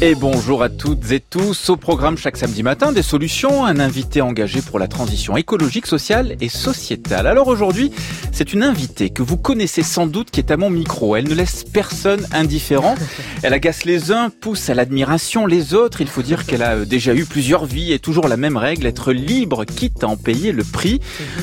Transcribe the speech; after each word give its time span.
Et 0.00 0.14
bonjour 0.14 0.62
à 0.62 0.68
toutes 0.68 1.10
et 1.10 1.18
tous. 1.18 1.70
Au 1.70 1.76
programme 1.76 2.16
chaque 2.16 2.36
samedi 2.36 2.62
matin, 2.62 2.92
des 2.92 3.02
solutions, 3.02 3.64
un 3.64 3.80
invité 3.80 4.20
engagé 4.20 4.62
pour 4.62 4.78
la 4.78 4.86
transition 4.86 5.36
écologique, 5.36 5.88
sociale 5.88 6.36
et 6.40 6.48
sociétale. 6.48 7.26
Alors 7.26 7.48
aujourd'hui, 7.48 7.90
c'est 8.30 8.52
une 8.52 8.62
invitée 8.62 9.10
que 9.10 9.24
vous 9.24 9.36
connaissez 9.36 9.82
sans 9.82 10.06
doute 10.06 10.30
qui 10.30 10.38
est 10.38 10.52
à 10.52 10.56
mon 10.56 10.70
micro. 10.70 11.16
Elle 11.16 11.28
ne 11.28 11.34
laisse 11.34 11.64
personne 11.64 12.24
indifférent. 12.30 12.94
Elle 13.42 13.54
agace 13.54 13.84
les 13.84 14.12
uns, 14.12 14.30
pousse 14.30 14.70
à 14.70 14.74
l'admiration 14.74 15.46
les 15.46 15.74
autres. 15.74 16.00
Il 16.00 16.06
faut 16.06 16.22
dire 16.22 16.46
qu'elle 16.46 16.62
a 16.62 16.84
déjà 16.84 17.12
eu 17.12 17.24
plusieurs 17.24 17.64
vies 17.64 17.92
et 17.92 17.98
toujours 17.98 18.28
la 18.28 18.36
même 18.36 18.56
règle, 18.56 18.86
être 18.86 19.12
libre, 19.12 19.64
quitte 19.64 20.04
à 20.04 20.06
en 20.06 20.16
payer 20.16 20.52
le 20.52 20.62
prix. 20.62 21.00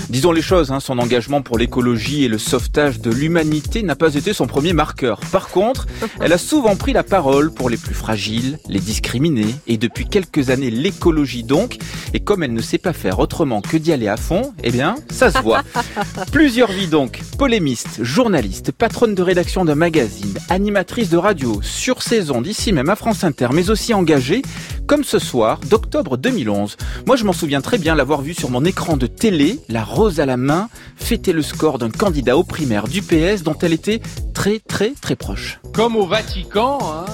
Disons 0.09 0.31
les 0.31 0.41
choses, 0.41 0.71
hein, 0.71 0.79
son 0.79 0.97
engagement 0.99 1.41
pour 1.41 1.57
l'écologie 1.57 2.23
et 2.23 2.29
le 2.29 2.37
sauvetage 2.37 3.01
de 3.01 3.11
l'humanité 3.11 3.83
n'a 3.83 3.97
pas 3.97 4.15
été 4.15 4.31
son 4.31 4.47
premier 4.47 4.71
marqueur. 4.71 5.19
Par 5.33 5.49
contre, 5.49 5.87
elle 6.21 6.31
a 6.31 6.37
souvent 6.37 6.77
pris 6.77 6.93
la 6.93 7.03
parole 7.03 7.53
pour 7.53 7.69
les 7.69 7.77
plus 7.77 7.93
fragiles 7.93 8.44
les 8.69 8.79
discriminer, 8.79 9.47
et 9.67 9.77
depuis 9.77 10.05
quelques 10.05 10.49
années 10.49 10.71
l'écologie 10.71 11.43
donc, 11.43 11.77
et 12.13 12.19
comme 12.19 12.43
elle 12.43 12.53
ne 12.53 12.61
sait 12.61 12.77
pas 12.77 12.93
faire 12.93 13.19
autrement 13.19 13.61
que 13.61 13.77
d'y 13.77 13.91
aller 13.91 14.07
à 14.07 14.17
fond, 14.17 14.53
eh 14.63 14.71
bien, 14.71 14.95
ça 15.09 15.31
se 15.31 15.39
voit. 15.39 15.63
Plusieurs 16.31 16.71
vies 16.71 16.87
donc, 16.87 17.21
polémiste, 17.37 18.03
journaliste, 18.03 18.71
patronne 18.71 19.15
de 19.15 19.21
rédaction 19.21 19.65
d'un 19.65 19.75
magazine, 19.75 20.37
animatrice 20.49 21.09
de 21.09 21.17
radio, 21.17 21.59
sur 21.61 22.01
saison 22.01 22.41
d'ici 22.41 22.71
même 22.71 22.89
à 22.89 22.95
France 22.95 23.23
Inter, 23.23 23.49
mais 23.53 23.69
aussi 23.69 23.93
engagée, 23.93 24.41
comme 24.87 25.03
ce 25.03 25.19
soir 25.19 25.59
d'octobre 25.69 26.17
2011. 26.17 26.77
Moi 27.05 27.15
je 27.15 27.23
m'en 27.23 27.33
souviens 27.33 27.61
très 27.61 27.77
bien 27.77 27.95
l'avoir 27.95 28.21
vue 28.21 28.33
sur 28.33 28.49
mon 28.49 28.65
écran 28.65 28.97
de 28.97 29.07
télé, 29.07 29.59
la 29.69 29.83
rose 29.83 30.19
à 30.19 30.25
la 30.25 30.37
main, 30.37 30.69
fêter 30.95 31.33
le 31.33 31.41
score 31.41 31.77
d'un 31.77 31.89
candidat 31.89 32.37
au 32.37 32.43
primaire 32.43 32.87
du 32.87 33.01
PS 33.01 33.43
dont 33.43 33.57
elle 33.61 33.73
était 33.73 34.01
très 34.33 34.59
très 34.59 34.91
très 34.91 35.15
proche. 35.15 35.59
Comme 35.73 35.95
au 35.95 36.05
Vatican, 36.05 36.79
hein 36.83 37.05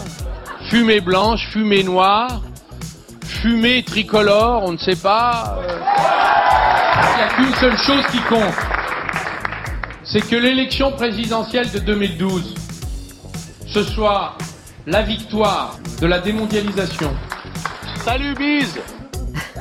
fumée 0.71 1.01
blanche, 1.01 1.49
fumée 1.49 1.83
noire, 1.83 2.41
fumée 3.25 3.83
tricolore, 3.83 4.63
on 4.63 4.71
ne 4.71 4.77
sait 4.77 4.95
pas. 4.95 5.59
Euh. 5.59 5.79
Il 7.11 7.17
n'y 7.17 7.23
a 7.23 7.27
qu'une 7.27 7.53
seule 7.55 7.77
chose 7.77 8.07
qui 8.09 8.19
compte. 8.19 8.55
C'est 10.05 10.25
que 10.25 10.37
l'élection 10.37 10.93
présidentielle 10.93 11.69
de 11.71 11.79
2012, 11.79 12.55
ce 13.67 13.83
soit 13.83 14.37
la 14.87 15.01
victoire 15.01 15.77
de 15.99 16.07
la 16.07 16.19
démondialisation. 16.19 17.13
Salut 18.05 18.33
Bise 18.35 18.79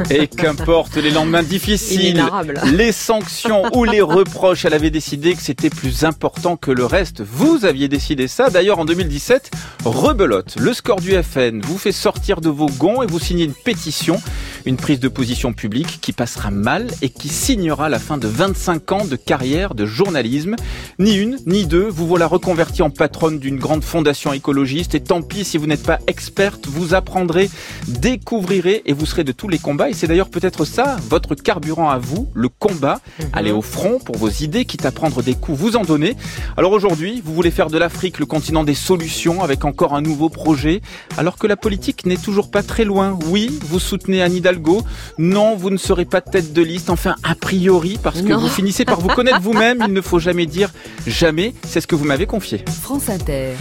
et 0.08 0.26
qu'importe 0.28 0.96
les 0.96 1.10
lendemains 1.10 1.42
difficiles, 1.42 2.24
les 2.72 2.92
sanctions 2.92 3.62
ou 3.74 3.84
les 3.84 4.00
reproches, 4.00 4.64
elle 4.64 4.74
avait 4.74 4.90
décidé 4.90 5.34
que 5.34 5.42
c'était 5.42 5.70
plus 5.70 6.04
important 6.04 6.56
que 6.56 6.70
le 6.70 6.86
reste. 6.86 7.22
Vous 7.22 7.64
aviez 7.64 7.88
décidé 7.88 8.28
ça. 8.28 8.50
D'ailleurs, 8.50 8.78
en 8.78 8.84
2017, 8.84 9.50
rebelote. 9.84 10.56
Le 10.58 10.72
score 10.72 11.00
du 11.00 11.12
FN 11.22 11.60
vous 11.60 11.78
fait 11.78 11.92
sortir 11.92 12.40
de 12.40 12.48
vos 12.48 12.66
gonds 12.66 13.02
et 13.02 13.06
vous 13.06 13.18
signez 13.18 13.44
une 13.44 13.54
pétition, 13.54 14.20
une 14.64 14.76
prise 14.76 15.00
de 15.00 15.08
position 15.08 15.52
publique 15.52 16.00
qui 16.00 16.12
passera 16.12 16.50
mal 16.50 16.88
et 17.02 17.10
qui 17.10 17.28
signera 17.28 17.88
la 17.88 17.98
fin 17.98 18.18
de 18.18 18.28
25 18.28 18.92
ans 18.92 19.04
de 19.04 19.16
carrière 19.16 19.74
de 19.74 19.86
journalisme. 19.86 20.56
Ni 20.98 21.16
une, 21.16 21.38
ni 21.46 21.66
deux, 21.66 21.88
vous 21.88 22.06
voilà 22.06 22.26
reconverti 22.26 22.82
en 22.82 22.90
patronne 22.90 23.38
d'une 23.38 23.58
grande 23.58 23.84
fondation 23.84 24.32
écologiste 24.32 24.94
et 24.94 25.00
tant 25.00 25.22
pis 25.22 25.44
si 25.44 25.58
vous 25.58 25.66
n'êtes 25.66 25.82
pas 25.82 25.98
experte, 26.06 26.66
vous 26.66 26.94
apprendrez, 26.94 27.50
découvrirez 27.88 28.82
et 28.86 28.92
vous 28.92 29.06
serez 29.06 29.24
de 29.24 29.32
tous 29.32 29.48
les 29.48 29.58
combats 29.58 29.89
et 29.90 29.94
c'est 29.94 30.06
d'ailleurs 30.06 30.30
peut-être 30.30 30.64
ça, 30.64 30.96
votre 31.08 31.34
carburant 31.34 31.90
à 31.90 31.98
vous, 31.98 32.28
le 32.34 32.48
combat. 32.48 33.00
Mhm. 33.18 33.26
Aller 33.32 33.50
au 33.50 33.60
front 33.60 33.98
pour 33.98 34.16
vos 34.16 34.28
idées, 34.28 34.64
quitte 34.64 34.86
à 34.86 34.92
prendre 34.92 35.20
des 35.20 35.34
coups, 35.34 35.58
vous 35.58 35.76
en 35.76 35.82
donner. 35.82 36.16
Alors 36.56 36.70
aujourd'hui, 36.70 37.20
vous 37.24 37.34
voulez 37.34 37.50
faire 37.50 37.68
de 37.68 37.76
l'Afrique 37.76 38.20
le 38.20 38.26
continent 38.26 38.62
des 38.62 38.74
solutions 38.74 39.42
avec 39.42 39.64
encore 39.64 39.94
un 39.94 40.00
nouveau 40.00 40.28
projet, 40.28 40.80
alors 41.18 41.38
que 41.38 41.48
la 41.48 41.56
politique 41.56 42.06
n'est 42.06 42.16
toujours 42.16 42.50
pas 42.52 42.62
très 42.62 42.84
loin. 42.84 43.18
Oui, 43.26 43.58
vous 43.62 43.80
soutenez 43.80 44.22
Anne 44.22 44.34
Hidalgo. 44.34 44.82
Non, 45.18 45.56
vous 45.56 45.70
ne 45.70 45.76
serez 45.76 46.04
pas 46.04 46.20
tête 46.20 46.52
de 46.52 46.62
liste. 46.62 46.88
Enfin, 46.88 47.16
a 47.24 47.34
priori, 47.34 47.98
parce 48.00 48.22
que 48.22 48.32
vous 48.32 48.48
finissez 48.48 48.84
par 48.84 49.00
vous 49.00 49.08
connaître 49.08 49.40
vous-même. 49.40 49.82
Il 49.86 49.92
ne 49.92 50.00
faut 50.00 50.20
jamais 50.20 50.46
dire 50.46 50.70
jamais. 51.06 51.52
C'est 51.66 51.80
ce 51.80 51.88
que 51.88 51.96
vous 51.96 52.04
m'avez 52.04 52.26
confié. 52.26 52.64
France 52.82 53.08
Inter. 53.08 53.54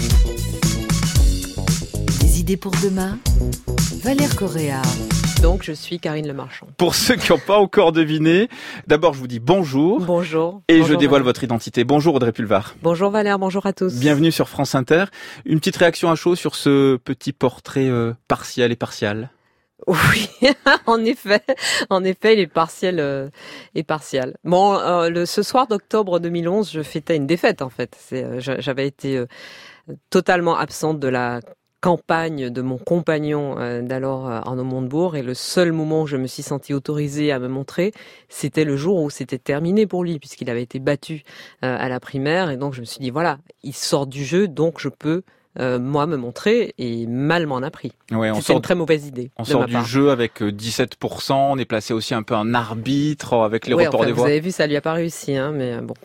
Des 2.21 2.39
idées 2.39 2.57
pour 2.57 2.73
demain. 2.83 3.17
Valère 4.03 4.35
Correa. 4.35 4.81
Donc, 5.41 5.63
je 5.63 5.71
suis 5.71 5.99
Karine 5.99 6.27
Le 6.27 6.33
Marchand. 6.33 6.67
Pour 6.77 6.95
ceux 6.95 7.15
qui 7.15 7.31
n'ont 7.31 7.39
pas 7.39 7.57
encore 7.57 7.93
deviné, 7.93 8.49
d'abord, 8.87 9.13
je 9.13 9.19
vous 9.19 9.27
dis 9.27 9.39
bonjour. 9.39 10.01
Bonjour. 10.01 10.61
Et 10.67 10.83
je 10.83 10.93
dévoile 10.93 11.21
votre 11.21 11.43
identité. 11.45 11.85
Bonjour 11.85 12.15
Audrey 12.15 12.33
Pulvar. 12.33 12.75
Bonjour 12.81 13.09
Valère, 13.09 13.39
bonjour 13.39 13.65
à 13.65 13.71
tous. 13.71 13.93
Bienvenue 13.95 14.33
sur 14.33 14.49
France 14.49 14.75
Inter. 14.75 15.05
Une 15.45 15.59
petite 15.59 15.77
réaction 15.77 16.11
à 16.11 16.15
chaud 16.15 16.35
sur 16.35 16.55
ce 16.55 16.97
petit 16.97 17.31
portrait 17.31 17.87
euh, 17.87 18.13
partiel 18.27 18.71
et 18.71 18.75
partial 18.75 19.29
oui, 19.87 20.29
en 20.87 21.05
effet, 21.05 21.41
en 21.89 22.03
effet, 22.03 22.33
il 22.33 22.39
est 22.41 22.47
partiel 22.47 22.99
euh, 22.99 23.29
et 23.75 23.83
partial. 23.83 24.35
Bon, 24.43 24.77
euh, 24.77 25.09
le, 25.09 25.25
ce 25.25 25.41
soir 25.41 25.67
d'octobre 25.67 26.19
2011, 26.19 26.69
je 26.69 26.81
fêtais 26.83 27.15
une 27.15 27.25
défaite 27.25 27.61
en 27.61 27.69
fait. 27.69 27.97
J'avais 28.39 28.87
été 28.87 29.23
totalement 30.09 30.57
absente 30.57 30.99
de 30.99 31.07
la 31.07 31.39
campagne 31.81 32.49
de 32.49 32.61
mon 32.61 32.77
compagnon 32.77 33.57
euh, 33.57 33.81
d'alors 33.81 34.27
euh, 34.27 34.39
Arnaud 34.39 34.63
Montebourg. 34.63 35.15
Et 35.15 35.23
le 35.23 35.33
seul 35.33 35.71
moment 35.71 36.03
où 36.03 36.07
je 36.07 36.17
me 36.17 36.27
suis 36.27 36.43
sentie 36.43 36.73
autorisée 36.73 37.31
à 37.31 37.39
me 37.39 37.47
montrer, 37.47 37.93
c'était 38.27 38.65
le 38.65 38.75
jour 38.75 39.01
où 39.01 39.09
c'était 39.09 39.37
terminé 39.37 39.87
pour 39.87 40.03
lui 40.03 40.19
puisqu'il 40.19 40.49
avait 40.49 40.63
été 40.63 40.79
battu 40.79 41.23
euh, 41.63 41.77
à 41.79 41.89
la 41.89 41.99
primaire. 41.99 42.49
Et 42.49 42.57
donc 42.57 42.73
je 42.73 42.81
me 42.81 42.85
suis 42.85 42.99
dit 42.99 43.09
voilà, 43.09 43.39
il 43.63 43.73
sort 43.73 44.07
du 44.07 44.23
jeu 44.25 44.47
donc 44.47 44.79
je 44.79 44.89
peux 44.89 45.23
euh, 45.59 45.79
moi 45.79 46.05
me 46.05 46.15
montrer 46.15 46.73
et 46.77 47.07
mal 47.07 47.47
m'en 47.47 47.57
a 47.57 47.71
pris. 47.71 47.91
Ouais, 48.11 48.31
c'est 48.41 48.53
une 48.53 48.61
très 48.61 48.75
mauvaise 48.75 49.07
idée. 49.07 49.31
On 49.37 49.43
sort 49.43 49.65
du 49.65 49.83
jeu 49.85 50.11
avec 50.11 50.41
17%, 50.41 51.33
on 51.33 51.57
est 51.57 51.65
placé 51.65 51.93
aussi 51.93 52.13
un 52.13 52.23
peu 52.23 52.35
en 52.35 52.53
arbitre 52.53 53.33
avec 53.37 53.67
les 53.67 53.73
reports 53.73 54.05
des 54.05 54.11
voix. 54.11 54.25
Vous 54.25 54.29
avez 54.29 54.39
vu, 54.39 54.51
ça 54.51 54.67
lui 54.67 54.75
a 54.75 54.81
pas 54.81 54.93
réussi, 54.93 55.35
hein, 55.35 55.51
mais 55.53 55.77
bon. 55.81 55.95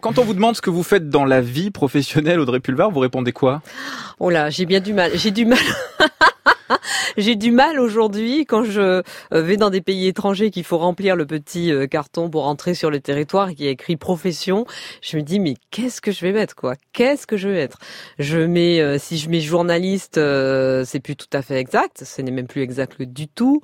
Quand 0.00 0.18
on 0.18 0.24
vous 0.24 0.34
demande 0.34 0.56
ce 0.56 0.62
que 0.62 0.70
vous 0.70 0.82
faites 0.82 1.08
dans 1.08 1.24
la 1.24 1.40
vie 1.40 1.70
professionnelle, 1.70 2.38
Audrey 2.38 2.60
Pulvar, 2.60 2.90
vous 2.90 3.00
répondez 3.00 3.32
quoi? 3.32 3.62
Oh 4.20 4.30
là, 4.30 4.50
j'ai 4.50 4.66
bien 4.66 4.80
du 4.80 4.92
mal. 4.92 5.10
J'ai 5.14 5.30
du 5.30 5.44
mal. 5.44 5.58
J'ai 7.16 7.36
du 7.36 7.50
mal 7.50 7.78
aujourd'hui 7.78 8.46
quand 8.46 8.64
je 8.64 8.80
euh, 8.80 9.02
vais 9.30 9.56
dans 9.56 9.70
des 9.70 9.80
pays 9.80 10.06
étrangers 10.06 10.50
qu'il 10.50 10.64
faut 10.64 10.78
remplir 10.78 11.16
le 11.16 11.26
petit 11.26 11.72
euh, 11.72 11.86
carton 11.86 12.30
pour 12.30 12.46
entrer 12.46 12.74
sur 12.74 12.90
le 12.90 13.00
territoire 13.00 13.50
et 13.50 13.54
qui 13.54 13.66
est 13.66 13.72
écrit 13.72 13.96
profession. 13.96 14.66
Je 15.02 15.16
me 15.16 15.22
dis 15.22 15.40
mais 15.40 15.54
qu'est-ce 15.70 16.00
que 16.00 16.12
je 16.12 16.20
vais 16.20 16.32
mettre 16.32 16.54
quoi? 16.54 16.74
Qu'est-ce 16.92 17.26
que 17.26 17.36
je 17.36 17.48
vais 17.48 17.54
mettre? 17.54 17.78
Je 18.18 18.38
mets 18.38 18.80
euh, 18.80 18.98
si 18.98 19.18
je 19.18 19.28
mets 19.28 19.40
journaliste, 19.40 20.14
c'est 20.14 21.00
plus 21.00 21.16
tout 21.16 21.26
à 21.32 21.42
fait 21.42 21.56
exact. 21.56 22.04
Ce 22.04 22.22
n'est 22.22 22.30
même 22.30 22.46
plus 22.46 22.62
exact 22.62 23.02
du 23.02 23.28
tout 23.28 23.60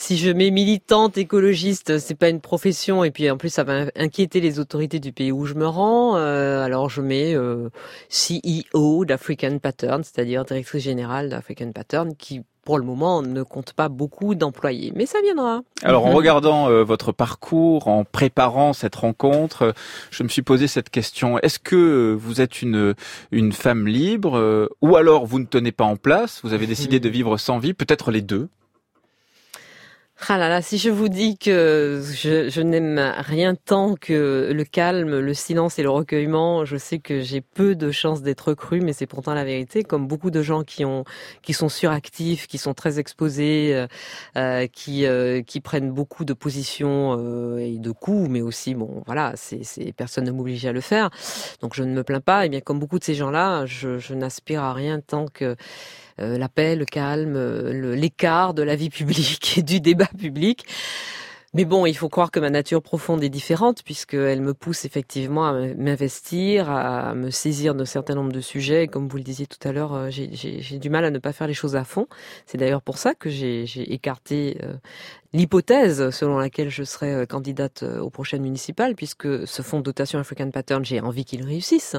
si 0.00 0.16
je 0.16 0.30
mets 0.30 0.50
militante 0.50 1.18
écologiste, 1.18 1.98
c'est 1.98 2.14
pas 2.14 2.30
une 2.30 2.40
profession 2.40 3.04
et 3.04 3.10
puis 3.10 3.30
en 3.30 3.36
plus 3.36 3.50
ça 3.50 3.64
va 3.64 3.84
inquiéter 3.96 4.40
les 4.40 4.58
autorités 4.58 4.98
du 4.98 5.12
pays 5.12 5.30
où 5.30 5.44
je 5.44 5.52
me 5.52 5.66
rends. 5.66 6.16
Euh, 6.16 6.64
alors 6.64 6.88
je 6.88 7.02
mets 7.02 7.34
euh, 7.34 7.68
CEO 8.08 9.04
d'African 9.04 9.58
Pattern, 9.58 10.02
c'est-à-dire 10.02 10.44
directrice 10.46 10.82
générale 10.82 11.28
d'African 11.28 11.70
Pattern, 11.72 12.16
qui 12.16 12.40
pour 12.64 12.78
le 12.78 12.84
moment 12.84 13.20
ne 13.20 13.42
compte 13.42 13.74
pas 13.74 13.90
beaucoup 13.90 14.34
d'employés, 14.34 14.90
mais 14.96 15.04
ça 15.04 15.20
viendra. 15.22 15.60
Alors 15.82 16.06
en 16.06 16.10
mhm. 16.10 16.16
regardant 16.16 16.70
euh, 16.70 16.82
votre 16.82 17.12
parcours, 17.12 17.86
en 17.86 18.04
préparant 18.04 18.72
cette 18.72 18.96
rencontre, 18.96 19.74
je 20.10 20.22
me 20.22 20.28
suis 20.28 20.42
posé 20.42 20.66
cette 20.66 20.88
question 20.88 21.38
est-ce 21.40 21.58
que 21.58 22.16
vous 22.18 22.40
êtes 22.40 22.62
une 22.62 22.94
une 23.32 23.52
femme 23.52 23.86
libre 23.86 24.70
ou 24.80 24.96
alors 24.96 25.26
vous 25.26 25.40
ne 25.40 25.46
tenez 25.46 25.72
pas 25.72 25.84
en 25.84 25.96
place 25.96 26.40
Vous 26.42 26.54
avez 26.54 26.66
décidé 26.66 26.96
mhm. 26.96 27.02
de 27.02 27.08
vivre 27.10 27.36
sans 27.36 27.58
vie, 27.58 27.74
peut-être 27.74 28.10
les 28.10 28.22
deux? 28.22 28.48
Ah 30.28 30.36
là 30.36 30.48
là, 30.48 30.60
si 30.60 30.76
je 30.76 30.90
vous 30.90 31.08
dis 31.08 31.38
que 31.38 32.02
je, 32.12 32.50
je 32.50 32.60
n'aime 32.60 32.98
rien 33.18 33.54
tant 33.54 33.94
que 33.94 34.52
le 34.52 34.64
calme, 34.64 35.18
le 35.18 35.34
silence 35.34 35.78
et 35.78 35.82
le 35.82 35.88
recueillement, 35.88 36.64
je 36.66 36.76
sais 36.76 36.98
que 36.98 37.20
j'ai 37.20 37.40
peu 37.40 37.74
de 37.74 37.90
chances 37.90 38.20
d'être 38.20 38.52
cru, 38.54 38.80
mais 38.80 38.92
c'est 38.92 39.06
pourtant 39.06 39.32
la 39.32 39.44
vérité. 39.44 39.82
Comme 39.82 40.06
beaucoup 40.06 40.30
de 40.30 40.42
gens 40.42 40.62
qui 40.62 40.84
ont, 40.84 41.04
qui 41.42 41.54
sont 41.54 41.70
suractifs, 41.70 42.48
qui 42.48 42.58
sont 42.58 42.74
très 42.74 42.98
exposés, 42.98 43.74
euh, 43.74 43.86
euh 44.36 44.66
qui, 44.66 45.06
euh, 45.06 45.42
qui 45.42 45.60
prennent 45.60 45.90
beaucoup 45.90 46.24
de 46.24 46.34
positions 46.34 47.16
euh, 47.18 47.58
et 47.58 47.78
de 47.78 47.90
coups, 47.90 48.28
mais 48.28 48.42
aussi, 48.42 48.74
bon, 48.74 49.02
voilà, 49.06 49.32
c'est, 49.36 49.92
personne 49.96 50.24
ne 50.24 50.32
m'oblige 50.32 50.66
à 50.66 50.72
le 50.72 50.82
faire. 50.82 51.10
Donc 51.62 51.74
je 51.74 51.82
ne 51.82 51.94
me 51.94 52.04
plains 52.04 52.20
pas. 52.20 52.44
Et 52.44 52.50
bien, 52.50 52.60
comme 52.60 52.78
beaucoup 52.78 52.98
de 52.98 53.04
ces 53.04 53.14
gens-là, 53.14 53.64
je, 53.64 53.98
je 53.98 54.14
n'aspire 54.14 54.62
à 54.62 54.74
rien 54.74 55.00
tant 55.00 55.26
que 55.26 55.56
euh, 56.18 56.38
la 56.38 56.48
paix, 56.48 56.76
le 56.76 56.84
calme, 56.84 57.36
euh, 57.36 57.94
l'écart 57.94 58.54
de 58.54 58.62
la 58.62 58.76
vie 58.76 58.90
publique 58.90 59.54
et 59.58 59.62
du 59.62 59.80
débat 59.80 60.08
public. 60.18 60.66
Mais 61.52 61.64
bon, 61.64 61.84
il 61.84 61.96
faut 61.96 62.08
croire 62.08 62.30
que 62.30 62.38
ma 62.38 62.48
nature 62.48 62.80
profonde 62.80 63.24
est 63.24 63.28
différente 63.28 63.82
puisqu'elle 63.82 64.40
me 64.40 64.54
pousse 64.54 64.84
effectivement 64.84 65.46
à 65.46 65.52
m'investir, 65.52 66.70
à 66.70 67.12
me 67.16 67.30
saisir 67.30 67.74
d'un 67.74 67.86
certain 67.86 68.14
nombre 68.14 68.30
de 68.30 68.40
sujets. 68.40 68.86
Comme 68.86 69.08
vous 69.08 69.16
le 69.16 69.24
disiez 69.24 69.48
tout 69.48 69.58
à 69.68 69.72
l'heure, 69.72 69.92
euh, 69.94 70.10
j'ai 70.10 70.78
du 70.78 70.90
mal 70.90 71.04
à 71.04 71.10
ne 71.10 71.18
pas 71.18 71.32
faire 71.32 71.48
les 71.48 71.54
choses 71.54 71.74
à 71.74 71.82
fond. 71.82 72.06
C'est 72.46 72.56
d'ailleurs 72.56 72.82
pour 72.82 72.98
ça 72.98 73.16
que 73.16 73.28
j'ai 73.30 73.92
écarté 73.92 74.60
l'hypothèse 75.32 76.10
selon 76.10 76.38
laquelle 76.38 76.68
je 76.68 76.84
serais 76.84 77.26
candidate 77.26 77.82
aux 77.82 78.10
prochaines 78.10 78.42
municipales, 78.42 78.94
puisque 78.94 79.48
ce 79.48 79.62
fonds 79.62 79.78
de 79.78 79.84
dotation 79.84 80.20
African 80.20 80.50
Pattern, 80.52 80.84
j'ai 80.84 81.00
envie 81.00 81.24
qu'il 81.24 81.44
réussisse. 81.44 81.96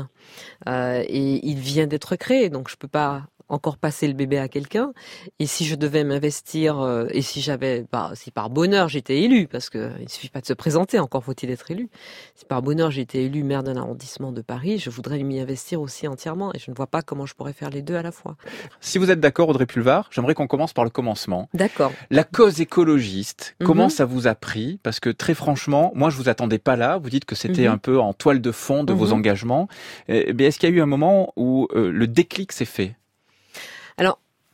et 0.67 1.47
il 1.47 1.59
vient 1.59 1.87
d'être 1.87 2.15
créé, 2.15 2.49
donc 2.49 2.69
je 2.69 2.77
peux 2.77 2.87
pas 2.87 3.25
encore 3.51 3.77
passer 3.77 4.07
le 4.07 4.13
bébé 4.13 4.37
à 4.39 4.47
quelqu'un. 4.47 4.93
Et 5.39 5.45
si 5.45 5.65
je 5.65 5.75
devais 5.75 6.03
m'investir, 6.03 6.79
euh, 6.79 7.05
et 7.11 7.21
si 7.21 7.41
j'avais, 7.41 7.85
bah, 7.91 8.11
si 8.15 8.31
par 8.31 8.49
bonheur 8.49 8.87
j'étais 8.89 9.21
élu, 9.21 9.47
parce 9.47 9.69
que 9.69 9.91
il 10.01 10.09
suffit 10.09 10.29
pas 10.29 10.41
de 10.41 10.45
se 10.45 10.53
présenter, 10.53 10.99
encore 10.99 11.23
faut-il 11.23 11.51
être 11.51 11.69
élu. 11.69 11.89
Si 12.35 12.45
par 12.45 12.61
bonheur 12.61 12.91
j'étais 12.91 13.23
élu 13.23 13.43
maire 13.43 13.63
d'un 13.63 13.75
arrondissement 13.77 14.31
de 14.31 14.41
Paris, 14.41 14.79
je 14.79 14.89
voudrais 14.89 15.19
m'y 15.21 15.39
investir 15.39 15.81
aussi 15.81 16.07
entièrement. 16.07 16.53
Et 16.53 16.59
je 16.59 16.71
ne 16.71 16.75
vois 16.75 16.87
pas 16.87 17.01
comment 17.01 17.25
je 17.25 17.33
pourrais 17.35 17.53
faire 17.53 17.69
les 17.69 17.81
deux 17.81 17.95
à 17.95 18.01
la 18.01 18.11
fois. 18.11 18.35
Si 18.79 18.97
vous 18.97 19.11
êtes 19.11 19.19
d'accord, 19.19 19.49
Audrey 19.49 19.65
Pulvar, 19.65 20.07
j'aimerais 20.11 20.33
qu'on 20.33 20.47
commence 20.47 20.73
par 20.73 20.83
le 20.83 20.89
commencement. 20.89 21.49
D'accord. 21.53 21.91
La 22.09 22.23
cause 22.23 22.61
écologiste, 22.61 23.55
Mhm. 23.59 23.67
comment 23.67 23.89
ça 23.89 24.05
vous 24.05 24.27
a 24.27 24.35
pris? 24.35 24.79
Parce 24.83 24.99
que 24.99 25.09
très 25.09 25.33
franchement, 25.33 25.91
moi 25.95 26.09
je 26.09 26.17
vous 26.17 26.29
attendais 26.29 26.57
pas 26.59 26.75
là. 26.75 26.97
Vous 26.97 27.09
dites 27.09 27.25
que 27.25 27.35
c'était 27.35 27.67
Mhm. 27.67 27.73
un 27.73 27.77
peu 27.77 27.99
en 27.99 28.13
toile 28.13 28.41
de 28.41 28.51
fond 28.51 28.83
de 28.83 28.93
vos 28.93 29.07
Mhm. 29.07 29.13
engagements. 29.13 29.67
Eh 30.07 30.33
bien, 30.33 30.47
est-ce 30.47 30.59
qu'il 30.59 30.69
y 30.69 30.71
a 30.71 30.75
eu 30.75 30.81
un 30.81 30.85
moment 30.85 31.33
où 31.35 31.67
euh, 31.75 31.91
le 31.91 32.07
déclic 32.07 32.51
s'est 32.51 32.65
fait? 32.65 32.95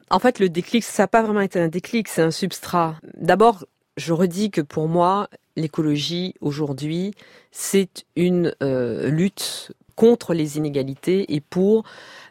En 0.10 0.20
fait, 0.20 0.40
le 0.40 0.50
déclic, 0.50 0.84
ça 0.84 1.04
n'a 1.04 1.08
pas 1.08 1.22
vraiment 1.22 1.42
été 1.42 1.60
un 1.60 1.68
déclic, 1.68 2.08
c'est 2.08 2.22
un 2.22 2.32
substrat. 2.32 2.96
D'abord, 3.16 3.66
je 3.98 4.14
redis 4.14 4.52
que 4.52 4.62
pour 4.62 4.88
moi, 4.88 5.30
l'écologie 5.56 6.34
aujourd'hui, 6.40 7.14
c'est 7.52 8.06
une 8.16 8.54
euh, 8.64 9.10
lutte 9.10 9.74
contre 9.96 10.34
les 10.34 10.58
inégalités 10.58 11.34
et 11.34 11.42
pour 11.42 11.84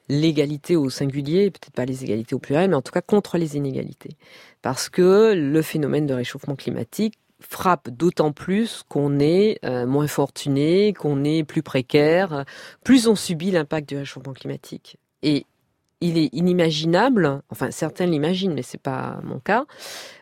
l'égalité 0.08 0.76
au 0.76 0.88
singulier, 0.88 1.50
peut-être 1.50 1.75
pas 1.75 1.84
les 1.84 2.05
égalités 2.05 2.34
au 2.34 2.38
pluriel, 2.38 2.70
mais 2.70 2.76
en 2.76 2.82
tout 2.82 2.93
cas 2.93 3.02
contre 3.02 3.37
les 3.37 3.56
inégalités. 3.56 4.17
Parce 4.62 4.88
que 4.88 5.34
le 5.34 5.62
phénomène 5.62 6.06
de 6.06 6.14
réchauffement 6.14 6.55
climatique 6.55 7.14
frappe 7.40 7.90
d'autant 7.90 8.32
plus 8.32 8.84
qu'on 8.88 9.19
est 9.19 9.58
euh, 9.64 9.84
moins 9.84 10.06
fortuné, 10.06 10.94
qu'on 10.94 11.25
est 11.25 11.44
plus 11.44 11.62
précaire, 11.62 12.44
plus 12.84 13.08
on 13.08 13.17
subit 13.17 13.50
l'impact 13.50 13.88
du 13.88 13.96
réchauffement 13.96 14.32
climatique. 14.32 14.96
Et 15.23 15.44
il 16.00 16.19
est 16.19 16.28
inimaginable, 16.32 17.43
enfin 17.50 17.70
certains 17.70 18.06
l'imaginent, 18.06 18.52
mais 18.52 18.62
c'est 18.62 18.81
pas 18.81 19.19
mon 19.22 19.38
cas, 19.38 19.64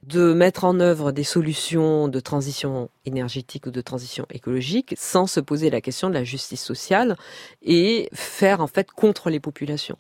de 0.05 0.33
mettre 0.33 0.65
en 0.65 0.79
œuvre 0.81 1.11
des 1.11 1.25
solutions 1.25 2.09
de 2.09 2.21
transition 2.21 2.91
énergétique 3.07 3.67
ou 3.67 3.71
de 3.71 3.81
transition 3.81 4.27
écologique 4.31 4.95
sans 4.97 5.27
se 5.27 5.41
poser 5.41 5.71
la 5.71 5.81
question 5.81 6.09
de 6.09 6.15
la 6.15 6.25
justice 6.25 6.63
sociale 6.63 7.17
et 7.63 8.09
faire 8.13 8.61
en 8.61 8.69
fait 8.69 8.91
contre 8.93 9.31
les 9.31 9.41
populations. 9.41 9.97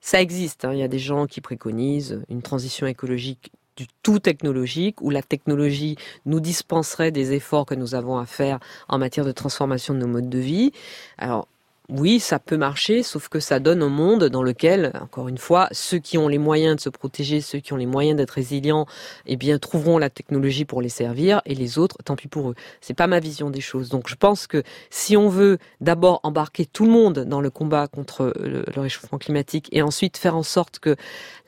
Ça 0.00 0.20
existe, 0.20 0.64
hein, 0.64 0.72
il 0.72 0.80
y 0.80 0.82
a 0.82 0.88
des 0.88 0.98
gens 0.98 1.26
qui 1.26 1.40
préconisent 1.40 2.22
une 2.28 2.42
transition 2.42 2.86
écologique 2.86 3.52
du 3.76 3.86
tout 4.02 4.18
technologique, 4.18 5.00
où 5.00 5.10
la 5.10 5.22
technologie 5.22 5.96
nous 6.26 6.40
dispenserait 6.40 7.10
des 7.10 7.32
efforts 7.32 7.66
que 7.66 7.74
nous 7.74 7.94
avons 7.94 8.18
à 8.18 8.26
faire 8.26 8.60
en 8.88 8.98
matière 8.98 9.26
de 9.26 9.32
transformation 9.32 9.94
de 9.94 9.98
nos 9.98 10.06
modes 10.06 10.28
de 10.28 10.38
vie. 10.38 10.72
Alors, 11.18 11.48
oui, 11.90 12.18
ça 12.18 12.38
peut 12.38 12.56
marcher, 12.56 13.02
sauf 13.02 13.28
que 13.28 13.40
ça 13.40 13.60
donne 13.60 13.82
un 13.82 13.90
monde 13.90 14.24
dans 14.24 14.42
lequel, 14.42 14.92
encore 15.02 15.28
une 15.28 15.36
fois, 15.36 15.68
ceux 15.72 15.98
qui 15.98 16.16
ont 16.16 16.28
les 16.28 16.38
moyens 16.38 16.76
de 16.76 16.80
se 16.80 16.88
protéger, 16.88 17.42
ceux 17.42 17.58
qui 17.58 17.74
ont 17.74 17.76
les 17.76 17.84
moyens 17.84 18.16
d'être 18.16 18.30
résilients, 18.30 18.86
eh 19.26 19.36
bien, 19.36 19.58
trouveront 19.58 19.98
la 19.98 20.08
technologie 20.08 20.64
pour 20.64 20.80
les 20.80 20.88
servir, 20.88 21.42
et 21.44 21.54
les 21.54 21.78
autres, 21.78 21.98
tant 22.02 22.16
pis 22.16 22.28
pour 22.28 22.50
eux. 22.50 22.54
C'est 22.80 22.94
pas 22.94 23.06
ma 23.06 23.20
vision 23.20 23.50
des 23.50 23.60
choses. 23.60 23.90
Donc, 23.90 24.08
je 24.08 24.14
pense 24.14 24.46
que 24.46 24.62
si 24.88 25.14
on 25.16 25.28
veut 25.28 25.58
d'abord 25.82 26.20
embarquer 26.22 26.64
tout 26.64 26.86
le 26.86 26.90
monde 26.90 27.18
dans 27.20 27.42
le 27.42 27.50
combat 27.50 27.86
contre 27.86 28.32
le, 28.40 28.64
le 28.74 28.80
réchauffement 28.80 29.18
climatique, 29.18 29.68
et 29.70 29.82
ensuite 29.82 30.16
faire 30.16 30.36
en 30.36 30.42
sorte 30.42 30.78
que 30.78 30.96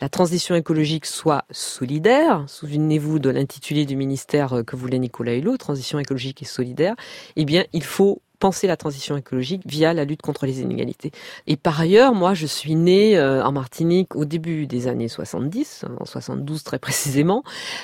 la 0.02 0.10
transition 0.10 0.54
écologique 0.54 1.06
soit 1.06 1.46
solidaire, 1.50 2.44
souvenez-vous 2.46 3.18
de 3.20 3.30
l'intitulé 3.30 3.86
du 3.86 3.96
ministère 3.96 4.62
que 4.66 4.76
voulait 4.76 4.98
Nicolas 4.98 5.34
Hulot, 5.34 5.56
transition 5.56 5.98
écologique 5.98 6.42
et 6.42 6.46
solidaire, 6.46 6.94
eh 7.36 7.46
bien, 7.46 7.64
il 7.72 7.84
faut 7.84 8.20
penser 8.38 8.66
la 8.66 8.76
transition 8.76 9.16
écologique 9.16 9.62
via 9.66 9.94
la 9.94 10.04
lutte 10.04 10.22
contre 10.22 10.46
les 10.46 10.60
inégalités. 10.60 11.10
Et 11.46 11.56
par 11.56 11.80
ailleurs, 11.80 12.14
moi, 12.14 12.34
je 12.34 12.46
suis 12.46 12.74
née 12.74 13.18
euh, 13.18 13.44
en 13.44 13.52
Martinique 13.52 14.16
au 14.16 14.24
début 14.24 14.66
des 14.66 14.88
années 14.88 15.08
70, 15.08 15.84
en 16.00 16.04
72 16.04 16.62
très 16.62 16.78
précisément, 16.78 17.42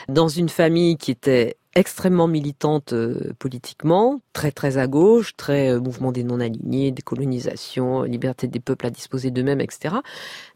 dans 0.08 0.28
une 0.28 0.48
famille 0.48 0.96
qui 0.96 1.10
était 1.10 1.56
extrêmement 1.74 2.28
militante 2.28 2.92
euh, 2.92 3.32
politiquement, 3.38 4.20
très 4.34 4.52
très 4.52 4.76
à 4.76 4.86
gauche, 4.86 5.34
très 5.36 5.70
euh, 5.70 5.80
mouvement 5.80 6.12
des 6.12 6.22
non-alignés, 6.22 6.90
décolonisation, 6.90 8.02
liberté 8.02 8.46
des 8.46 8.60
peuples 8.60 8.86
à 8.86 8.90
disposer 8.90 9.30
d'eux-mêmes, 9.30 9.60
etc. 9.60 9.96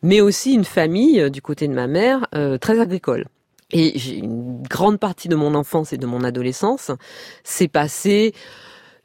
Mais 0.02 0.20
aussi 0.20 0.52
une 0.52 0.64
famille, 0.64 1.30
du 1.30 1.40
côté 1.40 1.68
de 1.68 1.72
ma 1.72 1.86
mère, 1.86 2.26
très 2.60 2.80
agricole. 2.80 3.26
Et 3.72 3.98
une 4.18 4.62
grande 4.62 4.98
partie 4.98 5.28
de 5.28 5.34
mon 5.34 5.54
enfance 5.54 5.92
et 5.92 5.98
de 5.98 6.06
mon 6.06 6.22
adolescence 6.22 6.92
s'est 7.42 7.68
passée 7.68 8.32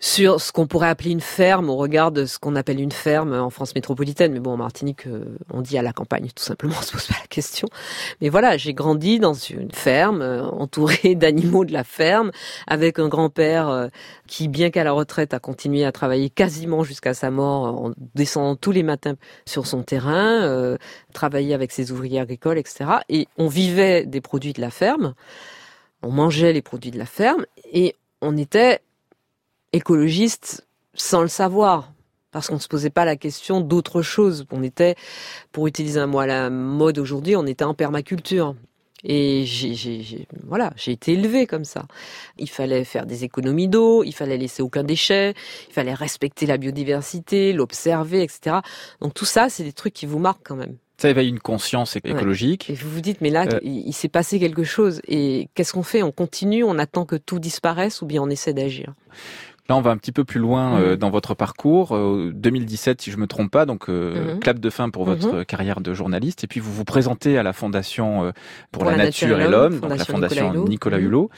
sur 0.04 0.42
ce 0.42 0.52
qu'on 0.52 0.66
pourrait 0.66 0.90
appeler 0.90 1.12
une 1.12 1.22
ferme 1.22 1.70
au 1.70 1.76
regard 1.76 2.12
de 2.12 2.26
ce 2.26 2.40
qu'on 2.40 2.56
appelle 2.56 2.82
une 2.82 2.92
ferme 2.92 3.34
en 3.34 3.52
France 3.52 3.76
métropolitaine. 3.76 4.34
Mais 4.34 4.40
bon, 4.40 4.54
en 4.54 4.58
Martinique, 4.58 5.06
euh, 5.06 5.38
on 5.54 5.62
dit 5.62 5.78
à 5.78 5.84
la 5.84 5.94
campagne, 5.94 6.28
tout 6.36 6.44
simplement, 6.44 6.74
on 6.78 6.82
se 6.82 6.92
pose 6.92 7.06
pas 7.06 7.18
la 7.22 7.28
question. 7.28 7.68
Mais 8.20 8.30
voilà, 8.30 8.58
j'ai 8.58 8.74
grandi 8.74 9.20
dans 9.20 9.36
une 9.36 9.72
ferme, 9.72 10.24
euh, 10.24 10.44
entourée 10.44 11.14
d'animaux 11.16 11.66
de 11.66 11.72
la 11.72 11.84
ferme, 11.84 12.32
avec 12.66 12.98
un 12.98 13.10
grand-père 13.10 13.70
euh, 13.70 13.88
qui, 14.28 14.48
bien 14.48 14.72
qu'à 14.72 14.84
la 14.84 14.92
retraite, 14.92 15.36
a 15.36 15.40
continué 15.40 15.86
à 15.86 15.92
travailler 15.92 16.32
quasiment 16.32 16.84
jusqu'à 16.84 17.14
sa 17.14 17.30
mort, 17.30 17.66
en 17.66 17.92
descendant 18.16 18.56
tous 18.56 18.72
les 18.72 18.84
matins 18.84 19.16
sur 19.46 19.68
son 19.68 19.84
terrain, 19.84 20.42
euh, 20.42 20.78
travailler 21.14 21.54
avec 21.54 21.72
ses 21.72 21.92
ouvriers 21.92 22.20
agricoles, 22.20 22.58
etc. 22.58 22.90
Et 23.08 23.28
on 23.38 23.48
vivait 23.48 24.08
des 24.08 24.20
produits 24.20 24.54
de 24.54 24.62
la 24.62 24.72
ferme, 24.72 25.14
on 26.02 26.10
mangeait 26.10 26.54
les 26.54 26.64
produits 26.64 26.90
de 26.90 26.98
la 26.98 27.06
ferme, 27.06 27.46
et 27.72 27.96
on 28.24 28.36
était 28.36 28.82
écologiste 29.74 30.68
sans 30.94 31.22
le 31.22 31.28
savoir. 31.28 31.92
Parce 32.32 32.48
qu'on 32.48 32.56
ne 32.56 32.60
se 32.62 32.70
posait 32.70 32.90
pas 32.90 33.04
la 33.04 33.18
question 33.18 33.60
d'autre 33.60 34.02
chose. 34.02 34.46
On 34.52 34.64
était, 34.64 34.96
pour 35.52 35.68
utiliser 35.68 36.00
un 36.00 36.08
mot 36.08 36.20
à 36.20 36.26
la 36.28 36.50
mode 36.50 36.98
aujourd'hui, 36.98 37.36
on 37.36 37.46
était 37.46 37.66
en 37.66 37.74
permaculture. 37.74 38.56
Et 39.04 39.44
j'ai, 39.46 40.28
voilà, 40.48 40.72
j'ai 40.78 40.92
été 40.94 41.14
élevée 41.14 41.46
comme 41.46 41.66
ça. 41.66 41.88
Il 42.38 42.50
fallait 42.50 42.86
faire 42.86 43.06
des 43.06 43.24
économies 43.26 43.68
d'eau, 43.68 44.04
il 44.04 44.14
fallait 44.14 44.38
laisser 44.38 44.62
aucun 44.62 44.84
déchet, 44.84 45.34
il 45.70 45.74
fallait 45.74 45.94
respecter 45.96 46.46
la 46.46 46.58
biodiversité, 46.58 47.52
l'observer, 47.52 48.22
etc. 48.24 48.58
Donc 49.02 49.14
tout 49.14 49.26
ça, 49.26 49.50
c'est 49.50 49.64
des 49.64 49.74
trucs 49.74 49.94
qui 49.96 50.06
vous 50.06 50.20
marquent 50.20 50.46
quand 50.46 50.56
même. 50.56 50.78
Ça 51.00 51.10
éveille 51.10 51.30
une 51.30 51.40
conscience 51.40 51.96
Ouais. 51.96 52.02
écologique. 52.12 52.70
Et 52.70 52.76
vous 52.76 52.92
vous 52.92 53.02
dites, 53.02 53.22
mais 53.22 53.32
là, 53.32 53.46
Euh. 53.52 53.60
il, 53.64 53.88
il 53.88 53.94
s'est 53.94 54.08
passé 54.08 54.40
quelque 54.40 54.64
chose. 54.64 55.02
Et 55.08 55.50
qu'est-ce 55.56 55.74
qu'on 55.74 55.82
fait? 55.84 56.04
On 56.04 56.12
continue, 56.12 56.64
on 56.64 56.78
attend 56.78 57.06
que 57.06 57.16
tout 57.16 57.40
disparaisse 57.40 58.04
ou 58.04 58.06
bien 58.06 58.22
on 58.22 58.30
essaie 58.30 58.54
d'agir? 58.54 58.94
Là, 59.70 59.76
on 59.78 59.82
va 59.82 59.92
un 59.92 59.98
petit 59.98 60.12
peu 60.12 60.24
plus 60.24 60.40
loin 60.40 60.80
euh, 60.80 60.92
Mhm. 60.92 60.96
dans 60.98 61.10
votre 61.10 61.34
parcours. 61.34 61.96
Euh, 61.96 62.32
2017, 62.34 63.02
si 63.02 63.12
je 63.12 63.18
me 63.18 63.28
trompe 63.28 63.52
pas, 63.52 63.66
donc 63.66 63.90
euh, 63.90 64.34
Mhm. 64.34 64.40
clap 64.40 64.60
de 64.60 64.70
fin 64.70 64.90
pour 64.90 65.06
votre 65.06 65.34
Mhm. 65.36 65.46
carrière 65.46 65.82
de 65.82 65.94
journaliste. 65.94 66.44
Et 66.44 66.48
puis 66.48 66.60
vous 66.60 66.74
vous 66.74 66.84
présentez 66.86 67.38
à 67.38 67.44
la 67.44 67.54
Fondation 67.54 68.26
euh, 68.26 68.32
pour, 68.72 68.82
Pour 68.84 68.92
la, 68.92 68.98
la 68.98 69.06
nature, 69.06 69.30
Nature 69.38 69.48
et 69.48 69.52
l'homme, 69.52 69.80
donc 69.80 69.98
la 69.98 70.04
Fondation 70.06 70.46
Nicolas 70.54 70.54
Hulot. 70.54 70.68
Nicolas. 70.68 70.98
Hulot. 71.00 71.30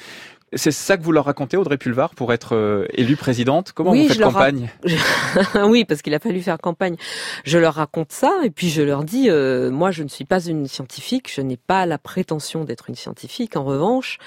C'est 0.55 0.69
ça 0.71 0.97
que 0.97 1.03
vous 1.03 1.11
leur 1.11 1.25
racontez, 1.25 1.57
Audrey 1.57 1.77
Pulvar, 1.77 2.13
pour 2.13 2.31
être 2.31 2.55
euh, 2.55 2.85
élue 2.93 3.15
présidente? 3.15 3.71
Comment 3.73 3.89
Oui, 3.89 4.03
vous 4.07 4.13
faites 4.13 4.23
ra- 4.23 4.31
campagne? 4.31 4.69
Oui, 5.67 5.83
parce 5.83 6.03
qu'il 6.03 6.13
a 6.13 6.19
fallu 6.19 6.41
faire 6.41 6.59
campagne. 6.59 6.95
Je 7.43 7.57
leur 7.57 7.73
raconte 7.73 8.11
ça 8.11 8.31
et 8.43 8.51
puis 8.51 8.69
je 8.69 8.83
leur 8.83 9.03
dis, 9.03 9.29
euh, 9.31 9.71
moi 9.71 9.89
je 9.89 10.03
ne 10.03 10.07
suis 10.09 10.25
pas 10.25 10.45
une 10.45 10.67
scientifique, 10.67 11.31
je 11.33 11.41
n'ai 11.41 11.57
pas 11.57 11.85
la 11.87 11.97
prétention 11.97 12.65
d'être 12.65 12.89
une 12.89 12.95
scientifique. 12.95 13.55
En 13.57 13.63
revanche, 13.63 14.19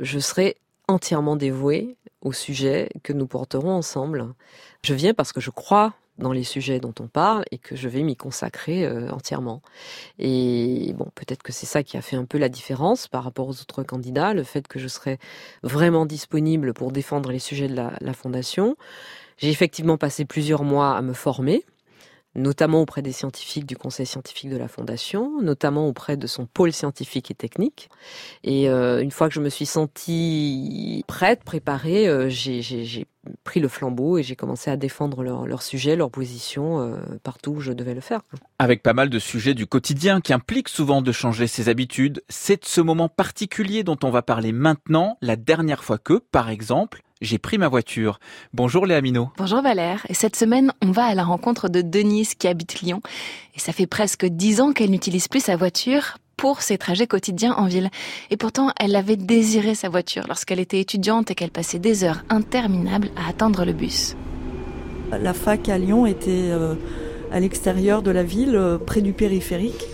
je 0.00 0.18
serai 0.18 0.56
entièrement 0.88 1.36
dévouée 1.36 1.96
au 2.24 2.32
sujet 2.32 2.88
que 3.02 3.12
nous 3.12 3.26
porterons 3.26 3.70
ensemble. 3.70 4.26
Je 4.82 4.94
viens 4.94 5.14
parce 5.14 5.32
que 5.32 5.40
je 5.40 5.50
crois 5.50 5.94
dans 6.18 6.32
les 6.32 6.44
sujets 6.44 6.78
dont 6.78 6.94
on 7.00 7.08
parle 7.08 7.44
et 7.50 7.58
que 7.58 7.74
je 7.74 7.88
vais 7.88 8.02
m'y 8.02 8.16
consacrer 8.16 8.84
euh, 8.84 9.10
entièrement. 9.10 9.62
Et 10.18 10.94
bon, 10.96 11.08
peut-être 11.14 11.42
que 11.42 11.52
c'est 11.52 11.66
ça 11.66 11.82
qui 11.82 11.96
a 11.96 12.02
fait 12.02 12.16
un 12.16 12.24
peu 12.24 12.38
la 12.38 12.48
différence 12.48 13.08
par 13.08 13.24
rapport 13.24 13.48
aux 13.48 13.60
autres 13.60 13.82
candidats, 13.82 14.32
le 14.32 14.44
fait 14.44 14.68
que 14.68 14.78
je 14.78 14.88
serai 14.88 15.18
vraiment 15.62 16.06
disponible 16.06 16.72
pour 16.72 16.92
défendre 16.92 17.30
les 17.32 17.40
sujets 17.40 17.68
de 17.68 17.74
la 17.74 18.12
fondation. 18.12 18.76
J'ai 19.38 19.50
effectivement 19.50 19.98
passé 19.98 20.24
plusieurs 20.24 20.62
mois 20.62 20.96
à 20.96 21.02
me 21.02 21.12
former, 21.12 21.64
notamment 22.34 22.80
auprès 22.80 23.02
des 23.02 23.12
scientifiques 23.12 23.66
du 23.66 23.76
conseil 23.76 24.06
scientifique 24.06 24.50
de 24.50 24.56
la 24.56 24.68
fondation, 24.68 25.40
notamment 25.40 25.86
auprès 25.88 26.16
de 26.16 26.26
son 26.26 26.46
pôle 26.46 26.72
scientifique 26.72 27.30
et 27.30 27.34
technique. 27.34 27.88
Et 28.42 28.68
euh, 28.68 29.00
une 29.02 29.10
fois 29.10 29.28
que 29.28 29.34
je 29.34 29.40
me 29.40 29.48
suis 29.48 29.66
sentie 29.66 31.04
prête, 31.06 31.44
préparée, 31.44 32.08
euh, 32.08 32.28
j'ai- 32.28 33.06
pris 33.42 33.60
le 33.60 33.68
flambeau 33.68 34.18
et 34.18 34.22
j'ai 34.22 34.36
commencé 34.36 34.70
à 34.70 34.76
défendre 34.76 35.22
leur, 35.22 35.46
leur 35.46 35.62
sujet, 35.62 35.96
leur 35.96 36.10
position 36.10 36.80
euh, 36.80 36.98
partout 37.22 37.52
où 37.52 37.60
je 37.60 37.72
devais 37.72 37.94
le 37.94 38.02
faire. 38.02 38.20
Avec 38.58 38.82
pas 38.82 38.92
mal 38.92 39.08
de 39.08 39.18
sujets 39.18 39.54
du 39.54 39.66
quotidien 39.66 40.20
qui 40.20 40.34
impliquent 40.34 40.68
souvent 40.68 41.00
de 41.00 41.10
changer 41.10 41.46
ses 41.46 41.70
habitudes, 41.70 42.22
c'est 42.28 42.60
de 42.62 42.66
ce 42.66 42.82
moment 42.82 43.08
particulier 43.08 43.82
dont 43.82 43.96
on 44.02 44.10
va 44.10 44.20
parler 44.20 44.52
maintenant, 44.52 45.16
la 45.22 45.36
dernière 45.36 45.84
fois 45.84 45.96
que, 45.96 46.18
par 46.18 46.50
exemple, 46.50 47.02
j'ai 47.20 47.38
pris 47.38 47.58
ma 47.58 47.68
voiture. 47.68 48.18
Bonjour 48.52 48.86
Léa 48.86 49.00
Minot. 49.00 49.28
Bonjour 49.38 49.62
Valère. 49.62 50.04
Et 50.08 50.14
cette 50.14 50.36
semaine, 50.36 50.72
on 50.82 50.90
va 50.90 51.04
à 51.04 51.14
la 51.14 51.24
rencontre 51.24 51.68
de 51.68 51.80
Denise 51.80 52.34
qui 52.34 52.48
habite 52.48 52.80
Lyon. 52.80 53.00
Et 53.56 53.60
ça 53.60 53.72
fait 53.72 53.86
presque 53.86 54.26
dix 54.26 54.60
ans 54.60 54.72
qu'elle 54.72 54.90
n'utilise 54.90 55.28
plus 55.28 55.44
sa 55.44 55.56
voiture 55.56 56.18
pour 56.36 56.62
ses 56.62 56.78
trajets 56.78 57.06
quotidiens 57.06 57.54
en 57.54 57.66
ville. 57.66 57.90
Et 58.30 58.36
pourtant, 58.36 58.72
elle 58.80 58.96
avait 58.96 59.16
désiré 59.16 59.74
sa 59.74 59.88
voiture 59.88 60.24
lorsqu'elle 60.26 60.60
était 60.60 60.80
étudiante 60.80 61.30
et 61.30 61.34
qu'elle 61.34 61.50
passait 61.52 61.78
des 61.78 62.04
heures 62.04 62.24
interminables 62.28 63.10
à 63.16 63.28
attendre 63.28 63.64
le 63.64 63.72
bus. 63.72 64.16
La 65.12 65.32
fac 65.32 65.68
à 65.68 65.78
Lyon 65.78 66.06
était 66.06 66.50
euh, 66.50 66.74
à 67.30 67.38
l'extérieur 67.38 68.02
de 68.02 68.10
la 68.10 68.24
ville, 68.24 68.56
euh, 68.56 68.78
près 68.78 69.00
du 69.00 69.12
périphérique. 69.12 69.86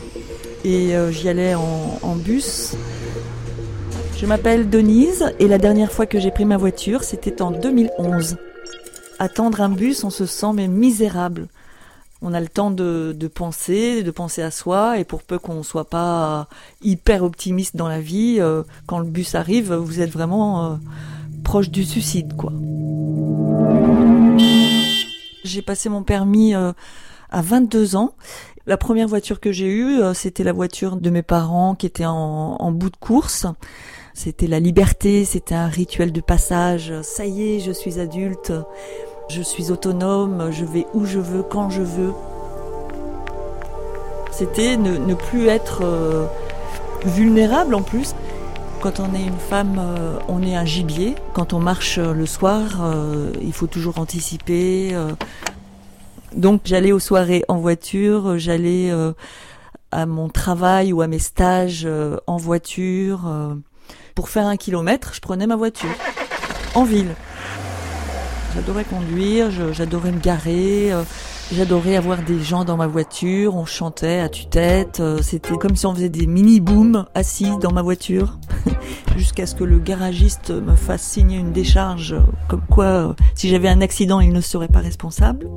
et 0.64 0.96
euh, 0.96 1.12
j'y 1.12 1.28
allais 1.28 1.54
en, 1.54 1.98
en 2.02 2.16
bus. 2.16 2.74
Je 4.20 4.26
m'appelle 4.26 4.68
Denise 4.68 5.32
et 5.38 5.48
la 5.48 5.56
dernière 5.56 5.90
fois 5.90 6.04
que 6.04 6.20
j'ai 6.20 6.30
pris 6.30 6.44
ma 6.44 6.58
voiture, 6.58 7.04
c'était 7.04 7.40
en 7.40 7.50
2011. 7.50 8.36
Attendre 9.18 9.62
un 9.62 9.70
bus, 9.70 10.04
on 10.04 10.10
se 10.10 10.26
sent 10.26 10.52
mais 10.52 10.68
misérable. 10.68 11.48
On 12.20 12.34
a 12.34 12.40
le 12.40 12.48
temps 12.48 12.70
de, 12.70 13.16
de 13.18 13.28
penser, 13.28 14.02
de 14.02 14.10
penser 14.10 14.42
à 14.42 14.50
soi, 14.50 14.98
et 14.98 15.04
pour 15.04 15.22
peu 15.22 15.38
qu'on 15.38 15.62
soit 15.62 15.88
pas 15.88 16.48
hyper 16.82 17.24
optimiste 17.24 17.76
dans 17.76 17.88
la 17.88 18.02
vie, 18.02 18.36
euh, 18.40 18.62
quand 18.86 18.98
le 18.98 19.06
bus 19.06 19.34
arrive, 19.34 19.72
vous 19.72 20.02
êtes 20.02 20.10
vraiment 20.10 20.66
euh, 20.66 20.76
proche 21.42 21.70
du 21.70 21.82
suicide, 21.84 22.36
quoi. 22.36 22.52
J'ai 25.44 25.62
passé 25.62 25.88
mon 25.88 26.02
permis 26.02 26.54
euh, 26.54 26.74
à 27.30 27.40
22 27.40 27.96
ans. 27.96 28.12
La 28.66 28.76
première 28.76 29.08
voiture 29.08 29.40
que 29.40 29.50
j'ai 29.50 29.68
eue, 29.68 30.00
c'était 30.12 30.44
la 30.44 30.52
voiture 30.52 30.96
de 30.96 31.08
mes 31.08 31.22
parents 31.22 31.74
qui 31.74 31.86
était 31.86 32.04
en 32.04 32.70
bout 32.70 32.90
de 32.90 32.96
course. 32.98 33.46
C'était 34.14 34.46
la 34.46 34.60
liberté, 34.60 35.24
c'était 35.24 35.54
un 35.54 35.68
rituel 35.68 36.12
de 36.12 36.20
passage. 36.20 36.92
Ça 37.02 37.24
y 37.26 37.56
est, 37.56 37.60
je 37.60 37.72
suis 37.72 38.00
adulte, 38.00 38.52
je 39.28 39.42
suis 39.42 39.70
autonome, 39.70 40.50
je 40.50 40.64
vais 40.64 40.86
où 40.94 41.06
je 41.06 41.18
veux, 41.18 41.42
quand 41.42 41.70
je 41.70 41.82
veux. 41.82 42.12
C'était 44.32 44.76
ne, 44.76 44.96
ne 44.96 45.14
plus 45.14 45.48
être 45.48 45.82
euh, 45.84 46.26
vulnérable 47.04 47.74
en 47.74 47.82
plus. 47.82 48.14
Quand 48.80 48.98
on 48.98 49.14
est 49.14 49.22
une 49.22 49.38
femme, 49.38 49.76
euh, 49.78 50.18
on 50.28 50.42
est 50.42 50.56
un 50.56 50.64
gibier. 50.64 51.14
Quand 51.34 51.52
on 51.52 51.58
marche 51.58 51.98
euh, 51.98 52.14
le 52.14 52.26
soir, 52.26 52.94
il 53.42 53.52
faut 53.52 53.66
toujours 53.66 53.98
anticiper. 53.98 54.96
Donc 56.34 56.62
j'allais 56.64 56.92
aux 56.92 56.98
soirées 57.00 57.44
en 57.48 57.58
voiture, 57.58 58.38
j'allais 58.38 58.92
à 59.90 60.06
mon 60.06 60.28
travail 60.28 60.92
ou 60.92 61.02
à 61.02 61.06
mes 61.06 61.18
stages 61.18 61.86
en 62.26 62.36
voiture. 62.36 63.20
Pour 64.20 64.28
faire 64.28 64.46
un 64.46 64.58
kilomètre, 64.58 65.14
je 65.14 65.20
prenais 65.20 65.46
ma 65.46 65.56
voiture 65.56 65.88
en 66.74 66.84
ville. 66.84 67.14
J'adorais 68.54 68.84
conduire, 68.84 69.50
j'adorais 69.72 70.12
me 70.12 70.20
garer, 70.20 70.92
euh, 70.92 71.04
j'adorais 71.54 71.96
avoir 71.96 72.22
des 72.22 72.38
gens 72.38 72.66
dans 72.66 72.76
ma 72.76 72.86
voiture, 72.86 73.56
on 73.56 73.64
chantait 73.64 74.18
à 74.18 74.28
tue-tête, 74.28 75.00
euh, 75.00 75.22
c'était 75.22 75.56
comme 75.56 75.74
si 75.74 75.86
on 75.86 75.94
faisait 75.94 76.10
des 76.10 76.26
mini-booms 76.26 77.06
assis 77.14 77.48
dans 77.62 77.72
ma 77.72 77.80
voiture, 77.80 78.38
jusqu'à 79.16 79.46
ce 79.46 79.54
que 79.54 79.64
le 79.64 79.78
garagiste 79.78 80.50
me 80.50 80.76
fasse 80.76 81.00
signer 81.00 81.38
une 81.38 81.52
décharge, 81.52 82.12
euh, 82.12 82.20
comme 82.46 82.66
quoi 82.68 83.16
si 83.34 83.48
j'avais 83.48 83.70
un 83.70 83.80
accident, 83.80 84.20
il 84.20 84.34
ne 84.34 84.42
serait 84.42 84.68
pas 84.68 84.80
responsable. 84.80 85.48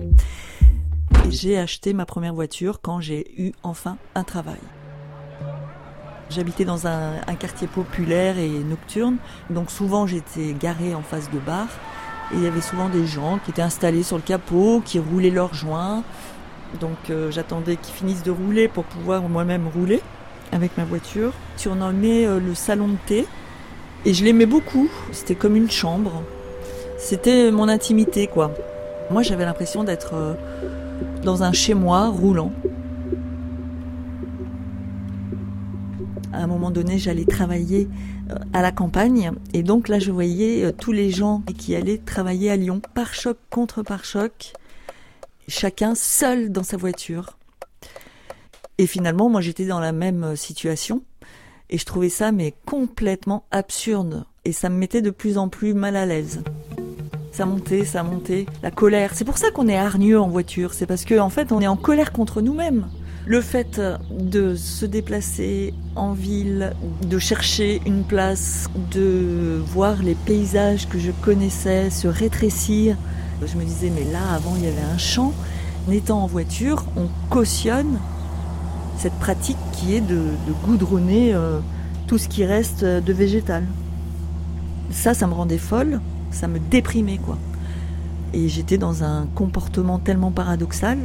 J'ai 1.29 1.57
acheté 1.57 1.91
ma 1.91 2.05
première 2.05 2.33
voiture 2.33 2.79
quand 2.81 3.01
j'ai 3.01 3.25
eu 3.37 3.51
enfin 3.61 3.97
un 4.15 4.23
travail. 4.23 4.61
J'habitais 6.33 6.65
dans 6.65 6.87
un, 6.87 7.19
quartier 7.39 7.67
populaire 7.67 8.39
et 8.39 8.49
nocturne, 8.49 9.17
donc 9.51 9.69
souvent 9.69 10.07
j'étais 10.07 10.53
garée 10.59 10.95
en 10.95 11.03
face 11.03 11.29
de 11.29 11.37
bar. 11.37 11.67
Et 12.31 12.37
il 12.37 12.43
y 12.43 12.47
avait 12.47 12.61
souvent 12.61 12.89
des 12.89 13.05
gens 13.05 13.37
qui 13.43 13.51
étaient 13.51 13.61
installés 13.61 14.01
sur 14.01 14.15
le 14.15 14.23
capot, 14.23 14.81
qui 14.83 14.97
roulaient 14.97 15.29
leurs 15.29 15.53
joints. 15.53 16.03
Donc 16.79 16.97
euh, 17.11 17.29
j'attendais 17.29 17.75
qu'ils 17.75 17.93
finissent 17.93 18.23
de 18.23 18.31
rouler 18.31 18.67
pour 18.67 18.85
pouvoir 18.85 19.21
moi-même 19.23 19.67
rouler 19.67 20.01
avec 20.51 20.75
ma 20.75 20.85
voiture. 20.85 21.33
Surnommé 21.55 22.25
euh, 22.25 22.39
le 22.39 22.55
salon 22.55 22.87
de 22.87 22.97
thé. 23.05 23.27
Et 24.05 24.13
je 24.15 24.23
l'aimais 24.23 24.47
beaucoup. 24.47 24.89
C'était 25.11 25.35
comme 25.35 25.55
une 25.55 25.69
chambre. 25.69 26.23
C'était 26.97 27.51
mon 27.51 27.67
intimité, 27.67 28.25
quoi. 28.25 28.51
Moi, 29.11 29.21
j'avais 29.21 29.45
l'impression 29.45 29.83
d'être 29.83 30.13
euh, 30.15 30.33
dans 31.23 31.43
un 31.43 31.51
chez-moi 31.51 32.07
roulant. 32.07 32.51
Un 36.43 36.47
moment 36.47 36.71
donné, 36.71 36.97
j'allais 36.97 37.25
travailler 37.25 37.87
euh, 38.31 38.35
à 38.53 38.61
la 38.61 38.71
campagne. 38.71 39.31
Et 39.53 39.63
donc 39.63 39.87
là, 39.87 39.99
je 39.99 40.11
voyais 40.11 40.65
euh, 40.65 40.71
tous 40.71 40.91
les 40.91 41.09
gens 41.09 41.41
qui 41.57 41.75
allaient 41.75 41.97
travailler 41.97 42.49
à 42.49 42.55
Lyon, 42.55 42.81
par 42.93 43.13
choc 43.13 43.37
contre 43.49 43.83
par 43.83 44.05
choc, 44.05 44.53
chacun 45.47 45.95
seul 45.95 46.51
dans 46.51 46.63
sa 46.63 46.77
voiture. 46.77 47.37
Et 48.77 48.87
finalement, 48.87 49.29
moi, 49.29 49.41
j'étais 49.41 49.65
dans 49.65 49.79
la 49.79 49.91
même 49.91 50.23
euh, 50.23 50.35
situation. 50.35 51.03
Et 51.69 51.77
je 51.77 51.85
trouvais 51.85 52.09
ça, 52.09 52.31
mais 52.31 52.53
complètement 52.65 53.45
absurde. 53.51 54.25
Et 54.45 54.51
ça 54.51 54.69
me 54.69 54.77
mettait 54.77 55.01
de 55.01 55.11
plus 55.11 55.37
en 55.37 55.49
plus 55.49 55.73
mal 55.73 55.95
à 55.95 56.05
l'aise. 56.05 56.43
Ça 57.31 57.45
montait, 57.45 57.85
ça 57.85 58.03
montait. 58.03 58.45
La 58.61 58.69
colère. 58.69 59.11
C'est 59.15 59.25
pour 59.25 59.37
ça 59.37 59.49
qu'on 59.49 59.67
est 59.67 59.77
hargneux 59.77 60.19
en 60.19 60.27
voiture. 60.27 60.73
C'est 60.73 60.85
parce 60.85 61.05
qu'en 61.05 61.25
en 61.25 61.29
fait, 61.29 61.51
on 61.51 61.61
est 61.61 61.67
en 61.67 61.77
colère 61.77 62.11
contre 62.11 62.41
nous-mêmes. 62.41 62.87
Le 63.25 63.39
fait 63.39 63.79
de 64.11 64.53
se 64.55 64.85
déplacer 64.85 65.73
en 65.95 66.11
ville, 66.11 66.73
de 67.09 67.19
chercher 67.19 67.81
une 67.85 68.03
place, 68.03 68.69
de 68.91 69.61
voir 69.65 70.03
les 70.03 70.15
paysages 70.15 70.89
que 70.89 70.99
je 70.99 71.11
connaissais 71.11 71.89
se 71.89 72.09
rétrécir, 72.09 72.97
je 73.45 73.55
me 73.55 73.63
disais 73.63 73.89
mais 73.95 74.03
là 74.11 74.19
avant 74.35 74.55
il 74.57 74.65
y 74.65 74.67
avait 74.67 74.93
un 74.93 74.97
champ. 74.97 75.31
En 75.87 75.91
étant 75.91 76.21
en 76.21 76.27
voiture, 76.27 76.85
on 76.97 77.07
cautionne 77.29 77.97
cette 78.97 79.13
pratique 79.13 79.57
qui 79.71 79.95
est 79.95 80.01
de, 80.01 80.15
de 80.15 80.53
goudronner 80.65 81.33
euh, 81.33 81.59
tout 82.07 82.17
ce 82.17 82.27
qui 82.27 82.43
reste 82.43 82.83
de 82.83 83.13
végétal. 83.13 83.63
Ça, 84.91 85.13
ça 85.13 85.27
me 85.27 85.33
rendait 85.33 85.57
folle, 85.57 86.01
ça 86.31 86.49
me 86.49 86.59
déprimait 86.59 87.19
quoi. 87.19 87.37
Et 88.33 88.49
j'étais 88.49 88.77
dans 88.77 89.03
un 89.03 89.27
comportement 89.33 89.97
tellement 89.97 90.31
paradoxal 90.31 90.99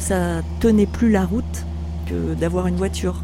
ça 0.00 0.42
tenait 0.60 0.86
plus 0.86 1.10
la 1.10 1.24
route 1.24 1.64
que 2.06 2.34
d'avoir 2.34 2.66
une 2.66 2.76
voiture. 2.76 3.22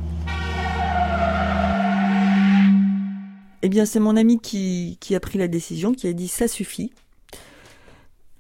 Eh 3.62 3.69
bien, 3.69 3.85
c'est 3.85 4.00
mon 4.00 4.17
ami 4.17 4.41
qui, 4.41 4.99
a 5.14 5.21
pris 5.21 5.38
la 5.38 5.49
décision, 5.49 5.95
qui 5.95 6.09
a 6.09 6.12
dit 6.12 6.29
ça 6.29 6.49
suffit. 6.49 6.93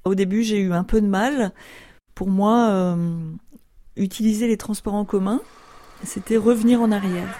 Au 0.04 0.14
début, 0.14 0.42
j'ai 0.42 0.58
eu 0.58 0.72
un 0.72 0.82
peu 0.82 1.00
de 1.00 1.06
mal. 1.06 1.52
Pour 2.14 2.28
moi, 2.28 2.68
euh, 2.70 2.96
utiliser 3.96 4.48
les 4.48 4.56
transports 4.56 4.94
en 4.94 5.04
commun, 5.04 5.40
c'était 6.04 6.36
revenir 6.36 6.82
en 6.82 6.90
arrière. 6.90 7.38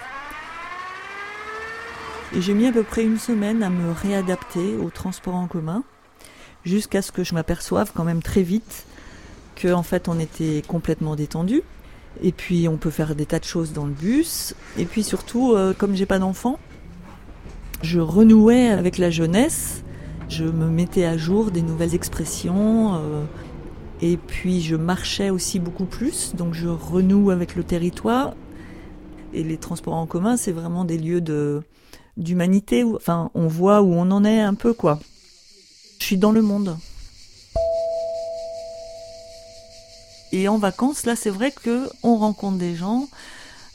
Et 2.35 2.41
j'ai 2.41 2.53
mis 2.53 2.65
à 2.65 2.71
peu 2.71 2.83
près 2.83 3.03
une 3.03 3.19
semaine 3.19 3.61
à 3.63 3.69
me 3.69 3.91
réadapter 3.91 4.75
aux 4.77 4.89
transports 4.89 5.35
en 5.35 5.47
commun, 5.47 5.83
jusqu'à 6.63 7.01
ce 7.01 7.11
que 7.11 7.23
je 7.23 7.33
m'aperçoive 7.33 7.91
quand 7.93 8.05
même 8.05 8.23
très 8.23 8.43
vite 8.43 8.85
que 9.55 9.73
en 9.73 9.83
fait 9.83 10.07
on 10.07 10.19
était 10.19 10.63
complètement 10.67 11.15
détendu. 11.15 11.63
Et 12.21 12.31
puis 12.31 12.67
on 12.67 12.77
peut 12.77 12.91
faire 12.91 13.15
des 13.15 13.25
tas 13.25 13.39
de 13.39 13.43
choses 13.43 13.73
dans 13.73 13.85
le 13.85 13.91
bus. 13.93 14.53
Et 14.77 14.85
puis 14.85 15.03
surtout, 15.03 15.53
euh, 15.53 15.73
comme 15.73 15.95
j'ai 15.95 16.05
pas 16.05 16.19
d'enfant, 16.19 16.59
je 17.81 17.99
renouais 17.99 18.67
avec 18.67 18.97
la 18.97 19.09
jeunesse. 19.09 19.83
Je 20.29 20.45
me 20.45 20.67
mettais 20.67 21.05
à 21.05 21.17
jour 21.17 21.51
des 21.51 21.61
nouvelles 21.61 21.95
expressions. 21.95 22.95
euh, 22.95 23.23
et 24.01 24.17
puis 24.17 24.61
je 24.61 24.75
marchais 24.75 25.29
aussi 25.29 25.59
beaucoup 25.59 25.85
plus. 25.85 26.35
Donc 26.35 26.53
je 26.53 26.67
renoue 26.67 27.31
avec 27.31 27.55
le 27.55 27.63
territoire. 27.63 28.33
Et 29.33 29.43
les 29.43 29.57
transports 29.57 29.95
en 29.95 30.05
commun, 30.05 30.37
c'est 30.37 30.51
vraiment 30.51 30.85
des 30.85 30.97
lieux 30.97 31.21
de 31.21 31.63
d'humanité. 32.17 32.83
Enfin, 32.83 33.31
on 33.33 33.47
voit 33.47 33.81
où 33.81 33.93
on 33.93 34.11
en 34.11 34.23
est 34.23 34.39
un 34.39 34.53
peu, 34.53 34.73
quoi. 34.73 34.99
Je 35.99 36.05
suis 36.05 36.17
dans 36.17 36.31
le 36.31 36.41
monde. 36.41 36.77
Et 40.33 40.47
en 40.47 40.57
vacances, 40.57 41.05
là, 41.05 41.15
c'est 41.15 41.29
vrai 41.29 41.51
que 41.51 41.87
on 42.01 42.17
rencontre 42.17 42.57
des 42.57 42.75
gens. 42.75 43.07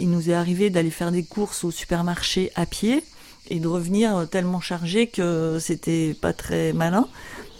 Il 0.00 0.10
nous 0.10 0.28
est 0.28 0.34
arrivé 0.34 0.70
d'aller 0.70 0.90
faire 0.90 1.12
des 1.12 1.22
courses 1.22 1.62
au 1.62 1.70
supermarché 1.70 2.50
à 2.56 2.66
pied 2.66 3.04
et 3.48 3.60
de 3.60 3.68
revenir 3.68 4.28
tellement 4.28 4.60
chargé 4.60 5.06
que 5.06 5.58
c'était 5.60 6.16
pas 6.20 6.32
très 6.32 6.72
malin. 6.72 7.06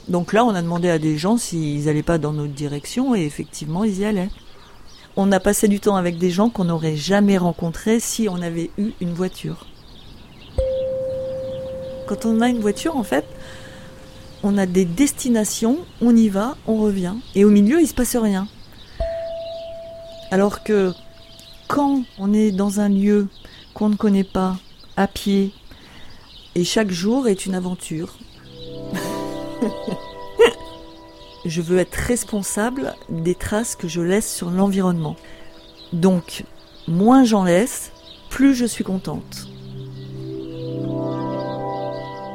Donc 0.09 0.33
là, 0.33 0.45
on 0.45 0.51
a 0.51 0.63
demandé 0.63 0.91
à 0.91 0.99
des 0.99 1.17
gens 1.17 1.37
s'ils 1.37 1.85
n'allaient 1.85 2.03
pas 2.03 2.19
dans 2.19 2.33
notre 2.33 2.55
direction 2.55 3.15
et 3.15 3.25
effectivement, 3.25 3.85
ils 3.85 4.01
y 4.01 4.05
allaient. 4.05 4.31
On 5.17 5.31
a 5.31 5.39
passé 5.39 5.69
du 5.69 5.79
temps 5.79 5.97
avec 5.97 6.19
des 6.19 6.31
gens 6.31 6.51
qu'on 6.51 6.65
n'aurait 6.65 6.97
jamais 6.97 7.39
rencontrés 7.39 8.01
si 8.01 8.29
on 8.29 8.43
avait 8.43 8.73
eu 8.79 8.91
une 9.01 9.15
voiture. 9.15 9.69
Quand 12.09 12.27
on 12.27 12.41
a 12.41 12.49
une 12.49 12.61
voiture, 12.61 12.97
en 12.97 13.05
fait, 13.05 13.27
on 14.43 14.59
a 14.59 14.67
des 14.67 14.85
destinations, 14.85 15.79
on 16.01 16.17
y 16.17 16.29
va, 16.29 16.57
on 16.67 16.79
revient, 16.79 17.15
et 17.37 17.45
au 17.45 17.51
milieu, 17.51 17.81
il 17.81 17.87
se 17.87 17.95
passe 17.95 18.17
rien. 18.17 18.49
Alors 20.31 20.63
que 20.63 20.93
quand 21.69 22.03
on 22.19 22.33
est 22.33 22.51
dans 22.51 22.81
un 22.81 22.89
lieu 22.89 23.29
qu'on 23.75 23.89
ne 23.89 23.97
connaît 23.97 24.25
pas, 24.25 24.57
à 24.97 25.07
pied, 25.07 25.53
et 26.55 26.65
chaque 26.65 26.91
jour 26.91 27.29
est 27.29 27.47
une 27.47 27.55
aventure, 27.55 28.19
je 31.45 31.63
veux 31.63 31.79
être 31.79 31.95
responsable 31.95 32.95
des 33.09 33.35
traces 33.35 33.77
que 33.77 33.89
je 33.89 34.01
laisse 34.01 34.31
sur 34.33 34.51
l'environnement. 34.51 35.17
Donc, 35.93 36.45
moins 36.87 37.25
j'en 37.25 37.45
laisse, 37.45 37.93
plus 38.29 38.55
je 38.55 38.67
suis 38.67 38.85
contente. 38.85 39.49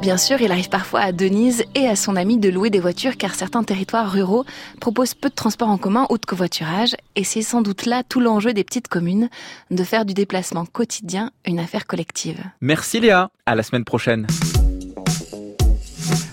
Bien 0.03 0.17
sûr, 0.17 0.41
il 0.41 0.51
arrive 0.51 0.67
parfois 0.67 0.99
à 0.99 1.11
Denise 1.13 1.63
et 1.75 1.87
à 1.87 1.95
son 1.95 2.17
ami 2.17 2.37
de 2.37 2.49
louer 2.49 2.69
des 2.69 2.81
voitures 2.81 3.15
car 3.15 3.35
certains 3.35 3.63
territoires 3.63 4.11
ruraux 4.11 4.43
proposent 4.81 5.13
peu 5.13 5.29
de 5.29 5.33
transports 5.33 5.69
en 5.69 5.77
commun 5.77 6.07
ou 6.09 6.17
de 6.17 6.25
covoiturage 6.25 6.93
et 7.15 7.23
c'est 7.23 7.41
sans 7.41 7.61
doute 7.61 7.85
là 7.85 8.03
tout 8.03 8.19
l'enjeu 8.19 8.51
des 8.51 8.65
petites 8.65 8.89
communes 8.89 9.29
de 9.71 9.83
faire 9.85 10.03
du 10.03 10.13
déplacement 10.13 10.65
quotidien 10.65 11.31
une 11.45 11.57
affaire 11.57 11.87
collective. 11.87 12.43
Merci 12.59 12.99
Léa, 12.99 13.31
à 13.45 13.55
la 13.55 13.63
semaine 13.63 13.85
prochaine. 13.85 14.27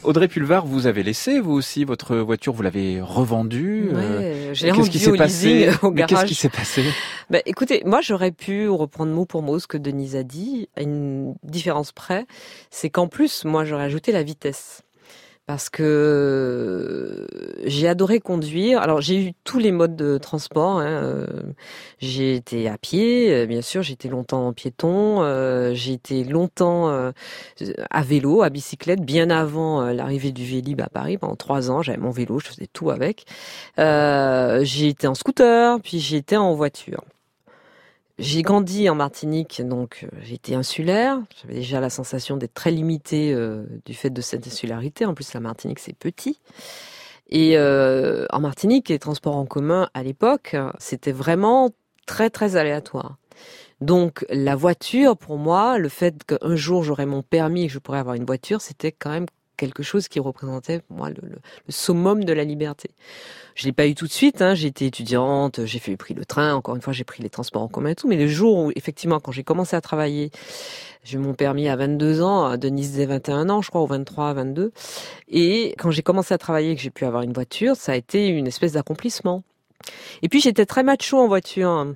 Audrey 0.02 0.28
Pulvar, 0.28 0.64
vous 0.64 0.86
avez 0.86 1.02
laissé 1.02 1.40
vous 1.40 1.52
aussi 1.52 1.84
votre 1.84 2.16
voiture, 2.16 2.52
vous 2.52 2.62
l'avez 2.62 3.00
revendue. 3.02 3.90
Ouais, 3.92 4.50
je 4.54 4.64
l'ai 4.64 4.72
rendue 4.72 5.08
au 5.08 5.16
passé 5.16 5.70
au 5.82 5.90
garage. 5.90 6.10
Qu'est-ce 6.10 6.24
qui 6.24 6.34
s'est 6.34 6.48
passé? 6.48 6.84
Bah, 7.28 7.40
Écoutez, 7.44 7.82
moi 7.84 8.00
j'aurais 8.00 8.32
pu 8.32 8.68
reprendre 8.68 9.12
mot 9.12 9.26
pour 9.26 9.42
mot 9.42 9.58
ce 9.58 9.66
que 9.66 9.76
Denise 9.76 10.16
a 10.16 10.22
dit, 10.22 10.68
à 10.76 10.82
une 10.82 11.34
différence 11.42 11.92
près, 11.92 12.26
c'est 12.70 12.88
qu'en 12.90 13.08
plus, 13.08 13.44
moi 13.44 13.64
j'aurais 13.64 13.84
ajouté 13.84 14.10
la 14.10 14.22
vitesse 14.22 14.82
parce 15.50 15.68
que 15.68 17.26
j'ai 17.64 17.88
adoré 17.88 18.20
conduire. 18.20 18.80
Alors 18.80 19.00
j'ai 19.00 19.20
eu 19.20 19.32
tous 19.42 19.58
les 19.58 19.72
modes 19.72 19.96
de 19.96 20.16
transport. 20.16 20.78
Hein. 20.78 21.26
J'ai 21.98 22.36
été 22.36 22.68
à 22.68 22.78
pied, 22.78 23.34
euh, 23.34 23.46
bien 23.46 23.60
sûr. 23.60 23.82
J'ai 23.82 23.94
été 23.94 24.08
longtemps 24.08 24.46
en 24.46 24.52
piéton. 24.52 25.24
Euh, 25.24 25.72
j'ai 25.74 25.94
été 25.94 26.22
longtemps 26.22 26.88
euh, 26.90 27.10
à 27.90 28.02
vélo, 28.02 28.42
à 28.42 28.50
bicyclette, 28.50 29.00
bien 29.00 29.28
avant 29.28 29.86
l'arrivée 29.90 30.30
du 30.30 30.44
Vélib 30.44 30.80
à 30.82 30.88
Paris. 30.88 31.18
Pendant 31.18 31.34
trois 31.34 31.68
ans, 31.68 31.82
j'avais 31.82 31.98
mon 31.98 32.10
vélo, 32.10 32.38
je 32.38 32.46
faisais 32.46 32.68
tout 32.72 32.90
avec. 32.90 33.24
j'ai 33.76 34.86
été 34.86 35.08
en 35.08 35.16
scooter, 35.16 35.80
puis 35.80 35.98
j'ai 35.98 36.18
été 36.18 36.36
en 36.36 36.54
voiture. 36.54 37.02
J'ai 38.20 38.42
grandi 38.42 38.90
en 38.90 38.94
Martinique, 38.94 39.62
donc 39.66 40.04
euh, 40.04 40.32
été 40.32 40.54
insulaire. 40.54 41.18
J'avais 41.40 41.54
déjà 41.54 41.80
la 41.80 41.88
sensation 41.88 42.36
d'être 42.36 42.52
très 42.52 42.70
limitée 42.70 43.32
euh, 43.32 43.64
du 43.86 43.94
fait 43.94 44.10
de 44.10 44.20
cette 44.20 44.46
insularité. 44.46 45.06
En 45.06 45.14
plus, 45.14 45.32
la 45.32 45.40
Martinique, 45.40 45.78
c'est 45.78 45.96
petit. 45.96 46.38
Et 47.30 47.56
euh, 47.56 48.26
en 48.30 48.40
Martinique, 48.40 48.90
les 48.90 48.98
transports 48.98 49.36
en 49.36 49.46
commun, 49.46 49.88
à 49.94 50.02
l'époque, 50.02 50.54
c'était 50.78 51.12
vraiment 51.12 51.70
très, 52.06 52.28
très 52.28 52.56
aléatoire. 52.56 53.16
Donc 53.80 54.26
la 54.28 54.54
voiture, 54.54 55.16
pour 55.16 55.38
moi, 55.38 55.78
le 55.78 55.88
fait 55.88 56.22
qu'un 56.24 56.56
jour 56.56 56.84
j'aurais 56.84 57.06
mon 57.06 57.22
permis 57.22 57.62
et 57.62 57.66
que 57.68 57.72
je 57.72 57.78
pourrais 57.78 58.00
avoir 58.00 58.16
une 58.16 58.26
voiture, 58.26 58.60
c'était 58.60 58.92
quand 58.92 59.10
même 59.10 59.26
quelque 59.60 59.82
chose 59.82 60.08
qui 60.08 60.18
représentait 60.20 60.80
moi 60.88 61.10
le, 61.10 61.16
summum 61.68 62.24
de 62.24 62.32
la 62.32 62.44
liberté. 62.44 62.90
Je 63.54 63.66
l'ai 63.66 63.72
pas 63.72 63.86
eu 63.86 63.94
tout 63.94 64.06
de 64.06 64.12
suite. 64.12 64.40
Hein. 64.40 64.54
Été 64.54 64.86
étudiante, 64.86 65.66
j'ai 65.66 65.78
fait 65.78 65.96
pris 65.96 66.14
le 66.14 66.24
train. 66.24 66.54
Encore 66.54 66.76
une 66.76 66.82
fois, 66.82 66.92
j'ai 66.92 67.04
pris 67.04 67.22
les 67.22 67.28
transports 67.28 67.62
en 67.62 67.68
commun 67.68 67.90
et 67.90 67.94
tout. 67.94 68.08
Mais 68.08 68.16
le 68.16 68.26
jour 68.26 68.56
où, 68.56 68.72
effectivement, 68.74 69.20
quand 69.20 69.32
j'ai 69.32 69.44
commencé 69.44 69.76
à 69.76 69.80
travailler, 69.80 70.30
j'ai 71.04 71.18
mon 71.18 71.34
permis 71.34 71.68
à 71.68 71.76
22 71.76 72.22
ans. 72.22 72.56
Denise 72.56 72.92
faisait 72.92 73.06
21 73.06 73.50
ans, 73.50 73.60
je 73.60 73.68
crois, 73.68 73.82
ou 73.82 73.86
23, 73.86 74.32
22. 74.32 74.72
Et 75.28 75.74
quand 75.78 75.90
j'ai 75.90 76.02
commencé 76.02 76.32
à 76.32 76.38
travailler, 76.38 76.74
que 76.74 76.80
j'ai 76.80 76.90
pu 76.90 77.04
avoir 77.04 77.22
une 77.22 77.32
voiture, 77.32 77.76
ça 77.76 77.92
a 77.92 77.96
été 77.96 78.28
une 78.28 78.46
espèce 78.46 78.72
d'accomplissement. 78.72 79.42
Et 80.22 80.28
puis 80.28 80.40
j'étais 80.40 80.66
très 80.66 80.82
macho 80.82 81.18
en 81.18 81.28
voiture. 81.28 81.86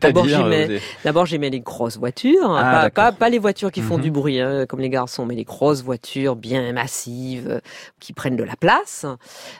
D'abord, 0.00 0.26
j'aimais, 0.26 0.68
euh, 0.70 0.78
d'abord, 1.04 1.26
j'aimais 1.26 1.50
les 1.50 1.60
grosses 1.60 1.98
voitures, 1.98 2.56
ah, 2.56 2.90
pas, 2.90 3.12
pas, 3.12 3.28
les 3.28 3.38
voitures 3.38 3.70
qui 3.70 3.82
font 3.82 3.98
mhm. 3.98 4.02
du 4.02 4.10
bruit 4.10 4.40
hein, 4.40 4.66
comme 4.66 4.80
les 4.80 4.88
garçons, 4.88 5.26
mais 5.26 5.34
les 5.34 5.44
grosses 5.44 5.82
voitures 5.82 6.36
bien 6.36 6.72
massives 6.72 7.48
euh, 7.48 7.60
qui 8.00 8.12
prennent 8.12 8.36
de 8.36 8.44
la 8.44 8.56
place. 8.56 9.06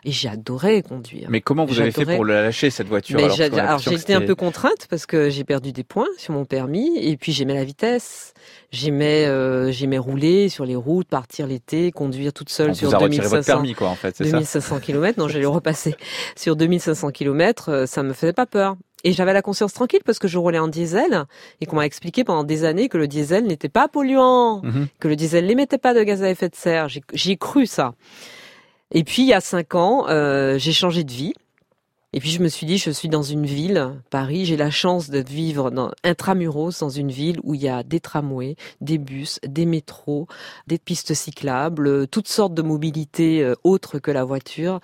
Et 0.05 0.13
j'adorais 0.13 0.83
conduire. 0.83 1.29
Mais 1.31 1.41
comment 1.41 1.65
vous 1.65 1.81
avez 1.81 1.93
fait 1.93 2.17
pour 2.17 2.25
la 2.25 2.43
lâcher 2.43 2.71
cette 2.71 2.89
voiture 2.89 3.19
Alors, 3.19 3.41
alors 3.41 3.79
j'ai 3.79 3.95
été 3.95 4.15
un 4.15 4.21
peu 4.21 4.35
contrainte 4.35 4.87
parce 4.89 5.07
que 5.07 5.31
j'ai 5.31 5.45
perdu 5.45 5.73
des 5.73 5.85
points 5.85 6.07
sur 6.19 6.35
mon 6.35 6.45
permis 6.45 6.99
et 6.99 7.17
puis 7.17 7.33
j'aimais 7.33 7.55
la 7.55 7.65
vitesse. 7.65 8.33
J'aimais 8.77 9.25
euh, 9.25 9.73
j'aimais 9.73 9.97
rouler 9.97 10.51
sur 10.51 10.67
les 10.67 10.77
routes, 10.77 11.09
partir 11.09 11.47
l'été, 11.47 11.93
conduire 11.93 12.33
toute 12.35 12.51
seule 12.51 12.75
sur 12.75 12.91
2500 12.91 13.29
votre 13.29 13.47
permis 13.47 13.75
quoi 13.75 13.89
en 13.89 13.95
fait, 13.95 14.21
2500 14.23 14.81
km. 14.81 15.19
Non, 15.19 15.29
j'allais 15.29 15.47
repasser 15.47 15.95
sur 16.37 16.57
2500 16.57 17.11
km, 17.11 17.87
ça 17.87 18.03
me 18.03 18.13
faisait 18.13 18.35
pas 18.35 18.45
peur. 18.45 18.77
Et 19.05 19.13
j'avais 19.13 19.33
la 19.33 19.41
conscience 19.41 19.73
tranquille 19.73 20.01
parce 20.05 20.19
que 20.19 20.29
je 20.29 20.37
roulais 20.37 20.59
en 20.59 20.69
diesel 20.69 21.25
et 21.61 21.67
qu'on 21.67 21.77
m'a 21.77 21.87
expliqué 21.87 22.25
pendant 22.25 22.45
des 22.45 22.65
années 22.65 22.89
que 22.89 22.99
le 22.99 23.09
diesel 23.09 23.45
n'était 23.45 23.69
pas 23.69 23.89
polluant, 23.89 24.63
mhm. 24.63 24.89
que 25.01 25.09
le 25.09 25.17
diesel 25.17 25.47
n'émettait 25.47 25.79
pas 25.79 25.95
de 25.95 26.03
gaz 26.03 26.23
à 26.23 26.31
effet 26.31 26.49
de 26.49 26.57
serre. 26.57 26.89
J'ai 27.13 27.37
cru 27.37 27.67
ça. 27.67 27.95
Et 28.93 29.05
puis 29.05 29.23
il 29.23 29.29
y 29.29 29.33
a 29.33 29.41
cinq 29.41 29.75
ans, 29.75 30.07
euh, 30.09 30.59
j'ai 30.59 30.73
changé 30.73 31.05
de 31.05 31.13
vie. 31.13 31.35
Et 32.17 32.19
puis 32.19 32.31
je 32.31 32.41
me 32.41 32.49
suis 32.49 32.65
dit, 32.65 32.79
je 32.79 32.91
suis 32.91 33.11
dans 33.11 33.23
une 33.23 33.45
ville, 33.45 33.93
Paris, 34.09 34.47
j'ai 34.47 34.57
la 34.57 34.71
chance 34.71 35.11
de 35.11 35.19
vivre 35.19 35.71
dans, 35.71 35.91
intramuros 36.03 36.81
dans 36.81 36.89
une 36.89 37.11
ville 37.11 37.39
où 37.43 37.53
il 37.53 37.61
y 37.61 37.69
a 37.69 37.83
des 37.83 38.01
tramways, 38.01 38.57
des 38.81 38.97
bus, 38.97 39.39
des 39.47 39.67
métros, 39.67 40.27
des 40.67 40.79
pistes 40.79 41.13
cyclables, 41.13 42.09
toutes 42.09 42.29
sortes 42.29 42.55
de 42.55 42.63
mobilités 42.63 43.43
euh, 43.43 43.55
autres 43.65 43.99
que 43.99 44.11
la 44.11 44.25
voiture 44.25 44.81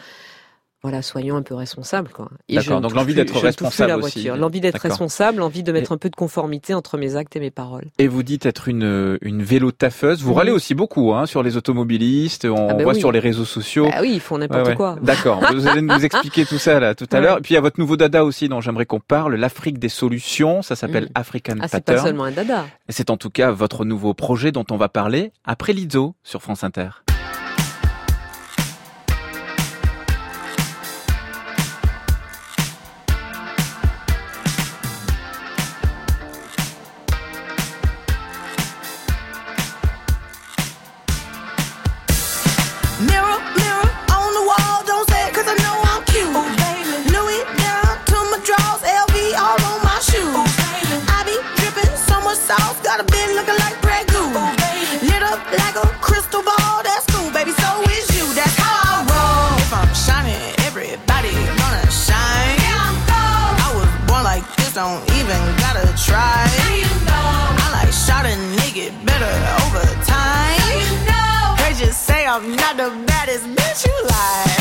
voilà, 0.83 1.01
soyons 1.01 1.37
un 1.37 1.43
peu 1.43 1.55
responsables. 1.55 2.11
Quoi. 2.11 2.29
D'accord, 2.51 2.81
donc 2.81 2.95
l'envie 2.95 3.15
d'être 3.15 3.39
responsable 3.39 4.03
aussi. 4.03 4.25
L'envie 4.25 4.61
d'être 4.61 4.81
responsable, 4.81 5.39
l'envie 5.39 5.63
de 5.63 5.71
mettre 5.71 5.93
un 5.93 5.97
peu 5.97 6.11
de 6.11 6.17
conformité 6.17 6.75
entre 6.75 6.99
mes 6.99 7.15
actes 7.15 7.37
et 7.37 7.41
mes 7.41 7.53
paroles. 7.53 7.85
Et 7.99 8.09
vous 8.09 8.25
dites 8.25 8.47
être 8.47 8.67
une, 8.67 9.17
une 9.23 9.45
vélo 9.45 9.71
taffeuse. 9.71 10.23
Vous 10.23 10.35
râlez 10.35 10.51
aussi 10.51 10.75
beaucoup 10.75 11.15
hein, 11.15 11.27
sur 11.27 11.45
les 11.45 11.57
automobilistes, 11.57 12.47
on 12.47 12.69
ah 12.69 12.75
ben 12.75 12.83
voit 12.83 12.95
sur 12.95 13.13
les 13.13 13.21
réseaux 13.21 13.45
sociaux. 13.45 13.89
Ah 13.93 14.01
oui, 14.01 14.13
ils 14.15 14.21
font 14.21 14.39
n'importe 14.39 14.75
quoi. 14.75 14.97
D'accord, 15.03 15.41
vous 15.53 15.69
allez 15.69 15.83
nous 15.83 15.95
expliquer 16.05 16.45
tout 16.45 16.59
ça 16.59 16.81
là 16.81 16.97
tout 16.97 17.09
à 17.13 17.21
l'heure. 17.21 17.39
Et 17.39 17.43
puis 17.43 17.53
il 17.53 17.55
y 17.55 17.59
a 17.59 17.63
votre 17.63 17.79
nouveau 17.79 17.97
dada 17.97 18.25
aussi 18.25 18.49
dont 18.49 18.61
j'aimerais 18.61 18.87
qu'on 18.87 19.01
parle, 19.01 19.37
l'Afrique 19.37 19.79
des 19.79 19.89
solutions, 19.89 20.63
ça 20.63 20.75
s'appelle 20.75 21.05
mm. 21.05 21.13
African 21.15 21.57
ah, 21.61 21.69
c'est 21.69 21.85
pas 21.85 21.99
seulement 21.99 22.25
un 22.25 22.33
dada. 22.33 22.67
C'est 22.89 23.11
en 23.11 23.17
tout 23.17 23.31
cas 23.31 23.53
votre 23.53 23.85
nouveau 23.85 24.15
projet 24.15 24.51
dont 24.51 24.67
on 24.71 24.77
va 24.77 24.89
parler 24.89 25.31
après 25.45 25.73
l'IDO 25.73 26.17
sur 26.25 26.43
France 26.43 26.65
Inter. 26.65 26.89
I'm 72.35 72.57
not 72.57 72.79
the 72.79 72.89
baddest 73.07 73.45
bitch 73.45 73.87
you 73.87 74.07
like. 74.09 74.52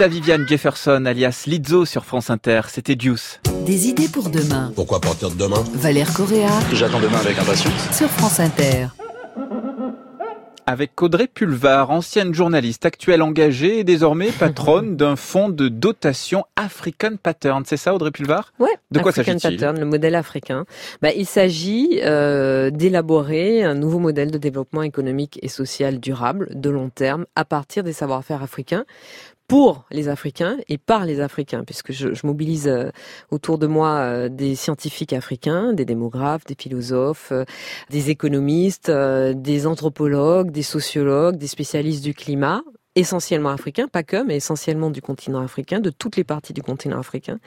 Melissa 0.00 0.18
Viviane 0.18 0.48
Jefferson, 0.48 1.04
alias 1.04 1.44
Lizzo 1.46 1.84
sur 1.84 2.06
France 2.06 2.30
Inter, 2.30 2.62
c'était 2.68 2.94
Deuce. 2.94 3.38
Des 3.66 3.88
idées 3.88 4.08
pour 4.08 4.30
demain. 4.30 4.72
Pourquoi 4.74 4.98
partir 4.98 5.30
de 5.30 5.36
demain? 5.36 5.62
Valère 5.74 6.10
Correa 6.14 6.48
J'attends 6.72 7.00
demain 7.00 7.18
avec 7.18 7.38
impatience. 7.38 7.74
sur 7.92 8.08
France 8.08 8.40
Inter. 8.40 8.86
Avec 10.64 11.02
Audrey 11.02 11.26
Pulvar, 11.26 11.90
ancienne 11.90 12.32
journaliste, 12.32 12.86
actuelle 12.86 13.20
engagée 13.20 13.80
et 13.80 13.84
désormais 13.84 14.30
patronne 14.30 14.96
d'un 14.96 15.16
fonds 15.16 15.50
de 15.50 15.68
dotation 15.68 16.44
African 16.56 17.16
Pattern. 17.22 17.64
C'est 17.66 17.76
ça 17.76 17.92
Audrey 17.92 18.10
Pulvar? 18.10 18.54
Ouais. 18.58 18.68
De 18.90 19.00
quoi 19.00 19.10
African 19.10 19.38
s'agit-il? 19.38 19.60
Pattern, 19.60 19.78
le 19.78 19.84
modèle 19.84 20.14
africain. 20.14 20.64
Bah, 21.02 21.10
il 21.14 21.26
s'agit 21.26 22.00
euh, 22.04 22.70
d'élaborer 22.70 23.64
un 23.64 23.74
nouveau 23.74 23.98
modèle 23.98 24.30
de 24.30 24.38
développement 24.38 24.82
économique 24.82 25.38
et 25.42 25.48
social 25.48 26.00
durable 26.00 26.48
de 26.54 26.70
long 26.70 26.88
terme 26.88 27.26
à 27.36 27.44
partir 27.44 27.82
des 27.82 27.92
savoir-faire 27.92 28.42
africains 28.42 28.84
pour 29.50 29.84
les 29.90 30.08
Africains 30.08 30.58
et 30.68 30.78
par 30.78 31.04
les 31.04 31.18
Africains, 31.20 31.64
puisque 31.64 31.90
je, 31.90 32.14
je 32.14 32.24
mobilise 32.24 32.68
euh, 32.68 32.90
autour 33.32 33.58
de 33.58 33.66
moi 33.66 33.96
euh, 33.96 34.28
des 34.28 34.54
scientifiques 34.54 35.12
africains, 35.12 35.72
des 35.72 35.84
démographes, 35.84 36.44
des 36.44 36.54
philosophes, 36.56 37.32
euh, 37.32 37.44
des 37.90 38.10
économistes, 38.10 38.92
des 38.92 39.66
anthropologues, 39.66 40.52
des 40.52 40.62
sociologues, 40.62 41.36
des 41.36 41.48
spécialistes 41.48 42.04
du 42.04 42.14
climat, 42.14 42.62
essentiellement 42.94 43.48
africains, 43.48 43.88
pas 43.88 44.04
que, 44.04 44.22
mais 44.22 44.36
essentiellement 44.36 44.88
du 44.88 45.02
continent 45.02 45.40
africain, 45.40 45.80
de 45.80 45.90
toutes 45.90 46.16
les 46.16 46.22
parties 46.22 46.52
du 46.52 46.62
continent 46.62 47.00
africain, 47.00 47.40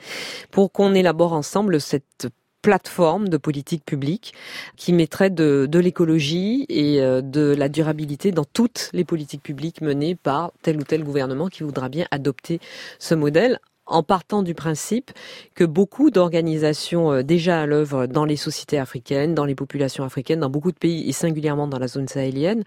pour 0.50 0.72
qu'on 0.72 0.92
élabore 0.92 1.32
ensemble 1.32 1.80
cette 1.80 2.28
plateforme 2.64 3.28
de 3.28 3.36
politique 3.36 3.84
publique 3.84 4.32
qui 4.76 4.94
mettrait 4.94 5.28
de, 5.28 5.68
l'écologie 5.74 6.64
et 6.70 7.02
euh, 7.02 7.20
de 7.20 7.54
la 7.54 7.68
durabilité 7.68 8.32
dans 8.32 8.46
toutes 8.46 8.88
les 8.94 9.04
politiques 9.04 9.42
publiques 9.42 9.82
menées 9.82 10.14
par 10.14 10.50
tel 10.62 10.78
ou 10.78 10.82
tel 10.82 11.04
gouvernement 11.04 11.48
qui 11.48 11.62
voudra 11.62 11.90
bien 11.90 12.06
adopter 12.10 12.60
ce 12.98 13.14
modèle 13.14 13.60
en 13.86 14.02
partant 14.02 14.42
du 14.42 14.54
principe 14.54 15.10
que 15.54 15.64
beaucoup 15.64 16.10
d'organisations 16.10 17.12
euh, 17.12 17.22
déjà 17.22 17.60
à 17.62 17.66
l'œuvre 17.66 18.06
dans 18.06 18.24
les 18.24 18.36
sociétés 18.36 18.78
africaines, 18.78 19.34
dans 19.34 19.44
les 19.44 19.54
populations 19.54 20.04
africaines, 20.04 20.40
dans 20.40 20.50
beaucoup 20.50 20.72
de 20.72 20.78
pays 20.78 21.08
et 21.08 21.12
singulièrement 21.12 21.66
dans 21.68 21.78
la 21.78 21.88
zone 21.88 22.08
sahélienne, 22.08 22.64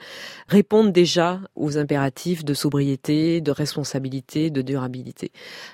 répondent 0.47 0.91
déjà 0.91 1.39
aux 1.55 1.77
impératifs 1.77 2.45
de 2.45 2.53
sobriété, 2.53 3.41
de 3.41 3.51
responsabilité, 3.51 4.49
de 4.49 4.61
durabilité. 4.61 5.31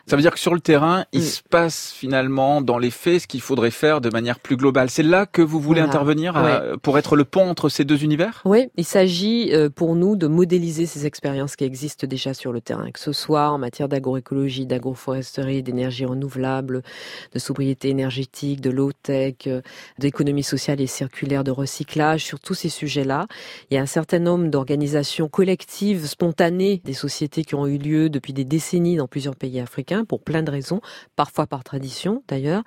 Ça 0.08 0.16
veut 0.16 0.22
dire 0.22 0.34
que 0.34 0.40
sur 0.40 0.54
le 0.54 0.60
terrain, 0.62 1.06
il 1.12 1.22
Mm. 1.22 1.26
se 1.26 1.42
passe 1.50 1.92
finalement 1.92 2.62
dans 2.62 2.78
les 2.78 2.92
faits 2.92 3.22
ce 3.22 3.28
qu'il 3.28 3.42
faudrait 3.42 3.72
faire 3.72 4.02
de 4.02 4.10
manière 4.10 4.40
plus 4.40 4.56
globale. 4.58 4.90
C'est 4.90 5.04
là 5.04 5.26
que 5.26 5.42
vous 5.42 5.60
voulez 5.60 5.82
Voilà. 5.82 5.94
intervenir 5.94 6.80
pour 6.82 6.98
être 6.98 7.16
le 7.16 7.26
pont 7.26 7.50
entre 7.50 7.70
ces 7.70 7.84
deux 7.86 8.04
univers? 8.04 8.42
Oui, 8.46 8.70
il 8.78 8.86
s'agit 8.86 9.54
euh, 9.54 9.70
pour 9.70 9.96
nous 9.96 10.16
de 10.16 10.28
modéliser 10.28 10.86
ces 10.86 11.06
expériences 11.06 11.56
qui 11.56 11.64
existent 11.66 12.08
déjà 12.08 12.34
sur 12.34 12.52
le 12.54 12.62
terrain, 12.62 12.92
que 12.92 13.00
ce 13.00 13.12
soit 13.12 13.50
en 13.50 13.58
matière 13.58 13.88
d'agroécologie, 13.90 14.66
d'agroforesterie, 14.66 15.33
d'énergie 15.42 16.06
renouvelable, 16.06 16.84
de 17.34 17.40
sobriété 17.40 17.90
énergétique, 17.90 18.62
de 18.62 18.70
low-tech, 18.70 19.36
euh, 19.48 19.62
d'économie 20.00 20.44
sociale 20.44 20.82
et 20.82 20.88
circulaire, 20.88 21.44
de 21.44 21.52
recyclage, 21.52 22.24
sur 22.24 22.40
tous 22.40 22.54
ces 22.54 22.70
sujets-là. 22.70 23.28
Il 23.70 23.76
y 23.76 23.78
a 23.78 23.82
un 23.82 23.88
certain 23.88 24.20
nombre 24.20 24.48
d'organisations 24.48 25.28
collectives, 25.28 26.06
spontanées, 26.06 26.82
des 26.84 26.94
sociétés 26.94 27.44
qui 27.44 27.56
ont 27.56 27.68
eu 27.68 27.78
lieu 27.78 28.10
depuis 28.10 28.34
des 28.34 28.46
décennies 28.46 28.98
dans 28.98 29.08
plusieurs 29.08 29.36
pays 29.36 29.60
africains, 29.60 30.06
pour 30.06 30.22
plein 30.22 30.44
de 30.44 30.52
raisons, 30.52 30.82
parfois 31.16 31.48
par 31.48 31.64
tradition 31.64 32.24
d'ailleurs. 32.28 32.64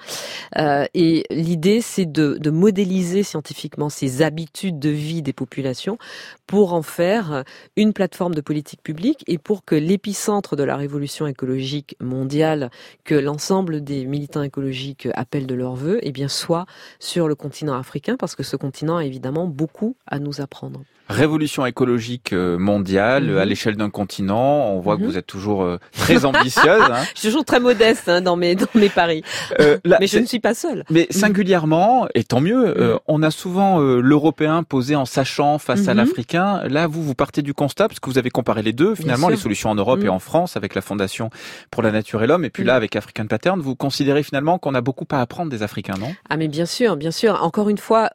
Euh, 0.58 0.86
et 0.94 1.24
l'idée, 1.30 1.80
c'est 1.80 2.10
de, 2.10 2.38
de 2.40 2.50
modéliser 2.50 3.22
scientifiquement 3.22 3.88
ces 3.88 4.22
habitudes 4.22 4.78
de 4.78 4.90
vie 4.90 5.22
des 5.22 5.32
populations 5.32 5.98
pour 6.46 6.74
en 6.74 6.82
faire 6.82 7.44
une 7.76 7.92
plateforme 7.92 8.34
de 8.34 8.40
politique 8.40 8.82
publique 8.82 9.24
et 9.26 9.38
pour 9.38 9.64
que 9.64 9.74
l'épicentre 9.74 10.56
de 10.56 10.62
la 10.62 10.76
révolution 10.76 11.26
écologique 11.26 11.96
mondiale 12.00 12.55
que 13.04 13.14
l'ensemble 13.14 13.82
des 13.82 14.04
militants 14.06 14.42
écologiques 14.42 15.08
appellent 15.14 15.46
de 15.46 15.54
leur 15.54 15.74
vœu, 15.74 15.98
eh 16.02 16.12
bien, 16.12 16.28
soit 16.28 16.66
sur 16.98 17.28
le 17.28 17.34
continent 17.34 17.74
africain, 17.74 18.16
parce 18.16 18.34
que 18.34 18.42
ce 18.42 18.56
continent 18.56 18.96
a 18.96 19.04
évidemment 19.04 19.46
beaucoup 19.46 19.96
à 20.06 20.18
nous 20.18 20.40
apprendre. 20.40 20.82
Révolution 21.08 21.64
écologique 21.66 22.32
euh, 22.32 22.58
mondiale 22.58 23.24
Mhm. 23.30 23.38
à 23.38 23.44
l'échelle 23.44 23.76
d'un 23.76 23.90
continent. 23.90 24.70
On 24.70 24.80
voit 24.80 24.96
que 24.96 25.02
Mhm. 25.02 25.06
vous 25.08 25.18
êtes 25.18 25.26
toujours 25.26 25.62
euh, 25.62 25.78
très 25.96 26.24
ambitieuse. 26.24 26.82
hein. 26.90 27.02
Je 27.14 27.20
suis 27.20 27.28
toujours 27.28 27.44
très 27.44 27.60
modeste 27.60 28.08
hein, 28.08 28.20
dans 28.20 28.36
mes 28.36 28.54
dans 28.56 28.66
mes 28.74 28.88
paris, 28.88 29.22
Euh, 29.60 29.78
là, 29.84 29.98
mais 30.00 30.06
je 30.06 30.18
ne 30.18 30.26
suis 30.26 30.40
pas 30.40 30.54
seule. 30.54 30.84
Mais 30.90 31.06
singulièrement, 31.10 32.08
et 32.14 32.24
tant 32.24 32.40
mieux, 32.40 32.66
euh, 32.80 32.94
Mhm. 32.94 32.98
on 33.06 33.22
a 33.22 33.30
souvent 33.30 33.80
euh, 33.80 34.00
l'Européen 34.00 34.62
posé 34.62 34.96
en 34.96 35.04
sachant 35.04 35.58
face 35.58 35.86
à 35.88 35.94
l'Africain. 35.94 36.62
Là, 36.68 36.86
vous, 36.86 37.02
vous 37.02 37.14
partez 37.14 37.42
du 37.42 37.54
constat, 37.54 37.88
parce 37.88 38.00
que 38.00 38.10
vous 38.10 38.18
avez 38.18 38.30
comparé 38.30 38.62
les 38.62 38.72
deux, 38.72 38.94
finalement, 38.94 39.28
les 39.28 39.36
solutions 39.36 39.70
en 39.70 39.74
Europe 39.74 40.02
et 40.02 40.08
en 40.08 40.18
France, 40.18 40.56
avec 40.56 40.74
la 40.74 40.80
Fondation 40.82 41.30
pour 41.70 41.82
la 41.82 41.92
Nature 41.92 42.22
et 42.22 42.26
l'Homme, 42.26 42.44
et 42.44 42.50
puis 42.50 42.64
là, 42.64 42.74
avec 42.74 42.96
African 42.96 43.26
Pattern, 43.26 43.60
vous 43.60 43.76
considérez 43.76 44.22
finalement 44.22 44.58
qu'on 44.58 44.74
a 44.74 44.80
beaucoup 44.80 45.06
à 45.10 45.20
apprendre 45.20 45.50
des 45.50 45.62
Africains, 45.62 45.94
non? 46.00 46.14
Ah 46.28 46.36
mais 46.36 46.48
bien 46.48 46.66
sûr, 46.66 46.96
bien 46.96 47.10
sûr. 47.10 47.42
Encore 47.42 47.68
une 47.68 47.78
fois, 47.78 48.10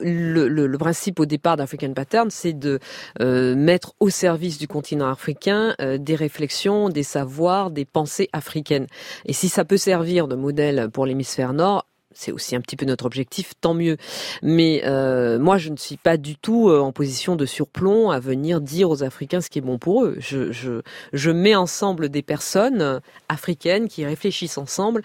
le, 0.00 0.48
le- 0.48 0.66
le 0.66 0.78
principe 0.78 1.20
au 1.20 1.26
départ 1.26 1.56
d'African 1.56 1.92
Pattern, 1.92 2.30
c'est 2.30 2.52
de 2.52 2.78
euh, 3.20 3.54
mettre 3.54 3.94
au 4.00 4.10
service 4.10 4.58
du 4.58 4.68
continent 4.68 5.08
africain 5.10 5.74
euh, 5.80 5.98
des 5.98 6.14
réflexions, 6.14 6.88
des 6.88 7.02
savoirs, 7.02 7.70
des 7.70 7.84
pensées 7.84 8.28
africaines. 8.32 8.86
Et 9.24 9.32
si 9.32 9.48
ça 9.48 9.64
peut 9.64 9.76
servir 9.76 10.28
de 10.28 10.36
modèle 10.36 10.88
pour 10.92 11.06
l'hémisphère 11.06 11.52
nord, 11.52 11.86
c'est 12.16 12.32
aussi 12.32 12.56
un 12.56 12.60
petit 12.60 12.76
peu 12.76 12.86
notre 12.86 13.06
objectif, 13.06 13.52
tant 13.60 13.74
mieux. 13.74 13.96
Mais 14.42 14.82
euh, 14.84 15.38
moi, 15.38 15.58
je 15.58 15.70
ne 15.70 15.76
suis 15.76 15.96
pas 15.96 16.16
du 16.16 16.36
tout 16.36 16.68
euh, 16.68 16.80
en 16.80 16.92
position 16.92 17.36
de 17.36 17.46
surplomb 17.46 18.10
à 18.10 18.18
venir 18.18 18.60
dire 18.60 18.90
aux 18.90 19.02
Africains 19.02 19.40
ce 19.40 19.50
qui 19.50 19.58
est 19.58 19.62
bon 19.62 19.78
pour 19.78 20.04
eux. 20.04 20.16
Je, 20.18 20.52
je, 20.52 20.82
je 21.12 21.30
mets 21.30 21.54
ensemble 21.54 22.08
des 22.08 22.22
personnes 22.22 23.00
africaines 23.28 23.88
qui 23.88 24.04
réfléchissent 24.04 24.58
ensemble 24.58 25.02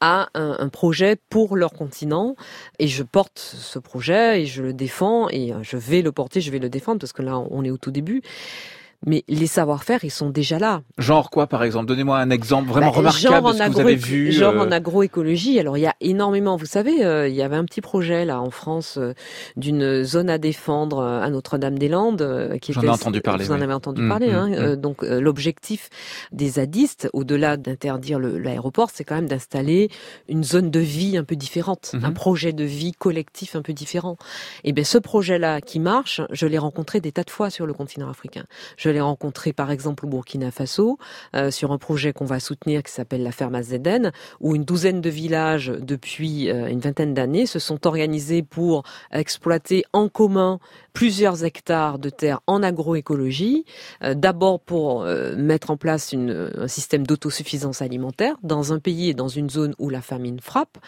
à 0.00 0.28
un, 0.34 0.56
un 0.58 0.68
projet 0.68 1.16
pour 1.28 1.56
leur 1.56 1.72
continent 1.72 2.36
et 2.78 2.88
je 2.88 3.02
porte 3.02 3.38
ce 3.38 3.78
projet 3.78 4.42
et 4.42 4.46
je 4.46 4.62
le 4.62 4.72
défends 4.72 5.28
et 5.28 5.52
euh, 5.52 5.58
je 5.62 5.76
vais 5.76 6.02
le 6.02 6.12
porter, 6.12 6.40
je 6.40 6.50
vais 6.50 6.58
le 6.58 6.68
défendre 6.68 7.00
parce 7.00 7.12
que 7.12 7.22
là 7.22 7.38
on 7.38 7.64
est 7.64 7.70
au 7.70 7.78
tout 7.78 7.90
début. 7.90 8.22
Mais 9.06 9.24
les 9.28 9.46
savoir-faire, 9.48 10.04
ils 10.04 10.10
sont 10.10 10.30
déjà 10.30 10.58
là. 10.58 10.82
Genre 10.98 11.28
quoi, 11.30 11.46
par 11.48 11.64
exemple? 11.64 11.86
Donnez-moi 11.86 12.18
un 12.18 12.30
exemple 12.30 12.68
vraiment 12.68 12.90
Bah, 12.90 12.96
remarquable 12.98 13.34
genre 13.34 13.52
de 13.52 13.56
ce 13.58 13.62
en 13.62 13.66
que 13.66 13.72
vous 13.72 13.80
avez 13.80 13.94
vu. 13.96 14.30
Genre 14.32 14.54
euh, 14.54 14.66
en 14.66 14.70
agroécologie. 14.70 15.58
Alors 15.58 15.76
il 15.76 15.80
y 15.80 15.86
a 15.86 15.94
énormément. 16.00 16.56
Vous 16.56 16.66
savez, 16.66 17.04
euh, 17.04 17.26
il 17.28 17.34
y 17.34 17.42
avait 17.42 17.56
un 17.56 17.64
petit 17.64 17.80
projet 17.80 18.24
là 18.24 18.40
en 18.40 18.50
France 18.50 18.98
euh, 18.98 19.12
d'une 19.56 20.04
zone 20.04 20.30
à 20.30 20.38
défendre 20.38 21.02
à 21.02 21.28
Notre-Dame-des-Landes 21.30 22.58
qui 22.60 22.72
J'en 22.72 22.82
ai 22.82 22.88
entendu 22.88 23.20
parler, 23.20 23.44
Vous 23.44 23.52
en 23.52 23.60
avez 23.60 23.72
entendu 23.74 24.02
Mm, 24.02 24.08
parler. 24.08 24.28
mm, 24.28 24.34
hein. 24.34 24.48
mm. 24.48 24.54
Euh, 24.54 24.76
donc 24.76 25.02
l'objectif 25.02 25.88
des 26.32 26.48
zadistes, 26.50 27.08
au-delà 27.12 27.56
d'interdire 27.56 28.18
l'aéroport, 28.18 28.90
c'est 28.92 29.04
quand 29.04 29.14
même 29.16 29.28
d'installer 29.28 29.90
une 30.28 30.44
zone 30.44 30.70
de 30.70 30.80
vie 30.80 31.16
un 31.16 31.24
peu 31.24 31.36
différente, 31.36 31.94
un 32.02 32.12
projet 32.12 32.52
de 32.52 32.64
vie 32.64 32.92
collectif 32.92 33.56
un 33.56 33.62
peu 33.62 33.72
différent. 33.72 34.16
Et 34.64 34.72
bien 34.72 34.84
ce 34.84 34.98
projet-là 34.98 35.60
qui 35.60 35.80
marche, 35.80 36.20
je 36.30 36.46
l'ai 36.46 36.58
rencontré 36.58 37.00
des 37.00 37.12
tas 37.12 37.24
de 37.24 37.30
fois 37.30 37.50
sur 37.50 37.66
le 37.66 37.72
continent 37.74 38.08
africain. 38.08 38.44
Je 38.76 38.88
l'ai 38.92 39.00
rencontré 39.00 39.52
par 39.52 39.70
exemple 39.70 40.06
au 40.06 40.08
Burkina 40.08 40.50
Faso 40.50 40.98
euh, 41.34 41.50
sur 41.50 41.72
un 41.72 41.78
projet 41.78 42.12
qu'on 42.12 42.24
va 42.24 42.40
soutenir 42.40 42.82
qui 42.82 42.92
s'appelle 42.92 43.22
la 43.22 43.32
ferme 43.32 43.54
Azeden, 43.54 44.12
où 44.40 44.54
une 44.54 44.64
douzaine 44.64 45.00
de 45.00 45.10
villages 45.10 45.72
depuis 45.80 46.50
euh, 46.50 46.68
une 46.68 46.80
vingtaine 46.80 47.14
d'années 47.14 47.46
se 47.46 47.58
sont 47.58 47.86
organisés 47.86 48.42
pour 48.42 48.82
exploiter 49.10 49.84
en 49.92 50.08
commun 50.08 50.58
plusieurs 50.92 51.44
hectares 51.44 51.98
de 51.98 52.10
terre 52.10 52.40
en 52.46 52.62
agroécologie, 52.62 53.64
euh, 54.02 54.14
d'abord 54.14 54.60
pour 54.60 55.04
mettre 55.36 55.70
en 55.70 55.76
place 55.76 56.14
un 56.14 56.68
système 56.68 57.06
d'autosuffisance 57.06 57.82
alimentaire 57.82 58.36
dans 58.42 58.72
un 58.72 58.78
pays 58.78 59.08
et 59.08 59.14
dans 59.14 59.28
une 59.28 59.50
zone 59.50 59.74
où 59.78 59.88
la 59.88 60.02
famine 60.02 60.40
frappe, 60.40 60.78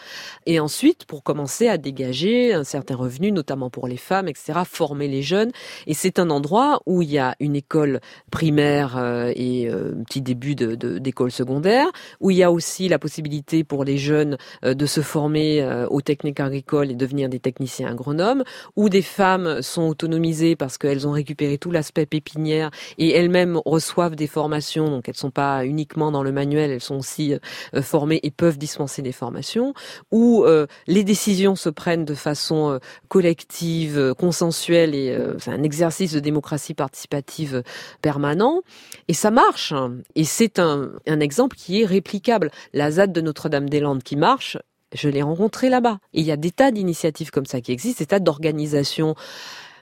et 0.45 0.59
ensuite 0.59 1.05
pour 1.05 1.23
commencer 1.23 1.67
à 1.67 1.77
dégager 1.77 2.53
un 2.53 2.63
certain 2.63 2.95
revenu, 2.95 3.31
notamment 3.31 3.69
pour 3.69 3.87
les 3.87 3.97
femmes, 3.97 4.27
etc., 4.27 4.59
former 4.65 5.07
les 5.07 5.21
jeunes. 5.21 5.51
Et 5.87 5.93
c'est 5.93 6.19
un 6.19 6.29
endroit 6.29 6.81
où 6.85 7.01
il 7.01 7.11
y 7.11 7.17
a 7.17 7.35
une 7.39 7.55
école 7.55 7.94
primaire 8.31 8.97
euh, 8.97 9.31
et 9.35 9.69
euh, 9.69 9.93
petit 10.05 10.21
début 10.21 10.55
de- 10.55 10.75
de- 10.75 10.97
d'école 10.97 11.31
secondaire, 11.31 11.87
où 12.19 12.31
il 12.31 12.37
y 12.37 12.43
a 12.43 12.51
aussi 12.51 12.87
la 12.89 12.99
possibilité 12.99 13.63
pour 13.63 13.83
les 13.83 13.97
jeunes 13.97 14.37
euh, 14.63 14.73
de 14.73 14.85
se 14.85 15.01
former 15.01 15.45
aux 15.89 16.01
techniques 16.01 16.39
agricoles 16.39 16.91
et 16.91 16.95
devenir 16.95 17.29
des 17.29 17.39
techniciens 17.39 17.89
agronomes, 17.89 18.43
où 18.75 18.89
des 18.89 19.01
femmes 19.01 19.61
sont 19.61 19.83
autonomisées 19.83 20.55
parce 20.55 20.77
qu'elles 20.77 21.07
ont 21.07 21.11
récupéré 21.11 21.57
tout 21.57 21.71
l'aspect 21.71 22.05
pépinière 22.05 22.71
et 22.97 23.11
elles-mêmes 23.11 23.59
reçoivent 23.65 24.15
des 24.15 24.27
formations, 24.27 24.89
donc 24.89 25.07
elles 25.09 25.15
sont 25.15 25.31
pas 25.31 25.65
uniquement 25.65 26.11
dans 26.11 26.23
le 26.23 26.31
manuel, 26.31 26.71
elles 26.71 26.81
sont 26.81 26.97
aussi 26.97 27.33
formées 27.81 28.19
et 28.23 28.31
peuvent 28.31 28.57
dispenser 28.57 29.01
des 29.01 29.11
formations, 29.11 29.73
où 30.11 30.45
les 30.87 31.03
décisions 31.03 31.55
se 31.55 31.69
prennent 31.69 32.05
de 32.05 32.15
façon 32.15 32.79
collective, 33.07 34.13
consensuelle 34.17 34.95
et 34.95 35.17
c'est 35.39 35.51
un 35.51 35.63
exercice 35.63 36.13
de 36.13 36.19
démocratie 36.19 36.73
participative 36.73 37.63
permanent 38.01 38.61
et 39.07 39.13
ça 39.13 39.31
marche. 39.31 39.73
Et 40.15 40.23
c'est 40.23 40.59
un, 40.59 40.91
exemple 41.05 41.55
qui 41.55 41.81
est 41.81 41.85
réplicable. 41.85 42.51
La 42.73 42.91
ZAD 42.91 43.11
de 43.11 43.21
Notre-Dame-des-Landes 43.21 44.03
qui 44.03 44.15
marche, 44.15 44.57
je 44.93 45.09
l'ai 45.09 45.21
rencontré 45.21 45.69
là-bas. 45.69 45.99
Et 46.13 46.21
il 46.21 46.25
y 46.25 46.31
a 46.31 46.37
des 46.37 46.51
tas 46.51 46.71
d'initiatives 46.71 47.31
comme 47.31 47.45
ça 47.45 47.61
qui 47.61 47.71
existent, 47.71 48.01
des 48.01 48.07
tas 48.07 48.19
d'organisations 48.19 49.15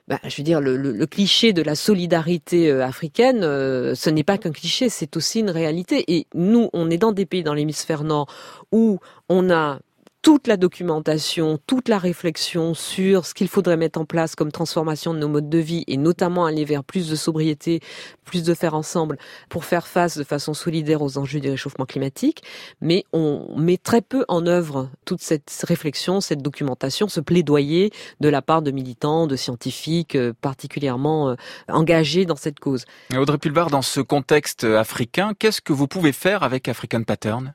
bah, 0.10 0.20
je 0.26 0.36
veux 0.36 0.44
dire, 0.44 0.60
le 0.60 1.06
cliché 1.06 1.54
de 1.54 1.62
la 1.62 1.76
solidarité 1.76 2.70
euh, 2.70 2.84
africaine, 2.84 3.42
euh, 3.44 3.96
ce 3.96 4.10
n'est 4.10 4.26
pas 4.26 4.38
qu'un 4.38 4.52
cliché, 4.52 4.90
c'est 4.90 5.16
aussi 5.16 5.40
une 5.40 5.50
réalité. 5.50 6.04
Et 6.14 6.28
nous, 6.34 6.70
on 6.74 6.90
est 6.90 6.98
dans 6.98 7.14
des 7.14 7.26
pays 7.26 7.42
dans 7.42 7.54
l'hémisphère 7.54 8.04
nord 8.04 8.28
où 8.74 9.00
on 9.30 9.50
a 9.50 9.80
toute 10.24 10.48
la 10.48 10.56
documentation, 10.56 11.60
toute 11.68 11.90
la 11.90 12.00
réflexion 12.00 12.74
sur 12.74 13.26
ce 13.26 13.34
qu'il 13.34 13.50
faudrait 13.50 13.76
mettre 13.76 14.00
en 14.00 14.06
place 14.06 14.36
comme 14.36 14.54
transformation 14.54 15.14
de 15.14 15.20
nos 15.20 15.28
modes 15.28 15.50
de 15.50 15.58
vie 15.58 15.84
et 15.88 15.98
notamment 15.98 16.46
aller 16.46 16.64
vers 16.64 16.86
plus 16.86 17.10
de 17.10 17.16
sobriété, 17.18 17.82
plus 18.24 18.42
de 18.42 18.54
faire 18.54 18.74
ensemble 18.74 19.18
pour 19.50 19.66
faire 19.66 19.86
face 19.86 20.18
de 20.18 20.24
façon 20.24 20.54
solidaire 20.54 21.02
aux 21.02 21.18
enjeux 21.18 21.42
du 21.42 21.50
réchauffement 21.50 21.86
climatique. 21.86 22.42
Mais 22.80 23.04
on 23.12 23.54
met 23.58 23.76
très 23.76 24.02
peu 24.02 24.24
en 24.30 24.48
œuvre 24.48 24.90
toute 25.04 25.22
cette 25.22 25.52
réflexion, 25.68 26.22
cette 26.22 26.42
documentation, 26.42 27.10
ce 27.10 27.20
plaidoyer 27.20 27.92
de 28.22 28.30
la 28.30 28.42
part 28.42 28.62
de 28.62 28.72
militants, 28.72 29.28
de 29.28 29.36
scientifiques 29.36 30.16
euh, 30.16 30.32
particulièrement 30.40 31.32
euh, 31.32 31.36
engagés 31.68 32.26
dans 32.26 32.38
cette 32.38 32.62
cause. 32.62 32.86
Audrey 33.14 33.38
Pulvar, 33.38 33.70
dans 33.70 33.82
ce 33.82 34.00
contexte 34.00 34.64
africain, 34.64 35.34
qu'est-ce 35.38 35.60
que 35.60 35.74
vous 35.74 35.88
pouvez 35.88 36.14
faire 36.14 36.44
avec 36.44 36.70
African 36.70 37.04
Pattern? 37.04 37.54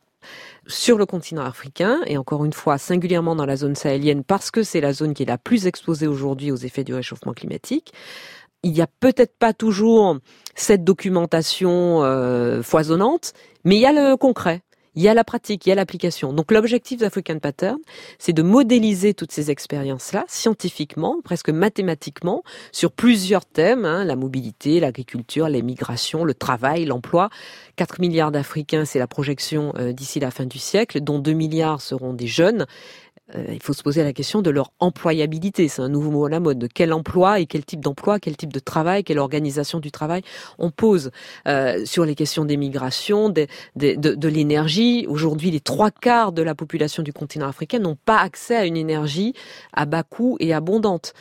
Sur 0.66 0.98
le 0.98 1.06
continent 1.06 1.44
africain, 1.44 2.00
et 2.06 2.18
encore 2.18 2.44
une 2.44 2.52
fois 2.52 2.78
singulièrement 2.78 3.36
dans 3.36 3.46
la 3.46 3.56
zone 3.56 3.74
sahélienne, 3.74 4.24
parce 4.24 4.50
que 4.50 4.62
c'est 4.62 4.80
la 4.80 4.92
zone 4.92 5.14
qui 5.14 5.22
est 5.22 5.26
la 5.26 5.38
plus 5.38 5.66
exposée 5.66 6.06
aujourd'hui 6.06 6.52
aux 6.52 6.56
effets 6.56 6.84
du 6.84 6.94
réchauffement 6.94 7.32
climatique. 7.32 7.92
Il 8.62 8.72
n'y 8.72 8.80
a 8.80 8.88
peut-être 9.00 9.38
pas 9.38 9.52
toujours 9.52 10.18
cette 10.54 10.82
documentation 10.82 12.02
euh, 12.02 12.62
foisonnante, 12.62 13.32
mais 13.64 13.76
il 13.76 13.80
y 13.80 13.86
a 13.86 13.92
le 13.92 14.16
concret. 14.16 14.62
Il 14.98 15.02
y 15.02 15.08
a 15.08 15.14
la 15.14 15.22
pratique, 15.22 15.64
il 15.64 15.68
y 15.68 15.72
a 15.72 15.76
l'application. 15.76 16.32
Donc 16.32 16.50
l'objectif 16.50 16.98
d'African 16.98 17.38
Pattern, 17.38 17.78
c'est 18.18 18.32
de 18.32 18.42
modéliser 18.42 19.14
toutes 19.14 19.30
ces 19.30 19.48
expériences-là 19.48 20.24
scientifiquement, 20.26 21.20
presque 21.22 21.50
mathématiquement, 21.50 22.42
sur 22.72 22.90
plusieurs 22.90 23.46
thèmes, 23.46 23.84
hein, 23.84 24.04
la 24.04 24.16
mobilité, 24.16 24.80
l'agriculture, 24.80 25.48
les 25.48 25.62
migrations, 25.62 26.24
le 26.24 26.34
travail, 26.34 26.84
l'emploi. 26.84 27.30
4 27.76 28.00
milliards 28.00 28.32
d'Africains, 28.32 28.84
c'est 28.84 28.98
la 28.98 29.06
projection 29.06 29.72
euh, 29.78 29.92
d'ici 29.92 30.18
la 30.18 30.32
fin 30.32 30.46
du 30.46 30.58
siècle, 30.58 31.00
dont 31.00 31.20
2 31.20 31.30
milliards 31.30 31.80
seront 31.80 32.12
des 32.12 32.26
jeunes. 32.26 32.66
Euh, 33.34 33.44
il 33.52 33.62
faut 33.62 33.72
se 33.72 33.82
poser 33.82 34.02
la 34.02 34.12
question 34.12 34.42
de 34.42 34.50
leur 34.50 34.72
employabilité. 34.80 35.68
C'est 35.68 35.82
un 35.82 35.88
nouveau 35.88 36.10
mot 36.10 36.24
à 36.26 36.30
la 36.30 36.40
mode. 36.40 36.58
De 36.58 36.66
quel 36.66 36.92
emploi 36.92 37.40
et 37.40 37.46
quel 37.46 37.64
type 37.64 37.80
d'emploi, 37.80 38.18
quel 38.18 38.36
type 38.36 38.52
de 38.52 38.58
travail, 38.58 39.04
quelle 39.04 39.18
organisation 39.18 39.80
du 39.80 39.90
travail 39.90 40.22
on 40.58 40.70
pose 40.70 41.10
euh, 41.46 41.84
sur 41.84 42.04
les 42.04 42.14
questions 42.14 42.44
des 42.44 42.56
migrations, 42.56 43.28
des- 43.28 43.48
des- 43.76 43.96
de, 43.96 44.14
de 44.14 44.28
l'énergie. 44.28 45.06
Aujourd'hui, 45.08 45.50
les 45.50 45.60
trois 45.60 45.90
quarts 45.90 46.32
de 46.32 46.42
la 46.42 46.54
population 46.54 47.02
du 47.02 47.12
continent 47.12 47.48
africain 47.48 47.78
n'ont 47.78 47.96
pas 48.04 48.18
accès 48.18 48.56
à 48.56 48.64
une 48.64 48.76
énergie 48.76 49.34
à 49.72 49.84
bas 49.86 50.02
coût 50.02 50.36
et 50.40 50.54
abondante. 50.54 51.12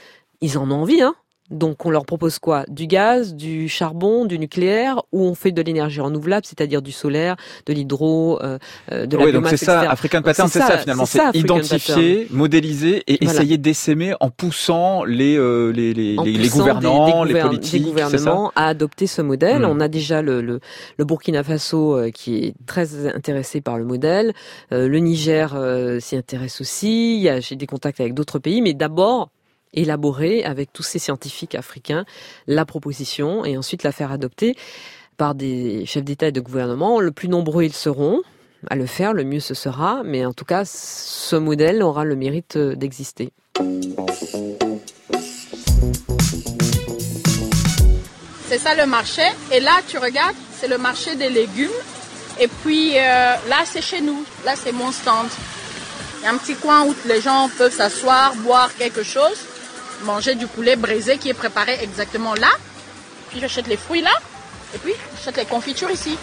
Ils 0.41 0.57
en 0.57 0.69
ont 0.71 0.81
envie, 0.81 1.01
hein 1.01 1.15
donc 1.49 1.85
on 1.85 1.89
leur 1.89 2.05
propose 2.05 2.39
quoi? 2.39 2.65
Du 2.67 2.87
gaz, 2.87 3.33
du 3.35 3.69
charbon, 3.69 4.25
du 4.25 4.37
nucléaire, 4.39 5.01
ou 5.11 5.23
on 5.23 5.35
fait 5.35 5.51
de 5.51 5.61
l'énergie 5.61 6.01
renouvelable, 6.01 6.45
c'est-à-dire 6.45 6.81
du 6.81 6.91
solaire, 6.91 7.35
de 7.65 7.73
l'hydro, 7.73 8.39
euh, 8.41 8.57
euh, 8.91 9.05
de 9.05 9.17
la 9.17 9.25
Oui, 9.25 9.31
donc 9.31 9.47
c'est 9.49 9.57
ça. 9.57 9.81
African 9.89 10.21
Pattern, 10.21 10.47
c'est 10.49 10.59
ça, 10.59 10.67
ça, 10.67 10.77
finalement. 10.79 11.05
c'est 11.05 11.19
identifier, 11.35 12.27
modéliser 12.31 13.03
et 13.07 13.17
Voilà. 13.23 13.39
essayer 13.41 13.57
d'essaimer 13.57 14.13
en 14.19 14.29
poussant 14.29 15.03
les, 15.03 15.35
euh, 15.37 15.71
les, 15.71 15.93
les, 15.93 16.17
en 16.17 16.23
les, 16.23 16.33
les 16.33 16.39
poussant 16.49 16.57
gouvernants, 16.59 17.25
des, 17.25 17.33
des 17.33 17.39
les 17.39 17.45
politiques, 17.45 17.83
des 17.83 18.01
ça 18.01 18.07
gouvernements 18.07 18.51
à 18.55 18.67
adopter 18.67 19.07
ce 19.07 19.21
modèle. 19.21 19.61
Mm. 19.61 19.65
On 19.65 19.79
a 19.79 19.87
déjà 19.87 20.21
le, 20.21 20.41
le, 20.41 20.59
le 20.97 21.05
Burkina 21.05 21.43
Faso 21.43 21.95
euh, 21.97 22.09
qui 22.11 22.37
est 22.45 22.53
très 22.65 23.07
intéressé 23.07 23.61
par 23.61 23.77
le 23.77 23.85
modèle. 23.85 24.33
Euh, 24.71 24.87
le 24.87 24.99
Niger 24.99 25.53
euh, 25.55 25.99
s'y 25.99 26.15
intéresse 26.15 26.61
aussi. 26.61 27.15
Il 27.17 27.21
y 27.21 27.29
a- 27.29 27.39
J'ai 27.39 27.55
des 27.55 27.67
contacts 27.67 27.99
avec 27.99 28.13
d'autres 28.13 28.39
pays, 28.39 28.61
mais 28.61 28.73
d'abord 28.73 29.29
élaborer 29.73 30.43
avec 30.43 30.73
tous 30.73 30.83
ces 30.83 30.99
scientifiques 30.99 31.55
africains 31.55 32.05
la 32.47 32.65
proposition 32.65 33.45
et 33.45 33.57
ensuite 33.57 33.83
la 33.83 33.91
faire 33.91 34.11
adopter 34.11 34.55
par 35.17 35.35
des 35.35 35.85
chefs 35.85 36.03
d'État 36.03 36.27
et 36.27 36.31
de 36.31 36.41
gouvernement. 36.41 36.99
Le 36.99 37.11
plus 37.11 37.27
nombreux 37.27 37.63
ils 37.63 37.73
seront 37.73 38.21
à 38.69 38.75
le 38.75 38.85
faire, 38.85 39.13
le 39.13 39.23
mieux 39.23 39.39
ce 39.39 39.53
sera. 39.53 40.01
Mais 40.03 40.25
en 40.25 40.33
tout 40.33 40.45
cas, 40.45 40.63
ce 40.65 41.35
modèle 41.35 41.83
aura 41.83 42.05
le 42.05 42.15
mérite 42.15 42.55
euh, 42.57 42.75
d'exister. 42.75 43.31
C'est 48.47 48.59
ça 48.59 48.75
le 48.75 48.85
marché. 48.85 49.23
Et 49.51 49.59
là, 49.59 49.81
tu 49.87 49.97
regardes, 49.97 50.35
c'est 50.57 50.67
le 50.67 50.77
marché 50.77 51.15
des 51.15 51.29
légumes. 51.29 51.69
Et 52.39 52.47
puis 52.47 52.97
euh, 52.97 53.01
là, 53.01 53.63
c'est 53.65 53.81
chez 53.81 54.01
nous. 54.01 54.23
Là, 54.45 54.53
c'est 54.55 54.71
mon 54.71 54.91
stand. 54.91 55.27
Il 56.19 56.23
y 56.23 56.27
a 56.27 56.31
un 56.31 56.37
petit 56.37 56.55
coin 56.55 56.85
où 56.85 56.95
les 57.05 57.21
gens 57.21 57.49
peuvent 57.57 57.73
s'asseoir, 57.73 58.35
boire 58.37 58.73
quelque 58.75 59.03
chose, 59.03 59.37
manger 60.05 60.35
du 60.35 60.47
poulet 60.47 60.75
braisé 60.75 61.17
qui 61.17 61.29
est 61.29 61.33
préparé 61.37 61.73
exactement 61.81 62.33
là. 62.35 62.49
Puis 63.29 63.39
j'achète 63.39 63.67
les 63.67 63.77
fruits 63.77 64.01
là. 64.01 64.11
Et 64.75 64.77
puis 64.79 64.93
j'achète 65.15 65.37
les 65.37 65.45
confitures 65.45 65.89
ici. 65.91 66.17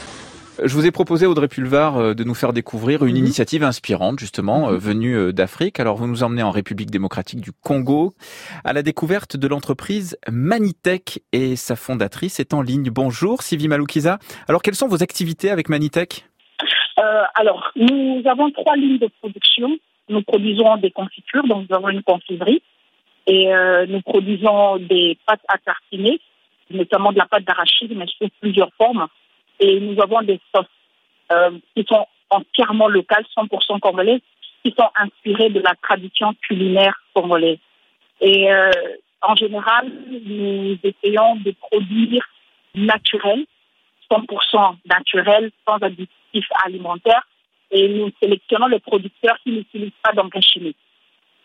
Je 0.62 0.72
vous 0.72 0.86
ai 0.86 0.92
proposé, 0.92 1.26
Audrey 1.26 1.48
Pulvar, 1.48 1.96
euh, 1.96 2.14
de 2.14 2.22
nous 2.22 2.34
faire 2.34 2.52
découvrir 2.52 3.04
une 3.04 3.16
Mhm. 3.16 3.24
initiative 3.24 3.64
inspirante, 3.64 4.20
justement, 4.20 4.70
euh, 4.70 4.76
venue 4.76 5.16
euh, 5.16 5.32
d'Afrique. 5.32 5.80
Alors, 5.80 5.96
vous 5.96 6.06
nous 6.06 6.22
emmenez 6.22 6.44
en 6.44 6.52
République 6.52 6.92
démocratique 6.92 7.40
du 7.40 7.50
Congo, 7.50 8.14
à 8.62 8.72
la 8.72 8.82
découverte 8.82 9.36
de 9.36 9.48
l'entreprise 9.48 10.16
Manitech 10.30 11.18
et 11.32 11.56
sa 11.56 11.74
fondatrice 11.74 12.38
est 12.38 12.54
en 12.54 12.62
ligne. 12.62 12.88
Bonjour, 12.90 13.42
Sylvie 13.42 13.66
Maloukiza. 13.66 14.20
Alors, 14.46 14.62
quelles 14.62 14.76
sont 14.76 14.86
vos 14.86 15.02
activités 15.02 15.50
avec 15.50 15.68
Manitech? 15.68 16.24
Euh, 17.00 17.22
alors, 17.34 17.72
nous 17.74 18.22
avons 18.24 18.48
trois 18.52 18.76
lignes 18.76 18.98
de 19.00 19.10
production. 19.20 19.70
Nous 20.08 20.22
produisons 20.22 20.76
des 20.76 20.92
confitures, 20.92 21.42
donc 21.48 21.66
nous 21.68 21.74
avons 21.74 21.88
une 21.88 22.04
confiserie. 22.04 22.62
Et 23.26 23.54
euh, 23.54 23.86
nous 23.86 24.02
produisons 24.02 24.76
des 24.76 25.18
pâtes 25.26 25.44
à 25.48 25.58
tartiner, 25.58 26.20
notamment 26.70 27.12
de 27.12 27.18
la 27.18 27.26
pâte 27.26 27.44
d'arachide, 27.44 27.96
mais 27.96 28.06
sous 28.06 28.28
plusieurs 28.40 28.70
formes. 28.76 29.06
Et 29.60 29.80
nous 29.80 30.00
avons 30.00 30.20
des 30.22 30.40
sauces 30.54 30.66
euh, 31.32 31.50
qui 31.74 31.84
sont 31.88 32.06
entièrement 32.30 32.88
locales, 32.88 33.24
100% 33.36 33.80
congolaises, 33.80 34.20
qui 34.62 34.74
sont 34.78 34.88
inspirées 34.96 35.50
de 35.50 35.60
la 35.60 35.74
tradition 35.82 36.34
culinaire 36.46 36.94
congolaise. 37.14 37.58
Et 38.20 38.52
euh, 38.52 38.70
en 39.22 39.34
général, 39.34 39.90
nous 40.10 40.76
essayons 40.82 41.36
de 41.36 41.52
produire 41.52 42.24
naturel, 42.74 43.46
100% 44.10 44.76
naturel, 44.86 45.50
sans 45.66 45.76
additifs 45.76 46.48
alimentaires. 46.64 47.26
Et 47.70 47.88
nous 47.88 48.10
sélectionnons 48.22 48.66
les 48.66 48.80
producteurs 48.80 49.36
qui 49.42 49.52
n'utilisent 49.52 49.90
pas 50.02 50.12
d'engrais 50.12 50.42
chimiques. 50.42 50.76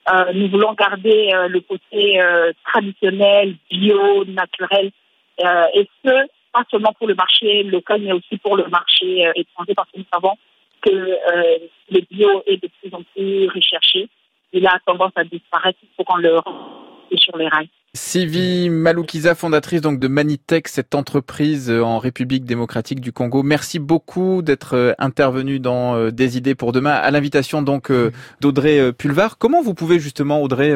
Euh, 0.07 0.33
nous 0.33 0.49
voulons 0.49 0.73
garder 0.73 1.31
euh, 1.33 1.47
le 1.47 1.61
côté 1.61 2.21
euh, 2.21 2.51
traditionnel, 2.65 3.55
bio, 3.69 4.25
naturel, 4.25 4.91
euh, 5.43 5.65
et 5.73 5.87
ce, 6.03 6.27
pas 6.51 6.63
seulement 6.71 6.93
pour 6.93 7.07
le 7.07 7.15
marché 7.15 7.63
local, 7.63 8.01
mais 8.01 8.13
aussi 8.13 8.37
pour 8.37 8.57
le 8.57 8.67
marché 8.67 9.27
euh, 9.27 9.31
étranger, 9.35 9.73
parce 9.75 9.89
que 9.91 9.99
nous 9.99 10.05
savons 10.11 10.35
que 10.81 10.89
euh, 10.89 11.57
le 11.91 12.01
bio 12.09 12.43
est 12.47 12.61
de 12.61 12.69
plus 12.81 12.93
en 12.93 13.03
plus 13.13 13.47
recherché. 13.49 14.07
Il 14.51 14.65
a 14.65 14.79
tendance 14.85 15.11
à 15.15 15.23
disparaître, 15.23 15.77
faut 15.95 16.03
qu'on 16.03 16.17
le 16.17 16.39
remette 16.39 17.19
sur 17.19 17.37
les 17.37 17.47
rails. 17.47 17.69
Sylvie 17.95 18.69
Maloukiza, 18.69 19.33
fondatrice 19.33 19.81
donc 19.81 19.99
de 19.99 20.07
Manitech, 20.07 20.67
cette 20.67 20.93
entreprise 20.93 21.71
euh, 21.71 21.81
en 21.81 21.97
République 21.97 22.45
démocratique 22.45 23.01
du 23.01 23.11
Congo. 23.11 23.41
Merci 23.41 23.79
beaucoup 23.79 24.43
d'être 24.43 24.75
euh, 24.75 24.93
intervenue 24.99 25.59
dans 25.59 25.95
euh, 25.95 26.11
Des 26.11 26.37
idées 26.37 26.53
pour 26.53 26.71
demain 26.71 26.91
à 26.91 27.09
l'invitation 27.09 27.63
donc 27.63 27.91
d'Audrey 28.41 28.93
Pulvar. 28.93 29.39
Comment 29.39 29.63
vous 29.63 29.73
pouvez 29.73 29.99
justement 29.99 30.41
Audrey 30.41 30.71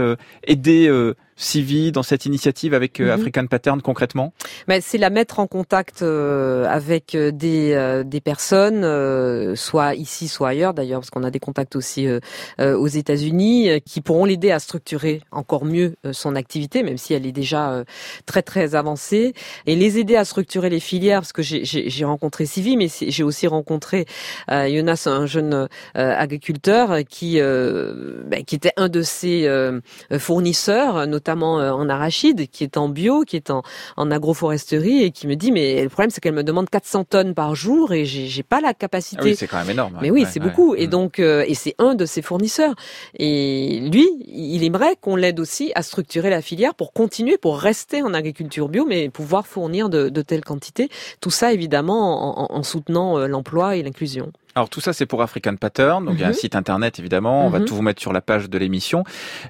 aider 0.48 0.90
Sylvie 1.36 1.92
dans 1.92 2.04
cette 2.04 2.26
initiative 2.26 2.74
avec 2.74 3.00
euh, 3.00 3.06
Mhm. 3.06 3.10
African 3.22 3.48
Pattern 3.48 3.82
concrètement? 3.82 4.34
Mais 4.68 4.82
c'est 4.82 4.98
la 4.98 5.10
mettre 5.10 5.40
en 5.40 5.48
contact 5.48 6.02
euh, 6.02 6.66
avec 6.70 7.16
euh, 7.16 7.32
des, 7.32 7.74
euh, 7.74 8.04
des 8.04 8.22
personnes, 8.22 8.84
euh, 8.84 9.56
soit 9.56 9.96
ici, 9.96 10.28
soit 10.28 10.50
ailleurs 10.50 10.74
d'ailleurs, 10.74 11.00
parce 11.02 11.10
qu'on 11.10 11.24
a 11.24 11.32
des 11.32 11.40
contacts 11.40 11.76
aussi 11.76 12.08
euh, 12.08 12.20
euh, 12.60 12.78
aux 12.78 12.88
États-Unis, 12.88 13.70
euh, 13.70 13.80
qui 13.80 14.02
pourront 14.02 14.26
l'aider 14.26 14.52
à 14.52 14.60
structurer 14.60 15.22
encore 15.32 15.66
mieux 15.66 15.96
euh, 16.06 16.14
son 16.14 16.36
activité, 16.36 16.84
même 16.84 16.98
si 16.98 17.14
elle 17.14 17.26
est 17.26 17.32
déjà 17.32 17.72
euh, 17.72 17.84
très 18.26 18.42
très 18.42 18.76
avancée, 18.76 19.34
et 19.66 19.76
les 19.76 19.98
aider 20.00 20.16
à 20.16 20.26
structurer 20.26 20.70
les 20.70 20.80
filières, 20.80 21.22
parce 21.22 21.34
que 21.34 21.42
j'ai- 21.42 21.64
rencontré 22.04 22.46
Sylvie, 22.46 22.76
mais 22.76 22.88
j'ai 22.90 23.24
aussi 23.24 23.48
rencontré 23.48 24.06
euh, 24.52 24.68
Jonas, 24.70 25.04
un 25.08 25.26
jeune 25.26 25.54
euh, 25.54 25.68
agriculteur 25.96 26.98
qui 27.10 27.40
euh, 27.40 28.22
ben, 28.28 28.44
qui 28.44 28.56
était 28.56 28.74
un 28.76 28.90
de 28.90 29.02
ses 29.02 29.48
euh, 29.48 29.80
fournisseurs, 30.20 31.08
notamment 31.08 31.23
euh, 31.30 31.72
en 31.72 31.90
arachide, 31.90 32.50
qui 32.50 32.64
est 32.64 32.78
en 32.78 32.90
bio, 32.90 33.22
qui 33.22 33.36
est 33.36 33.50
en 33.50 33.62
en 33.98 34.12
agroforesterie 34.12 35.04
et 35.04 35.12
qui 35.12 35.28
me 35.28 35.36
dit 35.36 35.52
mais 35.52 35.84
le 35.84 35.90
problème 35.90 36.10
c'est 36.10 36.22
qu'elle 36.22 36.34
me 36.34 36.44
demande 36.44 36.70
400 36.70 37.04
tonnes 37.06 37.34
par 37.34 37.56
jour 37.56 37.92
et 37.94 38.06
j'ai 38.06 38.44
pas 38.44 38.62
la 38.62 38.74
capacité. 38.74 39.22
Ah 39.22 39.26
oui, 39.26 39.36
c'est 39.36 39.48
quand 39.48 39.58
même 39.58 39.70
énorme. 39.70 39.98
mais 40.02 40.10
ouais, 40.10 40.12
oui, 40.12 40.22
ouais, 40.24 40.30
c'est 40.32 40.40
ouais. 40.42 40.48
beaucoup 40.50 40.76
et 40.76 40.88
Mm. 40.88 40.90
donc 40.90 41.20
euh, 41.20 41.44
et 41.48 41.54
c'est 41.56 41.76
un 41.80 41.96
de 41.96 42.06
ses 42.06 42.22
fournisseurs 42.22 42.74
et 43.18 43.80
lui, 43.92 44.08
il 44.28 44.64
aimerait 44.64 44.96
qu'on 45.00 45.16
l'aide 45.16 45.40
aussi 45.40 45.72
à 45.76 45.84
structurer 45.84 46.30
la 46.30 46.42
filière 46.42 46.74
pour 46.76 46.94
continuer 46.94 47.38
pour 47.38 47.58
rester 47.60 48.02
en 48.02 48.14
agriculture 48.14 48.70
bio 48.70 48.86
mais 48.86 49.10
pouvoir 49.10 49.48
fournir 49.48 49.90
de, 49.90 50.10
de 50.10 50.22
telles 50.22 50.44
quantités. 50.44 50.90
Tout 51.22 51.32
ça 51.32 51.54
évidemment 51.54 52.40
en, 52.40 52.54
en- 52.54 52.58
en 52.58 52.64
soutenant 52.64 53.18
euh, 53.20 53.28
l'emploi 53.28 53.76
et 53.76 53.84
l'inclusion. 53.84 54.32
Alors 54.56 54.70
tout 54.70 54.82
ça 54.82 54.94
c'est 54.94 55.06
pour 55.08 55.22
African 55.24 55.56
Pattern, 55.56 56.06
donc 56.06 56.14
il 56.16 56.22
y 56.22 56.24
a 56.24 56.28
un 56.28 56.30
Mhm. 56.30 56.36
site 56.36 56.56
internet 56.56 57.00
évidemment, 57.00 57.46
on 57.46 57.50
va 57.50 57.60
Mhm. 57.60 57.66
tout 57.66 57.76
vous 57.76 57.82
mettre 57.82 58.02
sur 58.02 58.14
la 58.14 58.22
page 58.22 58.50
de 58.50 58.58
l'émission. 58.60 59.04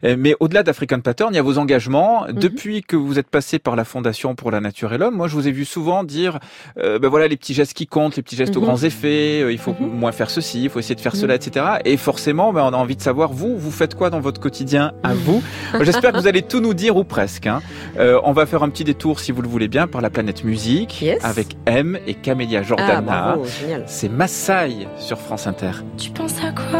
Euh, 0.06 0.16
Mais 0.18 0.36
au-delà 0.40 0.64
d'African 0.64 1.02
Pattern, 1.02 1.34
il 1.34 1.36
y 1.36 1.40
a 1.40 1.44
vos 1.44 1.58
engagements. 1.58 2.26
Mhm. 2.28 2.34
Depuis 2.40 2.84
que 2.84 2.96
vous 2.96 3.20
êtes 3.20 3.28
passé 3.30 3.60
par 3.60 3.76
la 3.76 3.84
Fondation 3.84 4.34
pour 4.36 4.50
la 4.52 4.62
Nature 4.62 4.94
et 4.94 4.98
l'Homme, 4.98 5.16
moi 5.16 5.28
je 5.28 5.34
vous 5.36 5.48
ai 5.48 5.52
vu 5.52 5.66
souvent 5.66 6.04
dire, 6.06 6.40
euh, 6.78 7.00
ben 7.00 7.10
voilà 7.10 7.28
les 7.28 7.36
petits 7.36 7.54
gestes 7.54 7.74
qui 7.74 7.86
comptent, 7.88 8.16
les 8.16 8.24
petits 8.24 8.36
gestes 8.38 8.56
aux 8.56 8.62
grands 8.62 8.78
effets, 8.84 9.42
euh, 9.42 9.52
il 9.52 9.58
faut 9.58 9.76
moins 9.80 10.12
faire 10.14 10.30
ceci, 10.30 10.64
il 10.64 10.70
faut 10.70 10.80
essayer 10.80 10.96
de 10.96 11.02
faire 11.02 11.16
cela, 11.16 11.36
etc. 11.36 11.66
Et 11.84 11.98
forcément, 11.98 12.54
ben, 12.54 12.62
on 12.64 12.74
a 12.74 12.78
envie 12.78 12.96
de 12.96 13.02
savoir 13.02 13.34
vous, 13.34 13.58
vous 13.58 13.72
faites 13.72 13.96
quoi 13.96 14.10
dans 14.10 14.22
votre 14.22 14.40
quotidien 14.40 14.94
à 15.04 15.14
vous? 15.14 15.44
J'espère 15.82 16.14
que 16.14 16.18
vous 16.20 16.28
allez 16.28 16.44
tout 16.44 16.62
nous 16.62 16.74
dire 16.74 16.96
ou 16.96 17.04
presque. 17.04 17.48
hein. 17.48 17.62
Euh, 18.00 18.22
on 18.24 18.32
va 18.32 18.46
faire 18.46 18.64
un 18.64 18.70
petit 18.70 18.84
détour 18.86 19.20
si 19.20 19.32
vous 19.34 19.42
le 19.42 19.50
voulez 19.50 19.68
bien 19.68 19.88
par 19.88 20.00
la 20.02 20.10
planète 20.10 20.44
musique 20.46 21.02
Yes. 21.02 21.24
avec 21.26 21.58
M 21.66 21.98
et 22.08 22.14
Camélia 22.14 22.60
Ah, 22.62 22.64
Jordana. 22.64 23.38
génial. 23.60 23.84
C'est 23.88 24.10
Maasai 24.10 24.88
sur 24.98 25.18
France 25.18 25.48
Inter. 25.48 25.72
Tu 25.98 26.10
penses 26.12 26.44
à 26.44 26.52
quoi? 26.52 26.80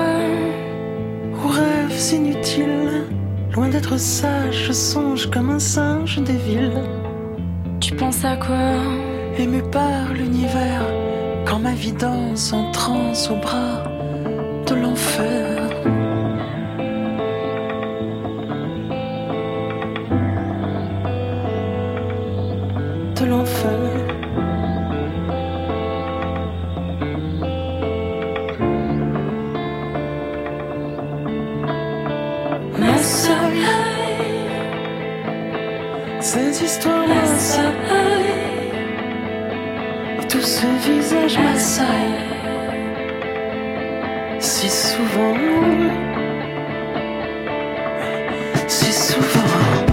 Aux 1.44 1.48
rêves 1.48 2.14
inutiles. 2.14 3.04
Loin 3.54 3.70
d'être 3.70 3.98
sage, 3.98 4.66
je 4.68 4.74
songe 4.74 5.30
comme 5.30 5.50
un 5.52 5.60
singe 5.60 6.20
des 6.20 6.34
villes. 6.34 6.84
Tu 7.80 7.96
penses 7.96 8.26
à 8.26 8.36
quoi? 8.36 8.74
Ému 9.38 9.62
par 9.72 10.14
l'univers, 10.14 10.86
quand 11.46 11.60
ma 11.60 11.74
vie 11.74 11.92
danse 11.92 12.54
en 12.54 12.72
transe 12.72 13.30
au 13.30 13.36
bras 13.36 13.84
de 14.68 14.76
l'enfer. 14.76 15.70
De 23.16 23.26
l'enfer. 23.26 23.93
Ces 36.34 36.64
histoires 36.64 37.08
Maasai 37.08 37.62
Et 40.20 40.28
tous 40.28 40.42
ces 40.42 40.76
visages 40.88 41.38
Maasai 41.38 41.84
Si 44.40 44.68
souvent. 44.68 45.36
Si 48.68 48.92
souvent. 48.92 49.86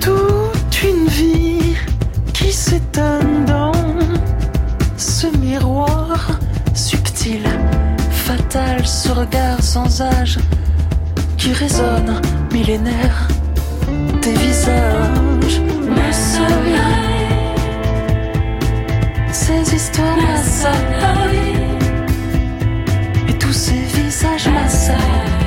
Toute 0.00 0.82
une 0.84 1.06
vie 1.08 1.76
qui 2.32 2.52
s'étonne 2.52 3.44
dans 3.44 3.72
ce 4.96 5.26
miroir 5.38 6.38
subtil, 6.72 7.42
fatal, 8.12 8.86
ce 8.86 9.10
regard 9.10 9.60
sans 9.60 10.02
âge 10.02 10.38
qui 11.36 11.52
résonne 11.52 12.20
millénaire 12.52 13.26
des 14.22 14.34
visages. 14.34 15.60
Ma 15.88 16.12
ces 19.32 19.74
histoires 19.74 20.16
Maasai 20.16 20.68
et 23.28 23.34
tous 23.34 23.52
ces 23.52 23.82
visages 23.94 24.48
Maasai. 24.48 25.41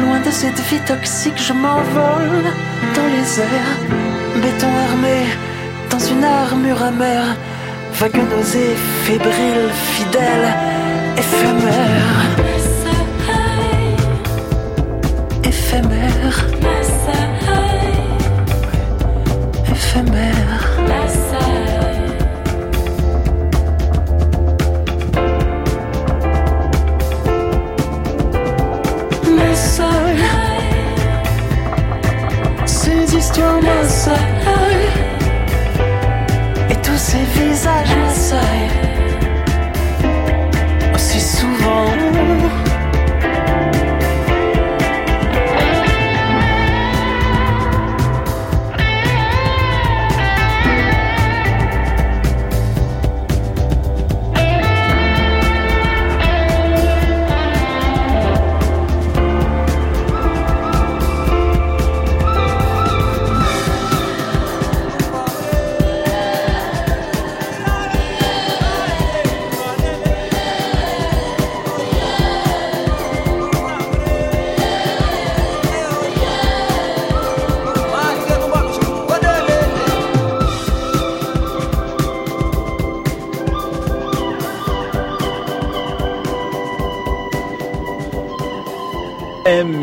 Loin 0.00 0.20
de 0.20 0.30
cette 0.30 0.58
vie 0.68 0.80
toxique, 0.86 1.36
je 1.36 1.52
m'envole 1.52 2.44
dans 2.96 3.08
les 3.14 3.40
airs. 3.40 3.76
Béton 4.42 4.68
armé 4.88 5.26
dans 5.90 5.98
une 5.98 6.24
armure 6.24 6.82
amère. 6.82 7.36
Vague 7.92 8.22
nausée, 8.30 8.74
fébrile, 9.04 9.70
fidèle. 9.72 10.48
Éphémère. 11.16 12.39
Et 37.00 37.02
tous 37.02 37.06
ces 37.06 37.24
visages 37.40 38.89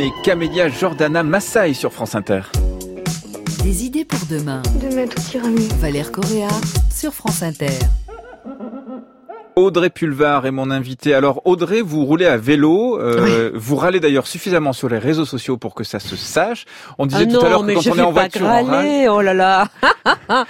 et 0.08 0.14
Camélia 0.24 0.70
Jordana 0.70 1.22
Maasai 1.22 1.74
sur 1.74 1.92
France 1.92 2.16
Inter. 2.16 2.42
Des 3.64 3.84
idées 3.84 4.06
pour 4.06 4.20
demain. 4.30 4.62
De 4.82 4.96
mettre 4.96 5.18
au 5.18 5.22
tiramisu. 5.22 5.68
Valère 5.80 6.14
Correa 6.14 6.48
sur 6.90 7.14
France 7.14 7.44
Inter. 7.44 7.78
Audrey 9.58 9.90
Pulvar 9.90 10.46
est 10.46 10.52
mon 10.52 10.72
invité. 10.72 11.14
Alors 11.14 11.42
Audrey, 11.46 11.82
vous 11.82 12.06
roulez 12.06 12.26
à 12.26 12.38
vélo, 12.38 12.98
euh, 13.02 13.52
vous 13.54 13.76
râlez 13.76 14.00
d'ailleurs 14.00 14.28
suffisamment 14.28 14.72
sur 14.72 14.88
les 14.88 15.00
réseaux 15.00 15.26
sociaux 15.26 15.58
pour 15.58 15.76
que 15.76 15.84
ça 15.84 16.00
se 16.00 16.16
sache. 16.16 16.66
On 16.98 17.06
disait 17.06 17.28
Ah 17.28 17.34
tout 17.34 17.46
à 17.46 17.50
l'heure 17.50 17.62
que 17.62 17.66
mais 17.66 17.74
quand 17.74 17.82
je 17.82 17.92
on 17.92 17.96
est 17.98 18.02
en 18.02 18.14
pas 18.14 18.22
voiture, 18.22 18.46
on 18.46 18.48
râle. 18.48 18.66
râler, 18.66 19.08
oh 19.10 19.22
là 19.22 19.34
là. 19.34 19.68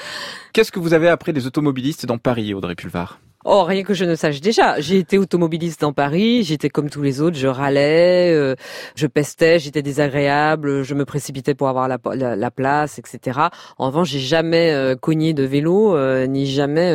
Qu'est-ce 0.53 0.72
que 0.72 0.80
vous 0.80 0.93
avez 0.93 1.10
appris 1.10 1.34
des 1.34 1.47
automobilistes 1.47 2.05
dans 2.05 2.20
Paris, 2.20 2.53
Audrey 2.53 2.76
Pulvar? 2.76 3.18
Oh, 3.50 3.64
rien 3.64 3.84
que 3.84 3.93
je 3.93 4.04
ne 4.04 4.16
sache 4.16 4.41
déjà. 4.41 4.82
J'ai 4.82 4.98
été 4.98 5.18
automobiliste 5.18 5.80
dans 5.80 5.93
Paris, 5.93 6.43
j'étais 6.43 6.68
comme 6.68 6.89
tous 6.89 7.02
les 7.02 7.22
autres, 7.22 7.38
je 7.38 7.48
râlais, 7.48 8.34
euh, 8.34 8.56
je 8.95 9.08
pestais, 9.08 9.58
j'étais 9.58 9.82
désagréable, 9.82 10.84
je 10.84 10.93
me 10.93 11.06
précipitais 11.06 11.56
pour 11.56 11.70
avoir 11.70 11.88
la, 11.88 11.98
la, 12.14 12.36
la 12.36 12.52
place, 12.52 13.00
etc. 13.00 13.39
En 13.78 13.86
revanche, 13.86 14.10
j'ai 14.10 14.20
jamais 14.20 14.74
euh, 14.74 14.98
cogné 14.98 15.34
de 15.34 15.43
vélo, 15.43 15.95
euh, 15.95 16.28
ni 16.28 16.45
jamais 16.45 16.93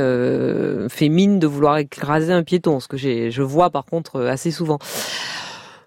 fait 0.90 1.08
mine 1.08 1.38
de 1.38 1.46
vouloir 1.46 1.78
écraser 1.78 2.34
un 2.34 2.42
piéton, 2.42 2.80
ce 2.80 2.88
que 2.88 2.98
je 2.98 3.42
vois 3.42 3.70
par 3.70 3.86
contre 3.86 4.20
assez 4.20 4.50
souvent. 4.50 4.78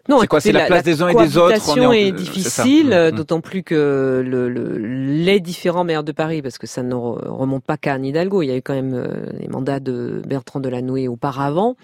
Non, 0.08 0.20
C'est 0.22 0.28
quoi, 0.28 0.40
c'est 0.40 0.52
la 0.52 0.66
place 0.68 0.84
des 0.84 1.02
uns 1.02 1.08
et 1.08 1.16
des 1.16 1.38
autres, 1.38 1.52
est 1.56 1.86
en- 1.86 1.92
est 1.92 2.12
euh, 2.12 2.16
difficile, 2.16 2.88
Mm, 2.90 3.08
mm. 3.08 3.12
d'autant 3.12 3.42
plus 3.42 3.64
que 3.64 4.24
le, 4.26 4.50
le- 4.50 4.78
les 4.78 5.40
différents 5.40 5.84
maires 5.84 6.04
de 6.04 6.12
Paris, 6.12 6.42
parce 6.44 6.58
que 6.60 6.68
ça 6.68 6.84
ne 6.84 6.94
re- 6.94 7.28
remonte 7.28 7.64
pas 7.64 7.78
qu'à 7.78 7.94
Anne 7.94 8.06
Hidalgo, 8.06 8.42
il 8.44 8.48
y 8.48 8.52
a 8.52 8.56
eu 8.58 8.62
quand 8.62 8.76
même 8.76 8.94
euh, 8.94 9.26
les 9.40 9.48
mandats 9.48 9.80
de 9.80 10.22
Bertrand 10.28 10.60
Delanoë 10.60 11.08
auparavant, 11.08 11.76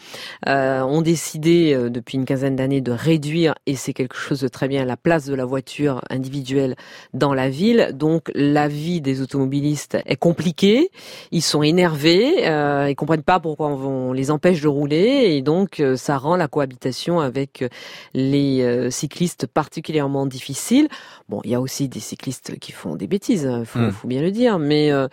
euh, 0.47 0.81
ont 0.81 1.01
décidé 1.01 1.73
euh, 1.73 1.89
depuis 1.89 2.17
une 2.17 2.25
quinzaine 2.25 2.55
d'années 2.55 2.81
de 2.81 2.91
réduire, 2.91 3.55
et 3.65 3.75
c'est 3.75 3.93
quelque 3.93 4.15
chose 4.15 4.39
de 4.41 4.47
très 4.47 4.67
bien, 4.67 4.85
la 4.85 4.97
place 4.97 5.25
de 5.25 5.33
la 5.33 5.45
voiture 5.45 6.01
individuelle 6.09 6.75
dans 7.13 7.33
la 7.33 7.49
ville. 7.49 7.89
Donc 7.93 8.31
la 8.35 8.67
vie 8.67 9.01
des 9.01 9.21
automobilistes 9.21 9.97
est 10.05 10.15
compliquée, 10.15 10.89
ils 11.31 11.41
sont 11.41 11.63
énervés, 11.63 12.47
euh, 12.47 12.87
ils 12.89 12.95
comprennent 12.95 13.23
pas 13.23 13.39
pourquoi 13.39 13.67
on, 13.67 14.09
on 14.09 14.13
les 14.13 14.29
empêche 14.31 14.61
de 14.61 14.67
rouler, 14.67 15.35
et 15.35 15.41
donc 15.41 15.79
euh, 15.79 15.95
ça 15.95 16.17
rend 16.17 16.35
la 16.35 16.47
cohabitation 16.47 17.19
avec 17.19 17.63
les 18.13 18.61
euh, 18.61 18.89
cyclistes 18.89 19.47
particulièrement 19.47 20.25
difficiles. 20.25 20.87
Bon, 21.29 21.41
il 21.43 21.51
y 21.51 21.55
a 21.55 21.61
aussi 21.61 21.87
des 21.87 21.99
cyclistes 21.99 22.59
qui 22.59 22.71
font 22.71 22.95
des 22.95 23.07
bêtises, 23.07 23.49
il 23.59 23.65
faut, 23.65 23.79
Mm. 23.79 23.91
faut 23.91 24.07
bien 24.07 24.21
le 24.21 24.31
dire, 24.31 24.59
mais 24.59 24.91
euh, 24.91 25.07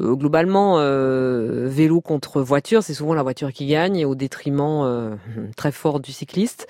euh, 0.00 0.14
globalement, 0.14 0.78
euh, 0.78 1.68
vélo 1.68 2.00
contre 2.00 2.42
voiture, 2.42 2.82
c'est 2.82 2.94
souvent 2.94 3.14
la 3.14 3.22
voiture 3.22 3.52
qui 3.52 3.66
gagne 3.66 4.04
au 4.04 4.14
détriment 4.14 4.82
euh, 4.84 5.14
très 5.56 5.72
fort 5.72 6.00
du 6.00 6.12
cycliste. 6.12 6.66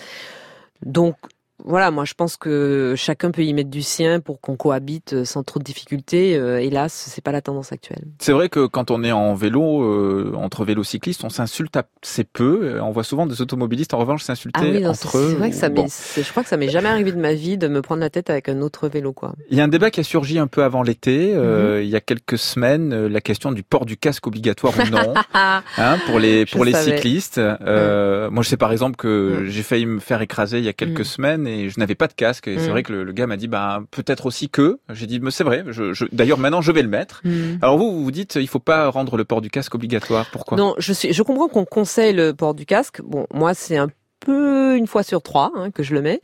Donc 0.84 1.16
voilà, 1.64 1.90
moi 1.90 2.04
je 2.04 2.14
pense 2.14 2.36
que 2.36 2.94
chacun 2.96 3.30
peut 3.30 3.42
y 3.42 3.52
mettre 3.54 3.70
du 3.70 3.82
sien 3.82 4.20
pour 4.20 4.40
qu'on 4.40 4.56
cohabite 4.56 5.12
euh, 5.12 5.24
sans 5.24 5.42
trop 5.42 5.58
de 5.58 5.64
difficultés. 5.64 6.36
Euh, 6.36 6.60
hélas, 6.60 6.92
c'est 6.92 7.20
pas 7.22 7.32
la 7.32 7.40
tendance 7.42 7.72
actuelle. 7.72 8.04
C'est 8.18 8.32
vrai 8.32 8.48
que 8.48 8.66
quand 8.66 8.90
on 8.90 9.02
est 9.04 9.12
en 9.12 9.34
vélo, 9.34 9.82
euh, 9.82 10.32
entre 10.36 10.64
vélos 10.64 10.84
cyclistes, 10.84 11.24
on 11.24 11.28
s'insulte 11.30 11.76
assez 11.76 12.24
peu. 12.24 12.60
Euh, 12.64 12.82
On 12.82 12.90
voit 12.90 13.04
souvent 13.04 13.26
des 13.26 13.40
automobilistes, 13.42 13.94
en 13.94 13.98
revanche, 13.98 14.22
s'insulter 14.22 14.60
Ah 14.62 14.68
oui, 14.70 14.86
entre 14.86 15.08
c'est 15.10 15.18
eux. 15.18 15.34
vrai 15.34 15.50
que 15.50 15.56
ça 15.56 15.68
Bon. 15.68 15.86
je 15.88 16.28
crois 16.30 16.42
que 16.42 16.48
ça 16.48 16.56
m'est 16.56 16.68
jamais 16.68 16.88
arrivé 16.88 17.12
de 17.12 17.20
ma 17.20 17.34
vie 17.34 17.56
de 17.58 17.68
me 17.68 17.82
prendre 17.82 18.00
la 18.00 18.10
tête 18.10 18.30
avec 18.30 18.48
un 18.48 18.60
autre 18.62 18.88
vélo, 18.88 19.12
quoi. 19.12 19.34
Il 19.50 19.56
y 19.56 19.60
a 19.60 19.64
un 19.64 19.68
débat 19.68 19.90
qui 19.90 20.00
a 20.00 20.02
surgi 20.04 20.38
un 20.38 20.46
peu 20.48 20.62
avant 20.64 20.82
l'été, 20.82 21.32
euh, 21.34 21.82
il 21.82 21.88
y 21.88 21.96
a 21.96 22.00
quelques 22.00 22.38
semaines, 22.38 23.06
la 23.06 23.20
question 23.20 23.52
du 23.52 23.62
port 23.62 23.86
du 23.86 23.96
casque 23.96 24.26
obligatoire 24.26 24.72
ou 24.78 24.90
non, 24.90 25.14
hein, 25.34 25.98
pour 26.06 26.18
les 26.18 26.46
Je 26.46 26.52
pour 26.52 26.64
les 26.64 26.72
savais. 26.72 26.96
cyclistes. 26.96 27.38
Moi, 27.38 28.42
je 28.42 28.48
sais 28.48 28.56
par 28.56 28.72
exemple 28.72 28.96
que 28.96 29.44
j'ai 29.46 29.62
failli 29.62 29.86
me 29.86 30.00
faire 30.00 30.20
écraser 30.22 30.58
il 30.58 30.64
y 30.64 30.68
a 30.68 30.72
quelques 30.72 31.00
Mm. 31.00 31.04
semaines 31.04 31.46
et 31.50 31.68
je 31.68 31.78
n'avais 31.80 31.94
pas 31.94 32.06
de 32.08 32.12
casque. 32.14 32.48
Et 32.48 32.58
c'est 32.58 32.68
Mm. 32.68 32.70
vrai 32.70 32.82
que 32.82 32.92
le, 32.92 33.04
le 33.04 33.12
gars 33.12 33.26
m'a 33.26 33.36
dit, 33.36 33.48
bah 33.48 33.82
peut-être 33.90 34.26
aussi 34.26 34.48
que. 34.48 34.78
J'ai 34.92 35.06
dit, 35.06 35.20
mais 35.20 35.30
c'est 35.30 35.44
vrai. 35.44 35.64
Je, 35.68 35.92
je- 35.92 36.06
D'ailleurs, 36.12 36.38
maintenant, 36.38 36.62
je 36.62 36.72
vais 36.72 36.82
le 36.82 36.88
mettre. 36.88 37.20
Mm. 37.24 37.58
Alors 37.62 37.76
vous, 37.78 38.02
vous 38.02 38.10
dites, 38.10 38.36
il 38.36 38.48
faut 38.48 38.58
pas 38.60 38.88
rendre 38.90 39.16
le 39.16 39.24
port 39.24 39.40
du 39.40 39.50
casque 39.50 39.74
obligatoire. 39.74 40.26
Pourquoi? 40.32 40.56
Non, 40.56 40.74
je 40.78 40.92
suis, 40.92 41.12
je 41.12 41.22
comprends 41.22 41.48
qu'on 41.48 41.64
conseille 41.64 42.12
le 42.14 42.32
port 42.34 42.54
du 42.54 42.66
casque. 42.66 43.00
Bon, 43.02 43.26
moi, 43.34 43.54
c'est 43.54 43.76
un 43.76 43.88
peu 44.20 44.76
une 44.76 44.86
fois 44.86 45.02
sur 45.02 45.22
trois 45.22 45.50
hein, 45.56 45.70
que 45.70 45.82
je 45.82 45.94
le 45.94 46.02
mets. 46.02 46.20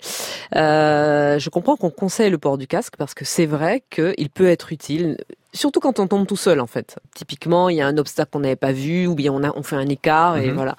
Euh, 0.54 1.38
je 1.38 1.50
comprends 1.50 1.76
qu'on 1.76 1.90
conseille 1.90 2.30
le 2.30 2.38
port 2.38 2.58
du 2.58 2.66
casque 2.66 2.94
parce 2.98 3.14
que 3.14 3.24
c'est 3.24 3.46
vrai 3.46 3.82
qu'il 3.90 4.28
peut 4.30 4.46
être 4.48 4.72
utile. 4.72 5.16
Surtout 5.52 5.80
quand 5.80 5.98
on 5.98 6.06
tombe 6.06 6.26
tout 6.26 6.36
seul, 6.36 6.60
en 6.60 6.66
fait. 6.66 6.96
Typiquement, 7.14 7.68
il 7.70 7.76
y 7.76 7.80
a 7.80 7.86
un 7.86 7.96
obstacle 7.96 8.30
qu'on 8.32 8.40
n'avait 8.40 8.56
pas 8.56 8.72
vu, 8.72 9.06
ou 9.06 9.14
bien 9.14 9.32
on 9.32 9.42
a, 9.42 9.50
on 9.56 9.62
fait 9.62 9.76
un 9.76 9.88
écart, 9.88 10.36
et 10.36 10.48
Mhm. 10.48 10.54
voilà. 10.54 10.76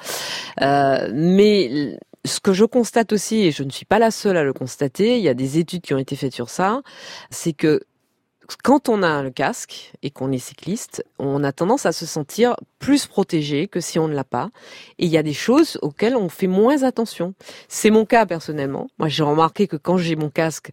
Euh, 0.61 1.09
mais 1.13 1.97
ce 2.27 2.39
que 2.39 2.53
je 2.53 2.65
constate 2.65 3.13
aussi, 3.13 3.45
et 3.45 3.51
je 3.51 3.63
ne 3.63 3.69
suis 3.69 3.85
pas 3.85 3.99
la 3.99 4.11
seule 4.11 4.37
à 4.37 4.43
le 4.43 4.53
constater, 4.53 5.17
il 5.17 5.23
y 5.23 5.29
a 5.29 5.33
des 5.33 5.57
études 5.57 5.81
qui 5.81 5.93
ont 5.93 5.97
été 5.97 6.15
faites 6.15 6.33
sur 6.33 6.49
ça, 6.49 6.81
c'est 7.29 7.53
que 7.53 7.81
quand 8.63 8.87
on 8.87 9.03
a 9.03 9.23
le 9.23 9.29
casque 9.31 9.91
et 10.03 10.09
qu'on 10.09 10.31
est 10.31 10.37
cycliste, 10.37 11.03
on 11.19 11.43
a 11.43 11.51
tendance 11.51 11.85
à 11.85 11.91
se 11.91 12.05
sentir 12.05 12.55
plus 12.79 13.07
protégé 13.07 13.67
que 13.67 13.81
si 13.81 13.97
on 13.99 14.07
ne 14.07 14.13
l'a 14.13 14.23
pas. 14.23 14.49
Et 14.99 15.05
il 15.05 15.11
y 15.11 15.17
a 15.17 15.23
des 15.23 15.33
choses 15.33 15.77
auxquelles 15.81 16.15
on 16.15 16.29
fait 16.29 16.47
moins 16.47 16.83
attention. 16.83 17.33
C'est 17.67 17.89
mon 17.89 18.05
cas 18.05 18.25
personnellement. 18.25 18.87
Moi, 18.99 19.07
j'ai 19.09 19.23
remarqué 19.23 19.67
que 19.67 19.75
quand 19.75 19.97
j'ai 19.97 20.15
mon 20.15 20.29
casque, 20.29 20.69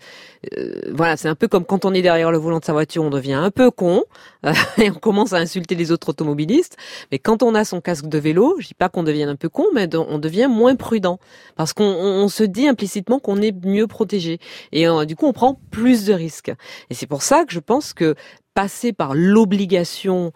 euh, 0.56 0.82
voilà, 0.92 1.16
c'est 1.16 1.28
un 1.28 1.34
peu 1.34 1.48
comme 1.48 1.64
quand 1.64 1.84
on 1.84 1.94
est 1.94 2.02
derrière 2.02 2.30
le 2.30 2.38
volant 2.38 2.58
de 2.58 2.64
sa 2.64 2.72
voiture, 2.74 3.02
on 3.02 3.10
devient 3.10 3.32
un 3.34 3.50
peu 3.50 3.70
con 3.70 4.04
euh, 4.44 4.52
et 4.78 4.90
on 4.90 4.94
commence 4.94 5.32
à 5.32 5.38
insulter 5.38 5.74
les 5.74 5.90
autres 5.92 6.10
automobilistes. 6.10 6.76
Mais 7.10 7.18
quand 7.18 7.42
on 7.42 7.54
a 7.54 7.64
son 7.64 7.80
casque 7.80 8.06
de 8.06 8.18
vélo, 8.18 8.56
je 8.60 8.68
dis 8.68 8.74
pas 8.74 8.88
qu'on 8.90 9.02
devienne 9.02 9.30
un 9.30 9.36
peu 9.36 9.48
con, 9.48 9.64
mais 9.74 9.88
on 9.96 10.18
devient 10.18 10.48
moins 10.50 10.76
prudent 10.76 11.18
parce 11.56 11.72
qu'on 11.72 11.84
on- 11.84 12.24
on 12.24 12.28
se 12.28 12.44
dit 12.44 12.68
implicitement 12.68 13.18
qu'on 13.18 13.40
est 13.40 13.52
mieux 13.64 13.86
protégé 13.86 14.38
et 14.72 14.86
euh, 14.86 15.04
du 15.06 15.16
coup 15.16 15.26
on 15.26 15.32
prend 15.32 15.58
plus 15.70 16.04
de 16.04 16.12
risques. 16.12 16.52
Et 16.90 16.94
c'est 16.94 17.06
pour 17.06 17.22
ça 17.22 17.44
que 17.44 17.52
je 17.52 17.60
pense 17.64 17.92
que 17.92 18.14
passer 18.54 18.92
par 18.92 19.14
l'obligation 19.14 20.32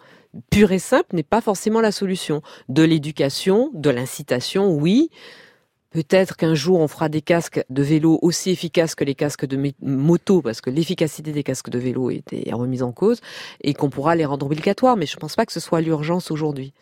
pure 0.51 0.73
et 0.73 0.79
simple 0.79 1.15
n'est 1.15 1.23
pas 1.23 1.41
forcément 1.41 1.81
la 1.81 1.93
solution. 1.93 2.43
De 2.69 2.83
l'éducation, 2.83 3.71
de 3.75 3.91
l'incitation, 3.91 4.73
oui. 4.73 5.11
Peut-être 5.91 6.37
qu'un 6.37 6.55
jour 6.55 6.81
on 6.81 6.89
fera 6.89 7.09
des 7.09 7.23
casques 7.23 7.65
de 7.71 7.83
vélo 7.83 8.19
aussi 8.21 8.51
efficaces 8.51 8.95
que 8.95 9.05
les 9.05 9.15
casques 9.15 9.47
de 9.47 9.73
moto, 9.81 10.43
parce 10.43 10.61
que 10.61 10.69
l'efficacité 10.69 11.33
des 11.33 11.43
casques 11.43 11.71
de 11.71 11.79
vélo 11.79 12.11
était 12.11 12.45
remise 12.53 12.83
en 12.83 12.93
cause, 12.93 13.21
et 13.63 13.73
qu'on 13.73 13.89
pourra 13.89 14.15
les 14.15 14.27
rendre 14.27 14.45
obligatoires. 14.45 14.99
Mais 14.99 15.07
je 15.07 15.17
pense 15.17 15.35
pas 15.35 15.47
que 15.47 15.53
ce 15.53 15.61
soit 15.61 15.81
l'urgence 15.81 16.31
aujourd'hui. 16.31 16.75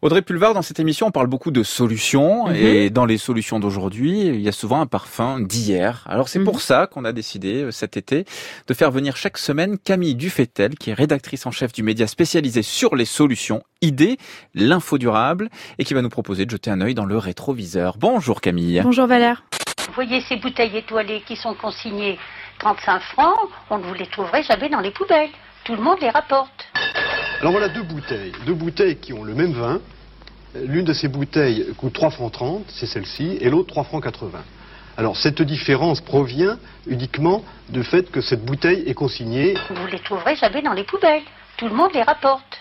Audrey 0.00 0.22
Pulvar, 0.22 0.54
dans 0.54 0.62
cette 0.62 0.78
émission, 0.78 1.08
on 1.08 1.10
parle 1.10 1.26
beaucoup 1.26 1.50
de 1.50 1.62
solutions 1.64 2.46
Mhm. 2.46 2.54
et 2.54 2.90
dans 2.90 3.04
les 3.04 3.18
solutions 3.18 3.58
d'aujourd'hui, 3.58 4.20
il 4.26 4.40
y 4.40 4.48
a 4.48 4.52
souvent 4.52 4.80
un 4.80 4.86
parfum 4.86 5.40
d'hier. 5.40 6.04
Alors 6.08 6.28
c'est 6.28 6.38
Mhm. 6.38 6.44
pour 6.44 6.60
ça 6.60 6.86
qu'on 6.86 7.04
a 7.04 7.12
décidé 7.12 7.64
euh, 7.64 7.70
cet 7.72 7.96
été 7.96 8.24
de 8.68 8.74
faire 8.74 8.92
venir 8.92 9.16
chaque 9.16 9.38
semaine 9.38 9.76
Camille 9.76 10.14
Dufetel, 10.14 10.76
qui 10.76 10.90
est 10.90 10.94
rédactrice 10.94 11.46
en 11.46 11.50
chef 11.50 11.72
du 11.72 11.82
média 11.82 12.06
spécialisé 12.06 12.62
sur 12.62 12.94
les 12.94 13.04
solutions, 13.04 13.62
idées, 13.82 14.18
l'info 14.54 14.98
durable, 14.98 15.48
et 15.78 15.84
qui 15.84 15.94
va 15.94 16.02
nous 16.02 16.08
proposer 16.10 16.46
de 16.46 16.50
jeter 16.50 16.70
un 16.70 16.80
œil 16.80 16.94
dans 16.94 17.04
le 17.04 17.18
rétroviseur. 17.18 17.96
Bonjour 17.98 18.40
Camille. 18.40 18.80
Bonjour 18.84 19.06
Valère. 19.08 19.42
Vous 19.88 19.94
voyez 19.94 20.20
ces 20.28 20.36
bouteilles 20.36 20.76
étoilées 20.76 21.22
qui 21.26 21.34
sont 21.34 21.54
consignées 21.54 22.18
35 22.60 23.00
francs, 23.14 23.36
on 23.70 23.78
ne 23.78 23.82
vous 23.84 23.94
les 23.94 24.06
trouverait 24.06 24.44
jamais 24.44 24.68
dans 24.68 24.80
les 24.80 24.92
poubelles. 24.92 25.30
Tout 25.64 25.74
le 25.74 25.82
monde 25.82 25.98
les 26.00 26.10
rapporte. 26.10 26.66
Alors 27.40 27.52
voilà 27.52 27.68
deux 27.68 27.82
bouteilles, 27.82 28.32
deux 28.46 28.54
bouteilles 28.54 28.96
qui 28.96 29.12
ont 29.12 29.22
le 29.22 29.32
même 29.32 29.52
vin. 29.52 29.80
L'une 30.56 30.84
de 30.84 30.92
ces 30.92 31.06
bouteilles 31.06 31.66
coûte 31.76 31.92
3 31.92 32.10
francs 32.10 32.32
30, 32.32 32.64
c'est 32.68 32.86
celle-ci, 32.86 33.38
et 33.40 33.48
l'autre 33.48 33.68
3 33.68 33.84
francs 33.84 34.02
80. 34.02 34.40
Alors 34.96 35.16
cette 35.16 35.40
différence 35.42 36.00
provient 36.00 36.58
uniquement 36.88 37.44
du 37.68 37.84
fait 37.84 38.10
que 38.10 38.20
cette 38.20 38.44
bouteille 38.44 38.82
est 38.88 38.94
consignée. 38.94 39.54
Vous 39.70 39.86
les 39.86 40.00
trouverez 40.00 40.34
jamais 40.34 40.62
dans 40.62 40.72
les 40.72 40.82
poubelles. 40.82 41.22
Tout 41.58 41.68
le 41.68 41.74
monde 41.74 41.92
les 41.94 42.02
rapporte. 42.02 42.58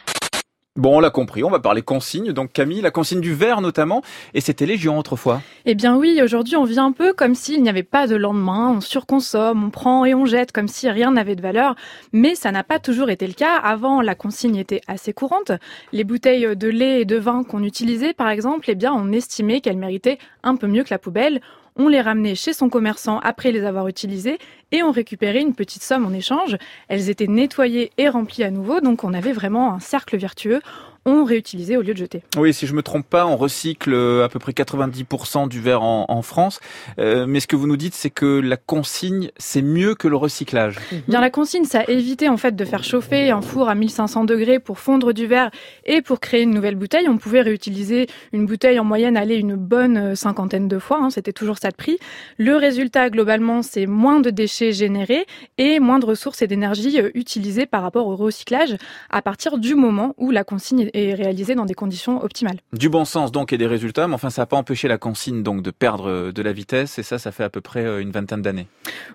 Bon, 0.78 0.98
on 0.98 1.00
l'a 1.00 1.10
compris, 1.10 1.44
on 1.44 1.50
va 1.50 1.60
parler 1.60 1.82
consigne. 1.82 2.34
Donc 2.34 2.54
Camille, 2.54 2.82
la 2.82 2.92
consigne 2.92 3.20
du 3.20 3.34
verre 3.34 3.62
notamment, 3.62 4.04
et 4.36 4.42
c'était 4.42 4.68
légion 4.68 5.00
autrefois. 5.00 5.42
Eh 5.66 5.74
bien 5.74 5.98
oui, 5.98 6.20
aujourd'hui 6.24 6.56
on 6.56 6.66
vit 6.66 6.78
un 6.78 6.92
peu 6.92 7.14
comme 7.14 7.34
s'il 7.34 7.64
n'y 7.64 7.70
avait 7.70 7.82
pas 7.82 8.06
de 8.06 8.16
lendemain, 8.16 8.74
on 8.78 8.80
surconsomme, 8.82 9.64
on 9.64 9.70
prend 9.72 10.06
et 10.06 10.14
on 10.14 10.26
jette 10.28 10.52
comme 10.52 10.68
si 10.68 10.88
rien 10.88 11.12
n'avait 11.12 11.36
de 11.36 11.42
valeur, 11.42 11.76
mais 12.14 12.36
ça 12.36 12.52
n'a 12.52 12.64
pas 12.64 12.78
toujours 12.78 13.10
été 13.10 13.26
le 13.26 13.34
cas. 13.34 13.56
Avant, 13.56 14.02
la 14.02 14.14
consigne 14.14 14.58
était 14.58 14.82
assez 14.88 15.14
courante. 15.14 15.52
Les 15.94 16.04
bouteilles 16.04 16.56
de 16.56 16.68
lait 16.68 17.02
et 17.02 17.06
de 17.06 17.18
vin 17.18 17.44
qu'on 17.44 17.64
utilisait 17.64 18.14
par 18.14 18.30
exemple, 18.30 18.70
eh 18.70 18.76
bien 18.76 18.94
on 18.94 19.12
estimait 19.12 19.62
qu'elles 19.62 19.78
méritaient 19.78 20.20
un 20.44 20.56
peu 20.56 20.68
mieux 20.68 20.84
que 20.84 20.92
la 20.92 21.00
poubelle. 21.00 21.42
On 21.80 21.90
les 21.90 22.02
ramenait 22.02 22.34
chez 22.34 22.54
son 22.54 22.70
commerçant 22.70 23.20
après 23.20 23.52
les 23.52 23.64
avoir 23.64 23.88
utilisées 23.88 24.40
et 24.72 24.82
on 24.82 24.92
récupérait 24.92 25.42
une 25.42 25.54
petite 25.54 25.84
somme 25.84 26.08
en 26.08 26.12
échange. 26.12 26.58
Elles 26.88 27.12
étaient 27.12 27.28
nettoyées 27.28 27.92
et 28.00 28.10
remplies 28.10 28.44
à 28.44 28.50
nouveau, 28.50 28.82
donc 28.82 29.04
on 29.04 29.14
avait 29.14 29.32
vraiment 29.32 29.72
un 29.72 29.80
cercle 29.80 30.18
vertueux. 30.18 30.62
On 31.10 31.24
réutilisait 31.24 31.78
au 31.78 31.82
lieu 31.82 31.93
de 31.93 31.97
jeter. 31.97 32.22
Oui, 32.38 32.53
si 32.53 32.68
je 32.68 32.74
me 32.74 32.84
trompe 32.84 33.08
pas, 33.10 33.26
on 33.26 33.38
recycle 33.38 33.93
euh, 33.93 34.26
à 34.26 34.30
peu 34.30 34.39
près 34.39 34.51
90% 34.51 35.47
du 35.47 35.62
verre 35.62 35.82
en, 35.82 36.05
en 36.10 36.22
France. 36.22 36.60
Euh, 36.99 37.26
mais 37.28 37.39
ce 37.39 37.47
que 37.47 37.55
vous 37.55 37.66
nous 37.66 37.78
dites, 37.78 37.93
c'est 37.93 38.10
que 38.10 38.26
la 38.41 38.58
consigne, 38.58 39.30
c'est 39.38 39.62
mieux 39.62 39.95
que 39.95 40.08
le 40.10 40.18
recyclage. 40.18 40.76
Bien, 41.08 41.22
la 41.22 41.30
consigne, 41.30 41.64
ça 41.64 41.84
évitait 41.88 42.28
en 42.28 42.36
fait 42.38 42.55
de 42.55 42.66
faire 42.66 42.84
chauffer 42.84 43.32
un 43.32 43.41
four 43.41 43.70
à 43.70 43.76
1500 43.76 44.26
degrés 44.26 44.60
pour 44.60 44.80
fondre 44.80 45.14
du 45.14 45.28
verre 45.28 45.49
et 45.86 46.01
pour 46.01 46.20
créer 46.20 46.41
une 46.41 46.51
nouvelle 46.51 46.76
bouteille. 46.76 47.08
On 47.08 47.18
pouvait 47.18 47.41
réutiliser 47.41 48.08
une 48.34 48.45
bouteille 48.45 48.80
en 48.80 48.84
moyenne 48.84 49.16
aller 49.16 49.36
une 49.36 49.55
bonne 49.55 49.97
euh, 49.97 50.16
cinquantaine 50.16 50.68
de 50.68 50.78
fois. 50.78 50.99
hein, 51.01 51.10
C'était 51.10 51.32
toujours 51.34 51.58
ça 51.58 51.72
de 51.72 51.76
prix. 51.76 51.97
Le 52.38 52.55
résultat, 52.58 53.10
globalement, 53.10 53.62
c'est 53.62 53.86
moins 53.86 54.20
de 54.20 54.30
déchets 54.30 54.74
générés 54.74 55.26
et 55.58 55.80
moins 55.80 55.99
de 55.99 56.05
ressources 56.05 56.41
et 56.41 56.47
d'énergie 56.47 56.99
utilisées 57.14 57.66
par 57.66 57.82
rapport 57.82 58.08
au 58.08 58.16
recyclage 58.18 58.76
à 59.10 59.22
partir 59.22 59.58
du 59.58 59.74
moment 59.76 60.14
où 60.18 60.32
la 60.32 60.43
consigne 60.43 60.89
est 60.93 60.97
réalisée 61.14 61.56
dans 61.56 61.66
des 61.66 61.74
conditions 61.74 62.24
optimales. 62.24 62.58
Du 62.74 62.89
bon 62.89 63.06
sens 63.06 63.32
donc 63.32 63.54
et 63.54 63.58
des 63.58 63.68
résultats, 63.68 64.08
mais 64.08 64.16
enfin 64.16 64.30
ça 64.30 64.43
n'a 64.43 64.45
pas 64.45 64.58
empêché 64.58 64.88
la 64.88 64.98
consigne 64.98 65.43
donc 65.43 65.62
de 65.62 65.72
perdre 65.72 66.10
euh, 66.10 66.32
de 66.32 66.41
la 66.41 66.54
vitesse 66.54 67.00
et 67.00 67.04
ça, 67.04 67.18
ça 67.20 67.32
fait 67.32 67.43
à 67.43 67.50
peu 67.50 67.62
près 67.62 67.86
euh, 67.86 68.02
une 68.02 68.12
vingtaine 68.12 68.41
d'années. 68.41 68.68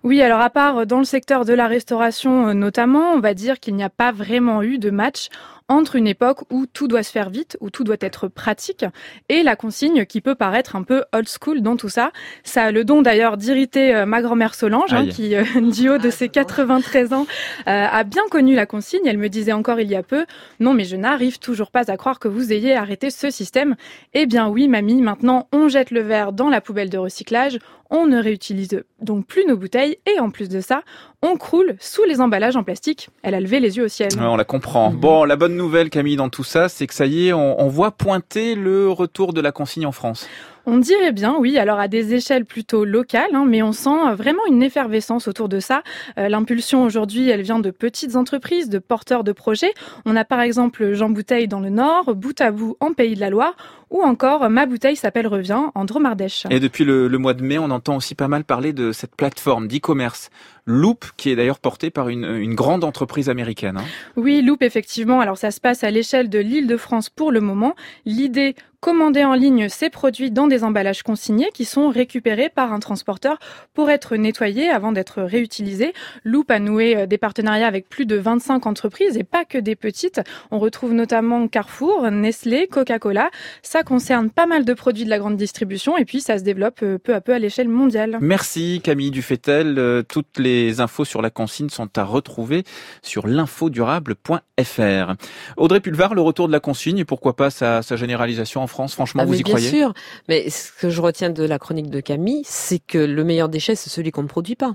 Oui, 0.03 0.20
alors 0.22 0.41
à 0.41 0.51
part 0.51 0.87
dans 0.87 0.99
le 0.99 1.05
secteur 1.05 1.45
de 1.45 1.53
la 1.53 1.66
restauration 1.66 2.49
euh, 2.49 2.55
notamment, 2.55 3.12
on 3.12 3.20
va 3.20 3.35
dire 3.35 3.61
qu'il 3.61 3.74
n'y 3.74 3.85
a 3.85 3.91
pas 3.91 4.12
vraiment 4.12 4.62
eu 4.62 4.78
de 4.78 4.91
match 4.91 5.28
entre 5.69 5.97
une 5.97 6.07
époque 6.07 6.41
où 6.51 6.67
tout 6.67 6.89
doit 6.89 7.03
se 7.03 7.13
faire 7.13 7.31
vite, 7.31 7.57
où 7.61 7.71
tout 7.71 7.85
doit 7.85 7.97
être 8.01 8.29
pratique, 8.29 8.85
et 9.29 9.43
la 9.43 9.57
consigne 9.57 10.05
qui 10.05 10.21
peut 10.21 10.35
paraître 10.35 10.77
un 10.77 10.83
peu 10.83 11.05
old 11.13 11.29
school 11.29 11.61
dans 11.61 11.77
tout 11.77 11.89
ça. 11.89 12.13
Ça 12.45 12.65
a 12.65 12.71
le 12.71 12.85
don 12.85 13.03
d'ailleurs 13.03 13.37
d'irriter 13.37 13.95
euh, 13.95 14.07
ma 14.07 14.23
grand-mère 14.23 14.55
Solange, 14.55 14.93
hein, 14.93 15.07
qui, 15.07 15.35
euh, 15.35 15.45
du 15.61 15.89
haut 15.89 15.99
de 15.99 16.11
ses 16.11 16.29
93 16.29 17.13
ans, 17.13 17.27
euh, 17.67 17.87
a 17.91 18.05
bien 18.05 18.23
connu 18.31 18.55
la 18.55 18.67
consigne. 18.67 19.07
Elle 19.07 19.19
me 19.19 19.29
disait 19.29 19.53
encore 19.53 19.81
il 19.81 19.91
y 19.91 19.97
a 19.97 20.03
peu, 20.03 20.27
non 20.61 20.75
mais 20.75 20.85
je 20.85 20.97
n'arrive 20.97 21.39
toujours 21.39 21.71
pas 21.71 21.91
à 21.91 21.97
croire 21.97 22.19
que 22.19 22.29
vous 22.29 22.53
ayez 22.53 22.75
arrêté 22.75 23.11
ce 23.11 23.31
système. 23.31 23.77
Eh 24.15 24.27
bien 24.27 24.49
oui, 24.49 24.69
mamie, 24.69 25.03
maintenant 25.03 25.49
on 25.53 25.69
jette 25.69 25.91
le 25.91 26.01
verre 26.01 26.33
dans 26.33 26.49
la 26.49 26.61
poubelle 26.61 26.91
de 26.91 26.99
recyclage, 26.99 27.59
On 27.95 28.07
ne 28.07 28.20
réutilise 28.22 28.82
donc 29.03 29.26
plus 29.26 29.45
nos 29.47 29.55
bouteilles 29.55 29.99
et 30.07 30.18
en 30.18 30.30
plus 30.30 30.49
de 30.49 30.62
ça, 30.62 30.80
on 31.20 31.36
croule 31.36 31.76
sous 31.78 32.05
les 32.05 32.22
emballages 32.22 32.57
en 32.57 32.64
plastique. 32.64 33.11
Elle 33.22 33.34
a 33.34 33.40
levé 33.40 33.61
les 33.61 33.76
yeux 33.76 33.84
au 33.84 33.88
ciel. 33.88 34.09
Ouais, 34.14 34.24
on 34.24 34.36
la 34.36 34.45
comprend. 34.45 34.90
Bon, 34.90 35.24
la 35.24 35.36
bonne 35.36 35.57
nouvelle, 35.57 35.90
Camille, 35.90 36.16
dans 36.16 36.30
tout 36.30 36.43
ça, 36.43 36.70
c'est 36.70 36.86
que 36.86 36.95
ça 36.95 37.05
y 37.05 37.28
est, 37.28 37.32
on, 37.34 37.61
on 37.61 37.68
voit 37.68 37.90
pointer 37.90 38.55
le 38.55 38.88
retour 38.88 39.34
de 39.34 39.43
la 39.43 39.53
consigne 39.53 39.84
en 39.84 39.93
France. 39.93 40.26
On 40.65 40.79
dirait 40.79 41.13
bien, 41.13 41.37
oui, 41.39 41.59
alors 41.59 41.81
à 41.81 41.89
des 41.89 42.15
échelles 42.15 42.45
plutôt 42.45 42.85
locales, 42.85 43.35
hein, 43.35 43.45
mais 43.47 43.63
on 43.63 43.73
sent 43.73 44.15
vraiment 44.17 44.47
une 44.49 44.63
effervescence 44.63 45.27
autour 45.27 45.49
de 45.49 45.59
ça. 45.59 45.83
Euh, 46.19 46.29
L'impulsion 46.29 46.85
aujourd'hui, 46.85 47.29
elle 47.29 47.43
vient 47.43 47.59
de 47.59 47.71
petites 47.71 48.15
entreprises, 48.15 48.69
de 48.69 48.79
porteurs 48.79 49.25
de 49.25 49.33
projets. 49.33 49.75
On 50.05 50.15
a 50.15 50.25
par 50.25 50.41
exemple 50.41 50.93
Jean 50.93 51.11
Bouteille 51.11 51.49
dans 51.49 51.61
le 51.61 51.71
Nord, 51.71 52.15
Bout 52.15 52.41
à 52.41 52.53
Bout 52.53 52.77
en 52.81 52.93
Pays 52.93 53.15
de 53.15 53.21
la 53.21 53.31
Loire, 53.31 53.55
ou 53.91 54.03
encore 54.03 54.49
Ma 54.49 54.67
Bouteille 54.67 54.97
s'appelle 54.97 55.27
Revient 55.27 55.65
en 55.75 55.85
Dromardèche. 55.85 56.47
Et 56.51 56.61
depuis 56.61 56.85
le, 56.85 57.09
le 57.09 57.19
mois 57.19 57.35
de 57.35 57.43
mai, 57.43 57.59
on 57.59 57.71
entend 57.71 57.97
aussi 57.97 58.15
pas 58.15 58.29
mal 58.29 58.45
parler 58.45 58.73
de 58.73 58.93
cette 58.93 59.17
plateforme 59.17 59.69
d'e-commerce 59.69 60.31
Loop, 60.67 61.05
qui 61.17 61.31
est 61.31 61.37
d'ailleurs 61.37 61.59
portée 61.59 61.91
par 61.91 62.09
une, 62.09 62.25
une 62.25 62.55
grande 62.55 62.85
entreprise 62.85 63.29
américaine. 63.29 63.79
hein. 63.79 63.85
Oui, 64.17 64.43
Loop, 64.43 64.63
effectivement. 64.63 65.21
Alors, 65.21 65.37
ça 65.39 65.51
se 65.51 65.61
passe 65.61 65.85
à 65.85 65.91
l'échelle 65.91 66.29
de 66.29 66.39
l'île 66.39 66.67
de 66.67 66.77
France 66.77 67.11
pour 67.11 67.33
le 67.33 67.41
moment. 67.41 67.75
L'idée, 68.05 68.55
commander 68.81 69.23
en 69.25 69.35
ligne 69.35 69.69
ces 69.69 69.91
produits 69.91 70.33
dans 70.33 70.49
des 70.49 70.65
emballages 70.65 71.05
consignés 71.05 71.51
qui 71.55 71.65
sont 71.65 71.89
récupérés 71.89 72.51
par 72.53 72.73
un 72.73 72.81
transporteur 72.81 73.39
pour 73.75 73.91
être 73.91 74.17
nettoyés 74.17 74.71
avant 74.71 74.91
d'être 74.91 75.23
réutilisés. 75.23 75.93
Loop 76.25 76.51
a 76.51 76.59
noué 76.59 76.97
euh, 76.97 77.07
des 77.07 77.17
partenariats 77.19 77.69
avec 77.69 77.89
plus 77.89 78.07
de 78.07 78.17
25 78.17 78.67
entreprises 78.67 79.17
et 79.17 79.23
pas 79.23 79.45
que 79.45 79.59
des 79.59 79.77
petites. 79.77 80.21
On 80.51 80.59
retrouve 80.59 80.95
notamment 80.95 81.47
Carrefour, 81.47 82.11
Nestlé, 82.11 82.67
Coca-Cola. 82.67 83.31
Ça 83.63 83.85
concerne 83.85 84.31
pas 84.31 84.47
mal 84.47 84.65
de 84.65 84.75
produits 84.75 85.05
de 85.05 85.11
la 85.11 85.19
grande 85.21 85.37
distribution 85.37 85.97
et 85.97 86.05
puis 86.05 86.21
ça 86.21 86.37
se 86.39 86.43
développe 86.43 86.81
euh, 86.83 86.99
peu 86.99 87.15
à 87.15 87.21
peu 87.21 87.35
à 87.35 87.39
l'échelle 87.39 87.69
mondiale. 87.69 88.19
Merci 88.21 88.81
Camille 88.83 89.13
Dufetel. 89.13 89.77
Euh, 89.79 90.03
Toutes 90.03 90.39
les 90.39 90.51
infos 90.78 91.05
sur 91.05 91.22
la 91.22 91.30
consigne 91.30 91.68
sont 91.68 91.88
à 91.98 92.05
retrouver 92.05 92.64
sur 93.03 93.26
l'infodurable.fr. 93.26 95.12
Audrey 95.57 95.80
Pulvar, 95.80 96.14
le 96.14 96.20
retour 96.20 96.46
de 96.46 96.53
la 96.53 96.61
consigne 96.61 96.98
et 96.98 97.05
pourquoi 97.05 97.34
pas 97.36 97.50
sa, 97.50 97.82
sa 97.82 97.96
généralisation 97.96 98.62
en 98.62 98.66
France? 98.66 98.94
Franchement, 98.94 99.22
Ah, 99.22 99.26
vous 99.26 99.38
y 99.38 99.42
bien 99.42 99.53
croyez 99.55 99.68
sûr. 99.70 99.92
Mais 100.28 100.48
ce 100.50 100.70
que 100.72 100.90
je 100.90 101.00
retiens 101.00 101.30
de 101.30 101.44
la 101.44 101.59
chronique 101.59 101.90
de 101.90 102.00
Camille, 102.00 102.42
c'est 102.44 102.78
que 102.78 102.98
le 102.98 103.24
meilleur 103.24 103.48
déchet, 103.48 103.74
c'est 103.74 103.90
celui 103.90 104.11
qu'on 104.11 104.22
ne 104.22 104.28
produit 104.28 104.57
pas. 104.57 104.74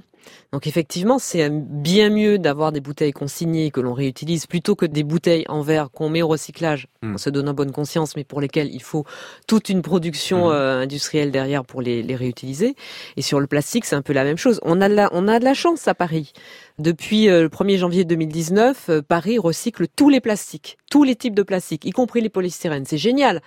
Donc 0.52 0.68
effectivement, 0.68 1.20
c'est 1.20 1.50
bien 1.50 2.10
mieux 2.10 2.38
d'avoir 2.40 2.72
des 2.72 2.82
bouteilles 2.82 3.12
consignées 3.12 3.72
que 3.72 3.82
l'on 3.82 3.94
réutilise 3.94 4.46
plutôt 4.46 4.76
que 4.76 4.86
des 4.86 5.04
bouteilles 5.04 5.46
en 5.50 5.62
verre 5.62 5.92
qu'on 5.92 6.10
met 6.10 6.22
au 6.22 6.28
recyclage. 6.28 6.88
Mm. 7.02 7.14
On 7.16 7.18
se 7.18 7.30
donne 7.30 7.50
en 7.50 7.54
bonne 7.54 7.72
conscience, 7.72 8.16
mais 8.16 8.24
pour 8.24 8.42
lesquelles 8.42 8.74
il 8.74 8.82
faut 8.82 9.06
toute 9.48 9.70
une 9.70 9.82
production 9.82 10.48
Mm. 10.48 10.52
euh, 10.52 10.82
industrielle 10.82 11.32
derrière 11.32 11.66
pour 11.66 11.82
les, 11.82 12.04
les 12.04 12.16
réutiliser. 12.16 12.76
Et 13.16 13.22
sur 13.22 13.40
le 13.40 13.48
plastique, 13.48 13.86
c'est 13.86 13.96
un 13.96 14.02
peu 14.02 14.14
la 14.14 14.24
même 14.24 14.38
chose. 14.38 14.60
On 14.64 14.82
a 14.82 14.90
de 14.90 14.94
la, 14.94 15.10
on 15.14 15.28
a 15.28 15.40
de 15.40 15.44
la 15.44 15.54
chance 15.54 15.88
à 15.88 15.96
Paris. 15.96 16.34
Depuis 16.80 17.30
euh, 17.30 17.44
le 17.44 17.50
1er 17.50 17.78
janvier 17.78 18.06
2019, 18.06 18.90
euh, 18.90 19.02
Paris 19.02 19.38
recycle 19.40 19.88
tous 19.96 20.10
les 20.10 20.22
plastiques, 20.22 20.78
tous 20.90 21.04
les 21.04 21.16
types 21.16 21.36
de 21.36 21.44
plastiques, 21.44 21.86
y 21.86 21.92
compris 21.92 22.22
les 22.22 22.30
polystyrènes. 22.30 22.86
C'est 22.86 22.98
génial. 22.98 23.42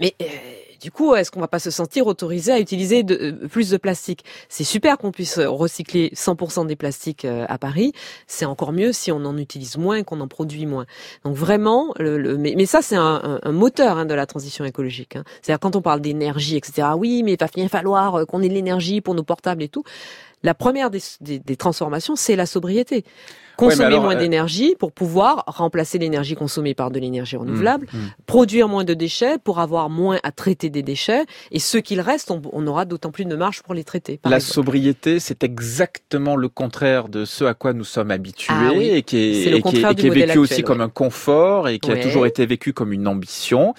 Mais 0.00 0.14
euh, 0.22 0.26
du 0.82 0.90
coup, 0.90 1.14
est-ce 1.14 1.30
qu'on 1.30 1.40
va 1.40 1.48
pas 1.48 1.58
se 1.60 1.70
sentir 1.70 2.06
autorisé 2.06 2.52
à 2.52 2.58
utiliser 2.60 3.02
de, 3.04 3.14
euh, 3.42 3.48
plus 3.48 3.70
de 3.70 3.76
plastique? 3.76 4.24
C'est 4.48 4.64
super 4.64 4.98
qu'on 4.98 5.12
puisse 5.12 5.38
euh, 5.38 5.48
recycler 5.48 6.10
100% 6.14 6.66
des 6.66 6.76
plastiques 6.76 7.24
euh, 7.24 7.46
à 7.48 7.56
Paris. 7.56 7.92
C'est 8.26 8.44
encore 8.44 8.72
mieux 8.72 8.92
si 8.92 9.12
on 9.12 9.24
en 9.24 9.38
utilise 9.38 9.76
moins, 9.78 10.02
qu'on 10.02 10.20
en 10.20 10.28
produit 10.28 10.66
moins. 10.66 10.86
Donc 11.24 11.36
vraiment, 11.36 11.94
le, 11.98 12.18
le- 12.18 12.36
mais, 12.36 12.54
mais 12.56 12.66
ça 12.66 12.82
c'est 12.82 12.96
un, 12.96 13.20
un- 13.22 13.40
un 13.42 13.52
moteur 13.52 13.96
hein, 13.98 14.04
de 14.06 14.14
la 14.14 14.26
transition 14.26 14.64
écologique. 14.64 15.16
hein. 15.16 15.24
C'est-à-dire 15.40 15.60
quand 15.60 15.76
on 15.76 15.82
parle 15.82 16.00
d'énergie, 16.00 16.56
etc. 16.56 16.88
Oui, 16.96 17.22
mais 17.22 17.34
il 17.34 17.38
va 17.38 17.46
bien 17.54 17.68
falloir 17.68 18.26
qu'on 18.26 18.42
ait 18.42 18.48
de 18.48 18.54
l'énergie 18.54 19.00
pour 19.00 19.14
nos 19.14 19.22
portables 19.22 19.62
et 19.62 19.68
tout. 19.68 19.84
La 20.42 20.54
première 20.54 20.90
des, 20.90 21.00
des- 21.20 21.38
des 21.38 21.56
transformations, 21.56 22.16
c'est 22.16 22.34
la 22.34 22.46
sobriété. 22.46 23.04
Consommer 23.56 23.84
alors, 23.86 24.02
moins 24.04 24.14
euh, 24.16 24.18
d'énergie 24.18 24.74
pour 24.78 24.92
pouvoir 24.92 25.44
remplacer 25.46 25.98
l'énergie 25.98 26.34
consommée 26.34 26.74
par 26.74 26.90
de 26.90 26.98
l'énergie 26.98 27.36
renouvelable, 27.36 27.86
Mmh, 27.92 27.96
mmh. 27.98 28.10
produire 28.26 28.68
moins 28.68 28.84
de 28.84 28.94
déchets 28.94 29.36
pour 29.42 29.58
avoir 29.60 29.88
moins 29.90 30.18
à 30.22 30.32
traiter 30.32 30.70
des 30.70 30.82
déchets, 30.82 31.24
et 31.50 31.58
ce 31.58 31.78
qu'il 31.78 32.00
reste, 32.00 32.30
on, 32.30 32.40
on 32.52 32.66
aura 32.66 32.84
d'autant 32.84 33.10
plus 33.10 33.24
de 33.24 33.36
marge 33.36 33.62
pour 33.62 33.74
les 33.74 33.84
traiter. 33.84 34.20
La 34.24 34.36
exemple. 34.36 34.52
sobriété, 34.54 35.20
c'est 35.20 35.44
exactement 35.44 36.36
le 36.36 36.48
contraire 36.48 37.08
de 37.08 37.24
ce 37.24 37.44
à 37.44 37.54
quoi 37.54 37.72
nous 37.72 37.84
sommes 37.84 38.10
habitués 38.10 38.52
Ah 38.56 38.70
oui. 38.76 38.88
et 38.90 39.02
qui 39.02 39.16
est, 39.18 39.44
C'est 39.44 39.50
le 39.50 39.56
et 39.58 39.62
qui 39.62 39.68
est- 39.68 39.72
contraire 39.72 39.90
et 39.90 39.94
du 39.94 40.00
qui 40.00 40.06
est 40.06 40.10
modèle 40.10 40.26
vécu 40.28 40.38
aussi 40.38 40.62
comme 40.62 40.80
un 40.80 40.88
confort 40.88 41.68
et 41.68 41.78
qui 41.78 41.90
a 41.90 41.96
toujours 41.96 42.26
été 42.26 42.46
vécu 42.46 42.72
comme 42.72 42.92
une 42.92 43.06
ambition. 43.08 43.74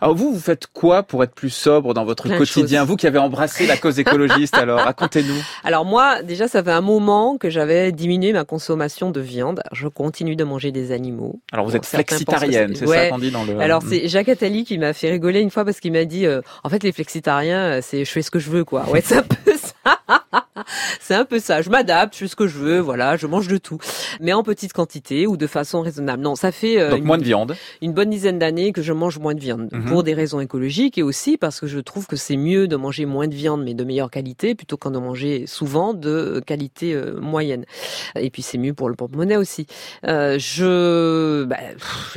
Alors 0.00 0.14
vous, 0.14 0.32
vous 0.32 0.40
faites 0.40 0.66
quoi 0.68 1.02
pour 1.02 1.22
être 1.24 1.34
plus 1.34 1.50
sobre 1.50 1.94
dans 1.94 2.04
votre 2.04 2.24
Plein 2.28 2.38
quotidien. 2.38 2.84
Vous 2.84 2.96
qui 2.96 3.06
avez 3.06 3.18
embrassé 3.18 3.66
la 3.66 3.76
cause 3.76 3.98
écologiste, 3.98 4.54
alors 4.58 4.80
racontez-nous. 4.80 5.34
Alors 5.64 5.84
moi, 5.84 6.22
déjà, 6.22 6.48
ça 6.48 6.62
fait 6.62 6.70
un 6.72 6.80
moment 6.80 7.36
que 7.38 7.50
j'avais 7.50 7.92
diminué 7.92 8.32
ma 8.32 8.44
consommation 8.44 9.10
de 9.10 9.15
viande. 9.20 9.62
Je 9.72 9.88
continue 9.88 10.36
de 10.36 10.44
manger 10.44 10.72
des 10.72 10.92
animaux. 10.92 11.40
Alors 11.52 11.64
vous 11.66 11.72
Bon, 11.72 11.76
êtes 11.78 11.86
flexitarienne, 11.86 12.74
c'est 12.74 12.86
ça 12.86 13.08
qu'on 13.08 13.18
dit 13.18 13.30
dans 13.30 13.44
le. 13.44 13.58
Alors 13.60 13.82
Mm. 13.82 13.88
c'est 13.90 14.08
Jacques 14.08 14.28
Attali 14.28 14.64
qui 14.64 14.78
m'a 14.78 14.92
fait 14.92 15.10
rigoler 15.10 15.40
une 15.40 15.50
fois 15.50 15.64
parce 15.64 15.80
qu'il 15.80 15.92
m'a 15.92 16.04
dit, 16.04 16.26
euh, 16.26 16.40
en 16.64 16.68
fait 16.68 16.82
les 16.82 16.92
flexitariens, 16.92 17.60
euh, 17.78 17.80
c'est 17.82 18.04
je 18.04 18.10
fais 18.10 18.22
ce 18.22 18.30
que 18.30 18.38
je 18.38 18.50
veux 18.50 18.64
quoi. 18.64 18.88
Ouais, 18.90 19.00
c'est 19.04 19.16
un 19.18 19.22
peu 19.22 19.52
ça. 19.56 19.98
c'est 21.00 21.14
un 21.14 21.24
peu 21.24 21.38
ça. 21.38 21.62
Je 21.62 21.70
m'adapte, 21.70 22.14
je 22.14 22.20
fais 22.20 22.28
ce 22.28 22.36
que 22.36 22.46
je 22.46 22.58
veux, 22.58 22.78
voilà, 22.78 23.16
je 23.16 23.26
mange 23.26 23.48
de 23.48 23.58
tout, 23.58 23.78
mais 24.20 24.32
en 24.32 24.42
petite 24.42 24.72
quantité 24.72 25.26
ou 25.26 25.36
de 25.36 25.46
façon 25.46 25.80
raisonnable. 25.82 26.22
Non, 26.22 26.34
ça 26.36 26.52
fait 26.52 26.80
euh, 26.80 26.90
Donc 26.90 26.98
une- 27.00 27.04
moins 27.04 27.18
de 27.18 27.24
viande. 27.24 27.56
une 27.82 27.92
bonne 27.92 28.10
dizaine 28.10 28.38
d'années 28.38 28.72
que 28.72 28.82
je 28.82 28.92
mange 28.92 29.18
moins 29.18 29.34
de 29.34 29.40
viande 29.40 29.68
Mhm. 29.72 29.84
pour 29.86 30.02
des 30.02 30.14
raisons 30.14 30.40
écologiques 30.40 30.98
et 30.98 31.02
aussi 31.02 31.36
parce 31.36 31.60
que 31.60 31.66
je 31.66 31.78
trouve 31.78 32.06
que 32.06 32.16
c'est 32.16 32.36
mieux 32.36 32.68
de 32.68 32.76
manger 32.76 33.06
moins 33.06 33.28
de 33.28 33.34
viande 33.34 33.62
mais 33.64 33.74
de 33.74 33.84
meilleure 33.84 34.10
qualité 34.10 34.54
plutôt 34.54 34.76
qu'en 34.76 34.90
de 34.90 34.98
manger 34.98 35.46
souvent 35.46 35.94
de 35.94 36.42
qualité 36.46 36.94
euh, 36.94 37.18
moyenne. 37.20 37.64
Et 38.18 38.30
puis 38.30 38.42
c'est 38.42 38.58
mieux 38.58 38.74
pour 38.74 38.88
le 38.88 38.94
porte-monnaie 38.94 39.36
aussi. 39.36 39.66
Euh, 40.06 40.38
je, 40.38 41.44
bah, 41.44 41.56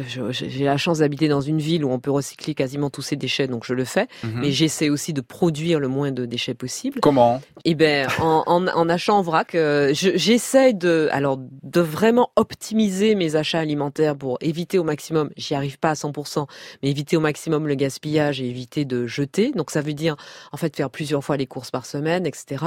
je- 0.07 0.31
j'ai 0.31 0.63
la 0.65 0.77
chance 0.77 0.99
d'habiter 0.99 1.27
dans 1.27 1.41
une 1.41 1.59
ville 1.59 1.83
où 1.85 1.91
on 1.91 1.99
peut 1.99 2.11
recycler 2.11 2.53
quasiment 2.53 2.89
tous 2.89 3.01
ces 3.01 3.15
déchets 3.15 3.47
donc 3.47 3.65
je 3.65 3.73
le 3.73 3.85
fais. 3.85 4.07
Mhm. 4.23 4.39
Mais 4.41 4.51
j'essaie 4.51 4.89
aussi 4.89 5.13
de 5.13 5.21
produire 5.21 5.79
le 5.79 5.87
moins 5.87 6.11
de 6.11 6.25
déchets 6.25 6.53
possible. 6.53 6.99
Comment? 7.01 7.41
Eh 7.65 7.75
ben, 7.75 8.07
en, 8.19 8.28
en, 8.29 8.67
en 8.67 8.89
achetant 8.89 9.19
en 9.19 9.21
vrac, 9.21 9.55
euh, 9.55 9.93
je- 9.93 10.15
j'essaie 10.15 10.73
de, 10.73 11.09
alors, 11.11 11.37
de 11.63 11.81
vraiment 11.81 12.31
optimiser 12.35 13.15
mes 13.15 13.35
achats 13.35 13.59
alimentaires 13.59 14.15
pour 14.17 14.37
éviter 14.41 14.77
au 14.79 14.83
maximum. 14.83 15.29
J'y 15.37 15.55
arrive 15.55 15.77
pas 15.79 15.91
à 15.91 15.95
100%, 15.95 16.47
mais 16.83 16.89
éviter 16.89 17.17
au 17.17 17.19
maximum 17.19 17.67
le 17.67 17.75
gaspillage 17.75 18.41
et 18.41 18.45
éviter 18.49 18.85
de 18.85 19.07
jeter. 19.07 19.51
Donc 19.51 19.71
ça 19.71 19.81
veut 19.81 19.93
dire, 19.93 20.15
en 20.51 20.57
fait, 20.57 20.75
faire 20.75 20.89
plusieurs 20.89 21.23
fois 21.23 21.37
les 21.37 21.47
courses 21.47 21.71
par 21.71 21.85
semaine, 21.85 22.25
etc. 22.25 22.63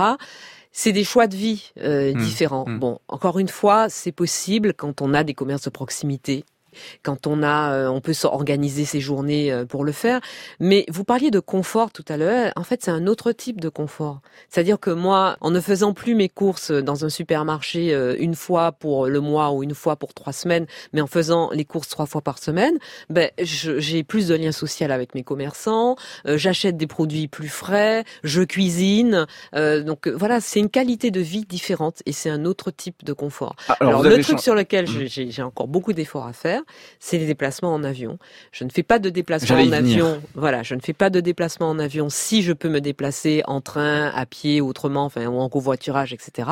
C'est 0.72 0.92
des 0.92 1.04
choix 1.04 1.26
de 1.26 1.36
vie 1.36 1.72
euh, 1.82 2.12
Mmh, 2.14 2.16
différents. 2.18 2.64
mmh. 2.66 2.78
Bon, 2.78 2.98
encore 3.08 3.38
une 3.38 3.48
fois, 3.48 3.88
c'est 3.88 4.12
possible 4.12 4.72
quand 4.74 5.02
on 5.02 5.12
a 5.14 5.22
des 5.24 5.34
commerces 5.34 5.64
de 5.64 5.70
proximité 5.70 6.44
quand 7.02 7.26
on 7.26 7.42
a, 7.42 7.72
euh, 7.72 7.88
on 7.88 8.00
peut 8.00 8.12
s'organiser 8.12 8.84
ses 8.84 9.00
journées 9.00 9.52
euh, 9.52 9.64
pour 9.64 9.84
le 9.84 9.92
faire. 9.92 10.20
Mais 10.60 10.84
vous 10.88 11.04
parliez 11.04 11.30
de 11.30 11.40
confort 11.40 11.90
tout 11.92 12.04
à 12.08 12.16
l'heure. 12.16 12.52
En 12.56 12.64
fait, 12.64 12.82
c'est 12.84 12.90
un 12.90 13.06
autre 13.06 13.32
type 13.32 13.60
de 13.60 13.68
confort. 13.68 14.20
C'est-à-dire 14.48 14.78
que 14.80 14.90
moi, 14.90 15.36
en 15.40 15.50
ne 15.50 15.60
faisant 15.60 15.92
plus 15.94 16.14
mes 16.14 16.28
courses 16.28 16.70
dans 16.70 17.04
un 17.04 17.08
supermarché 17.08 17.92
euh, 17.94 18.14
une 18.18 18.34
fois 18.34 18.72
pour 18.72 19.06
le 19.06 19.20
mois 19.20 19.52
ou 19.52 19.62
une 19.62 19.74
fois 19.74 19.96
pour 19.96 20.14
trois 20.14 20.32
semaines, 20.32 20.66
mais 20.92 21.00
en 21.00 21.06
faisant 21.06 21.50
les 21.52 21.64
courses 21.64 21.88
trois 21.88 22.06
fois 22.06 22.20
par 22.20 22.38
semaine, 22.38 22.78
ben 23.10 23.30
j'ai 23.38 24.02
plus 24.04 24.28
de 24.28 24.34
lien 24.34 24.52
social 24.52 24.92
avec 24.92 25.14
mes 25.14 25.22
commerçants. 25.22 25.96
euh, 26.26 26.36
J'achète 26.38 26.76
des 26.76 26.86
produits 26.86 27.28
plus 27.28 27.48
frais, 27.48 28.04
je 28.24 28.42
cuisine. 28.42 29.26
euh, 29.54 29.82
donc 29.82 30.06
euh, 30.06 30.14
voilà, 30.16 30.40
c'est 30.40 30.60
une 30.60 30.70
qualité 30.70 31.10
de 31.10 31.20
vie 31.20 31.44
différente 31.44 32.02
et 32.06 32.12
c'est 32.12 32.30
un 32.30 32.44
autre 32.44 32.70
type 32.70 33.04
de 33.04 33.12
confort. 33.12 33.54
Ah, 33.68 33.76
alors, 33.80 34.00
Alors, 34.00 34.16
le 34.16 34.22
truc 34.22 34.40
sur 34.40 34.54
lequel 34.54 34.84
Mm. 34.88 35.06
j'ai 35.06 35.30
j'ai 35.30 35.42
encore 35.42 35.68
beaucoup 35.68 35.92
d'efforts 35.92 36.26
à 36.26 36.32
faire, 36.32 36.61
c'est 36.98 37.18
les 37.18 37.26
déplacements 37.26 37.72
en 37.72 37.84
avion. 37.84 38.18
Je 38.52 38.64
ne 38.64 38.70
fais 38.70 38.82
pas 38.82 38.98
de 38.98 39.10
déplacement 39.10 39.56
en 39.56 39.64
venir. 39.64 39.74
avion. 39.74 40.22
Voilà, 40.34 40.62
je 40.62 40.74
ne 40.74 40.80
fais 40.80 40.92
pas 40.92 41.10
de 41.10 41.20
déplacement 41.20 41.68
en 41.70 41.78
avion 41.78 42.08
si 42.08 42.42
je 42.42 42.52
peux 42.52 42.68
me 42.68 42.80
déplacer 42.80 43.42
en 43.46 43.60
train, 43.60 44.08
à 44.14 44.26
pied, 44.26 44.60
autrement, 44.60 45.04
enfin 45.04 45.26
ou 45.26 45.38
en 45.38 45.48
covoiturage, 45.48 46.12
etc. 46.12 46.48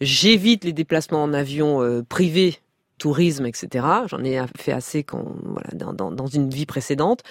J'évite 0.00 0.64
les 0.64 0.72
déplacements 0.72 1.22
en 1.22 1.32
avion 1.32 1.82
euh, 1.82 2.02
privés 2.02 2.58
tourisme, 3.02 3.46
etc. 3.46 3.84
J'en 4.06 4.22
ai 4.22 4.40
fait 4.56 4.70
assez 4.70 5.02
quand, 5.02 5.24
voilà, 5.42 5.70
dans, 5.72 5.92
dans, 5.92 6.12
dans 6.12 6.28
une 6.28 6.48
vie 6.48 6.66
précédente. 6.66 7.22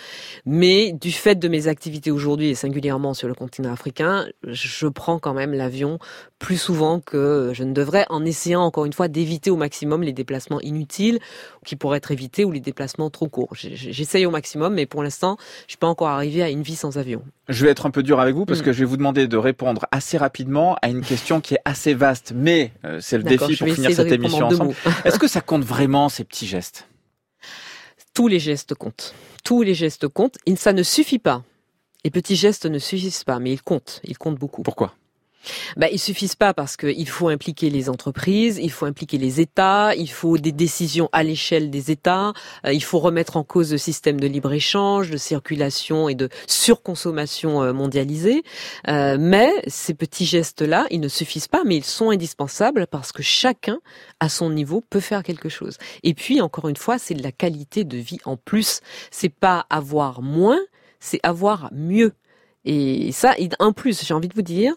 Mais 0.45 0.91
du 0.91 1.13
fait 1.13 1.35
de 1.35 1.47
mes 1.47 1.67
activités 1.67 2.11
aujourd'hui, 2.11 2.49
et 2.49 2.55
singulièrement 2.55 3.13
sur 3.13 3.29
le 3.29 3.33
continent 3.33 3.71
africain, 3.71 4.27
je 4.43 4.87
prends 4.87 5.17
quand 5.17 5.33
même 5.33 5.53
l'avion 5.53 5.97
plus 6.41 6.57
souvent 6.57 6.99
que 6.99 7.51
je 7.53 7.63
ne 7.63 7.71
devrais, 7.71 8.05
en 8.09 8.25
essayant 8.25 8.61
encore 8.63 8.85
une 8.85 8.93
fois 8.93 9.07
d'éviter 9.07 9.51
au 9.51 9.55
maximum 9.55 10.01
les 10.01 10.11
déplacements 10.11 10.59
inutiles 10.61 11.19
qui 11.65 11.75
pourraient 11.75 11.99
être 11.99 12.09
évités 12.09 12.43
ou 12.45 12.51
les 12.51 12.59
déplacements 12.59 13.11
trop 13.11 13.27
courts. 13.27 13.49
J'essaye 13.53 14.25
au 14.25 14.31
maximum, 14.31 14.73
mais 14.73 14.87
pour 14.87 15.03
l'instant, 15.03 15.37
je 15.67 15.73
suis 15.73 15.77
pas 15.77 15.85
encore 15.87 16.07
arrivé 16.07 16.41
à 16.41 16.49
une 16.49 16.63
vie 16.63 16.75
sans 16.75 16.97
avion. 16.97 17.21
Je 17.47 17.63
vais 17.63 17.71
être 17.71 17.85
un 17.85 17.91
peu 17.91 18.01
dur 18.01 18.19
avec 18.19 18.33
vous 18.33 18.45
parce 18.45 18.61
Mm. 18.61 18.63
que 18.63 18.73
je 18.73 18.79
vais 18.79 18.85
vous 18.85 18.97
demander 18.97 19.27
de 19.27 19.37
répondre 19.37 19.85
assez 19.91 20.17
rapidement 20.17 20.75
à 20.81 20.89
une 20.89 21.01
question 21.01 21.41
qui 21.41 21.53
est 21.53 21.61
assez 21.63 21.93
vaste, 21.93 22.33
mais 22.35 22.71
euh, 22.85 22.97
c'est 22.99 23.17
le 23.17 23.23
défi 23.23 23.55
pour 23.55 23.67
finir 23.67 23.93
cette 23.93 24.11
émission 24.11 24.47
en 24.47 24.51
ensemble. 24.51 24.73
Est-ce 25.05 25.19
que 25.19 25.27
ça 25.27 25.41
compte 25.41 25.63
vraiment 25.63 26.09
ces 26.09 26.23
petits 26.23 26.47
gestes? 26.47 26.87
Tous 28.15 28.27
les 28.27 28.39
gestes 28.39 28.73
comptent. 28.73 29.13
Tous 29.43 29.61
les 29.61 29.75
gestes 29.75 30.07
comptent. 30.07 30.37
Et 30.47 30.55
ça 30.55 30.73
ne 30.73 30.81
suffit 30.81 31.19
pas. 31.19 31.43
Les 32.03 32.09
petits 32.09 32.35
gestes 32.35 32.65
ne 32.65 32.79
suffisent 32.79 33.23
pas, 33.23 33.37
mais 33.37 33.53
ils 33.53 33.61
comptent. 33.61 34.01
Ils 34.03 34.17
comptent 34.17 34.39
beaucoup. 34.39 34.63
Pourquoi? 34.63 34.95
Bah, 35.77 35.87
ils 35.91 35.99
suffisent 35.99 36.35
pas 36.35 36.53
parce 36.53 36.77
qu'il 36.77 37.09
faut 37.09 37.29
impliquer 37.29 37.69
les 37.69 37.89
entreprises, 37.89 38.59
il 38.61 38.71
faut 38.71 38.85
impliquer 38.85 39.17
les 39.17 39.39
États, 39.39 39.95
il 39.95 40.09
faut 40.09 40.37
des 40.37 40.51
décisions 40.51 41.09
à 41.11 41.23
l'échelle 41.23 41.69
des 41.69 41.91
États, 41.91 42.33
euh, 42.65 42.73
il 42.73 42.83
faut 42.83 42.99
remettre 42.99 43.37
en 43.37 43.43
cause 43.43 43.71
le 43.71 43.77
système 43.77 44.19
de 44.19 44.27
libre-échange, 44.27 45.09
de 45.09 45.17
circulation 45.17 46.09
et 46.09 46.15
de 46.15 46.29
surconsommation 46.47 47.63
euh, 47.63 47.73
mondialisée. 47.73 48.43
Euh, 48.87 49.17
mais 49.19 49.51
ces 49.67 49.93
petits 49.93 50.25
gestes-là, 50.25 50.87
ils 50.91 50.99
ne 50.99 51.07
suffisent 51.07 51.47
pas, 51.47 51.63
mais 51.65 51.77
ils 51.77 51.85
sont 51.85 52.09
indispensables 52.09 52.87
parce 52.87 53.11
que 53.11 53.23
chacun, 53.23 53.79
à 54.19 54.29
son 54.29 54.49
niveau, 54.49 54.81
peut 54.89 54.99
faire 54.99 55.23
quelque 55.23 55.49
chose. 55.49 55.77
Et 56.03 56.13
puis, 56.13 56.41
encore 56.41 56.67
une 56.67 56.77
fois, 56.77 56.97
c'est 56.97 57.13
de 57.13 57.23
la 57.23 57.31
qualité 57.31 57.83
de 57.83 57.97
vie 57.97 58.19
en 58.25 58.37
plus. 58.37 58.81
C'est 59.11 59.29
pas 59.29 59.65
avoir 59.69 60.21
moins, 60.21 60.59
c'est 60.99 61.19
avoir 61.23 61.69
mieux. 61.73 62.13
Et 62.65 63.11
ça, 63.11 63.35
en 63.59 63.73
plus, 63.73 64.05
j'ai 64.05 64.13
envie 64.13 64.27
de 64.27 64.35
vous 64.35 64.41
dire, 64.41 64.73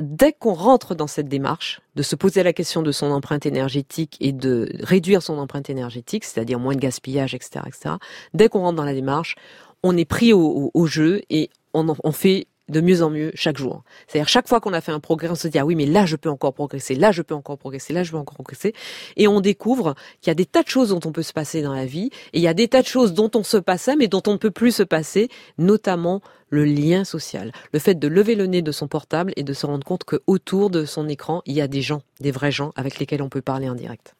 dès 0.00 0.32
qu'on 0.32 0.54
rentre 0.54 0.94
dans 0.94 1.06
cette 1.06 1.28
démarche, 1.28 1.80
de 1.96 2.02
se 2.02 2.14
poser 2.14 2.42
la 2.42 2.52
question 2.52 2.82
de 2.82 2.92
son 2.92 3.10
empreinte 3.10 3.46
énergétique 3.46 4.16
et 4.20 4.32
de 4.32 4.70
réduire 4.80 5.22
son 5.22 5.38
empreinte 5.38 5.70
énergétique, 5.70 6.24
c'est-à-dire 6.24 6.58
moins 6.58 6.74
de 6.74 6.80
gaspillage, 6.80 7.34
etc., 7.34 7.64
etc., 7.66 7.94
dès 8.34 8.48
qu'on 8.48 8.60
rentre 8.60 8.76
dans 8.76 8.84
la 8.84 8.94
démarche, 8.94 9.36
on 9.82 9.96
est 9.96 10.04
pris 10.04 10.32
au, 10.32 10.86
jeu 10.86 11.22
et 11.30 11.50
on, 11.72 12.12
fait 12.12 12.46
de 12.68 12.80
mieux 12.80 13.02
en 13.02 13.10
mieux 13.10 13.32
chaque 13.34 13.56
jour. 13.56 13.82
C'est-à-dire 14.06 14.28
chaque 14.28 14.48
fois 14.48 14.60
qu'on 14.60 14.72
a 14.72 14.80
fait 14.80 14.92
un 14.92 15.00
progrès, 15.00 15.28
on 15.30 15.34
se 15.34 15.48
dit 15.48 15.58
ah 15.58 15.64
oui 15.64 15.74
mais 15.74 15.86
là 15.86 16.06
je 16.06 16.16
peux 16.16 16.30
encore 16.30 16.52
progresser, 16.52 16.94
là 16.94 17.12
je 17.12 17.22
peux 17.22 17.34
encore 17.34 17.58
progresser, 17.58 17.92
là 17.92 18.02
je 18.02 18.10
peux 18.10 18.16
encore 18.16 18.34
progresser, 18.34 18.74
et 19.16 19.28
on 19.28 19.40
découvre 19.40 19.94
qu'il 20.20 20.30
y 20.30 20.32
a 20.32 20.34
des 20.34 20.46
tas 20.46 20.62
de 20.62 20.68
choses 20.68 20.90
dont 20.90 21.00
on 21.04 21.12
peut 21.12 21.22
se 21.22 21.32
passer 21.32 21.62
dans 21.62 21.74
la 21.74 21.86
vie, 21.86 22.10
et 22.32 22.38
il 22.38 22.42
y 22.42 22.48
a 22.48 22.54
des 22.54 22.68
tas 22.68 22.82
de 22.82 22.86
choses 22.86 23.14
dont 23.14 23.30
on 23.34 23.42
se 23.42 23.56
passait 23.56 23.96
mais 23.96 24.08
dont 24.08 24.22
on 24.26 24.32
ne 24.32 24.38
peut 24.38 24.50
plus 24.50 24.72
se 24.72 24.82
passer, 24.82 25.28
notamment 25.58 26.20
le 26.50 26.64
lien 26.64 27.04
social, 27.04 27.52
le 27.72 27.78
fait 27.78 27.94
de 27.94 28.08
lever 28.08 28.34
le 28.34 28.46
nez 28.46 28.62
de 28.62 28.72
son 28.72 28.88
portable 28.88 29.32
et 29.36 29.42
de 29.42 29.52
se 29.52 29.66
rendre 29.66 29.84
compte 29.84 30.04
que 30.04 30.20
autour 30.26 30.70
de 30.70 30.84
son 30.84 31.08
écran 31.08 31.42
il 31.46 31.54
y 31.54 31.60
a 31.60 31.68
des 31.68 31.82
gens, 31.82 32.02
des 32.20 32.30
vrais 32.30 32.52
gens 32.52 32.72
avec 32.76 32.98
lesquels 32.98 33.22
on 33.22 33.28
peut 33.28 33.42
parler 33.42 33.68
en 33.68 33.74
direct. 33.74 34.14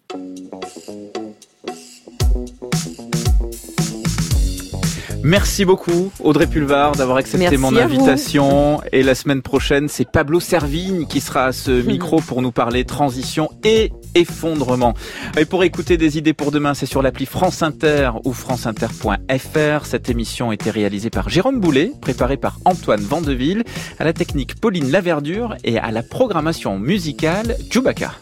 Merci 5.29 5.67
beaucoup 5.67 6.11
Audrey 6.21 6.47
Pulvar 6.47 6.93
d'avoir 6.93 7.19
accepté 7.19 7.59
mon 7.59 7.77
invitation. 7.77 8.81
Et 8.93 9.03
la 9.03 9.15
semaine 9.15 9.43
prochaine, 9.43 9.87
c'est 9.87 10.11
Pablo 10.11 10.41
Servigne 10.41 11.07
qui 11.07 11.21
sera 11.21 11.45
à 11.45 11.53
ce 11.53 11.71
micro 11.87 12.23
pour 12.23 12.41
nous 12.41 12.51
parler 12.51 12.87
transition 12.87 13.51
et 13.63 13.93
effondrement. 14.15 14.95
Et 15.37 15.45
pour 15.45 15.65
écouter 15.65 15.99
des 15.99 16.17
idées 16.17 16.33
pour 16.33 16.51
demain, 16.51 16.73
c'est 16.73 16.87
sur 16.87 17.03
l'appli 17.03 17.27
France 17.27 17.63
Inter 17.63 18.13
ou 18.25 18.33
franceinter.fr. 18.33 19.85
Cette 19.85 20.09
émission 20.09 20.49
a 20.49 20.55
été 20.55 20.71
réalisée 20.71 21.11
par 21.11 21.29
Jérôme 21.29 21.61
Boulet, 21.61 21.93
préparée 22.01 22.39
par 22.39 22.59
Antoine 22.65 23.03
Vandeville, 23.03 23.65
à 23.99 24.05
la 24.05 24.15
technique 24.15 24.59
Pauline 24.59 24.91
Laverdure 24.91 25.57
et 25.63 25.79
à 25.79 25.91
la 25.91 26.03
programmation 26.03 26.79
musicale 26.79 27.55
Chewbacca. 27.71 28.15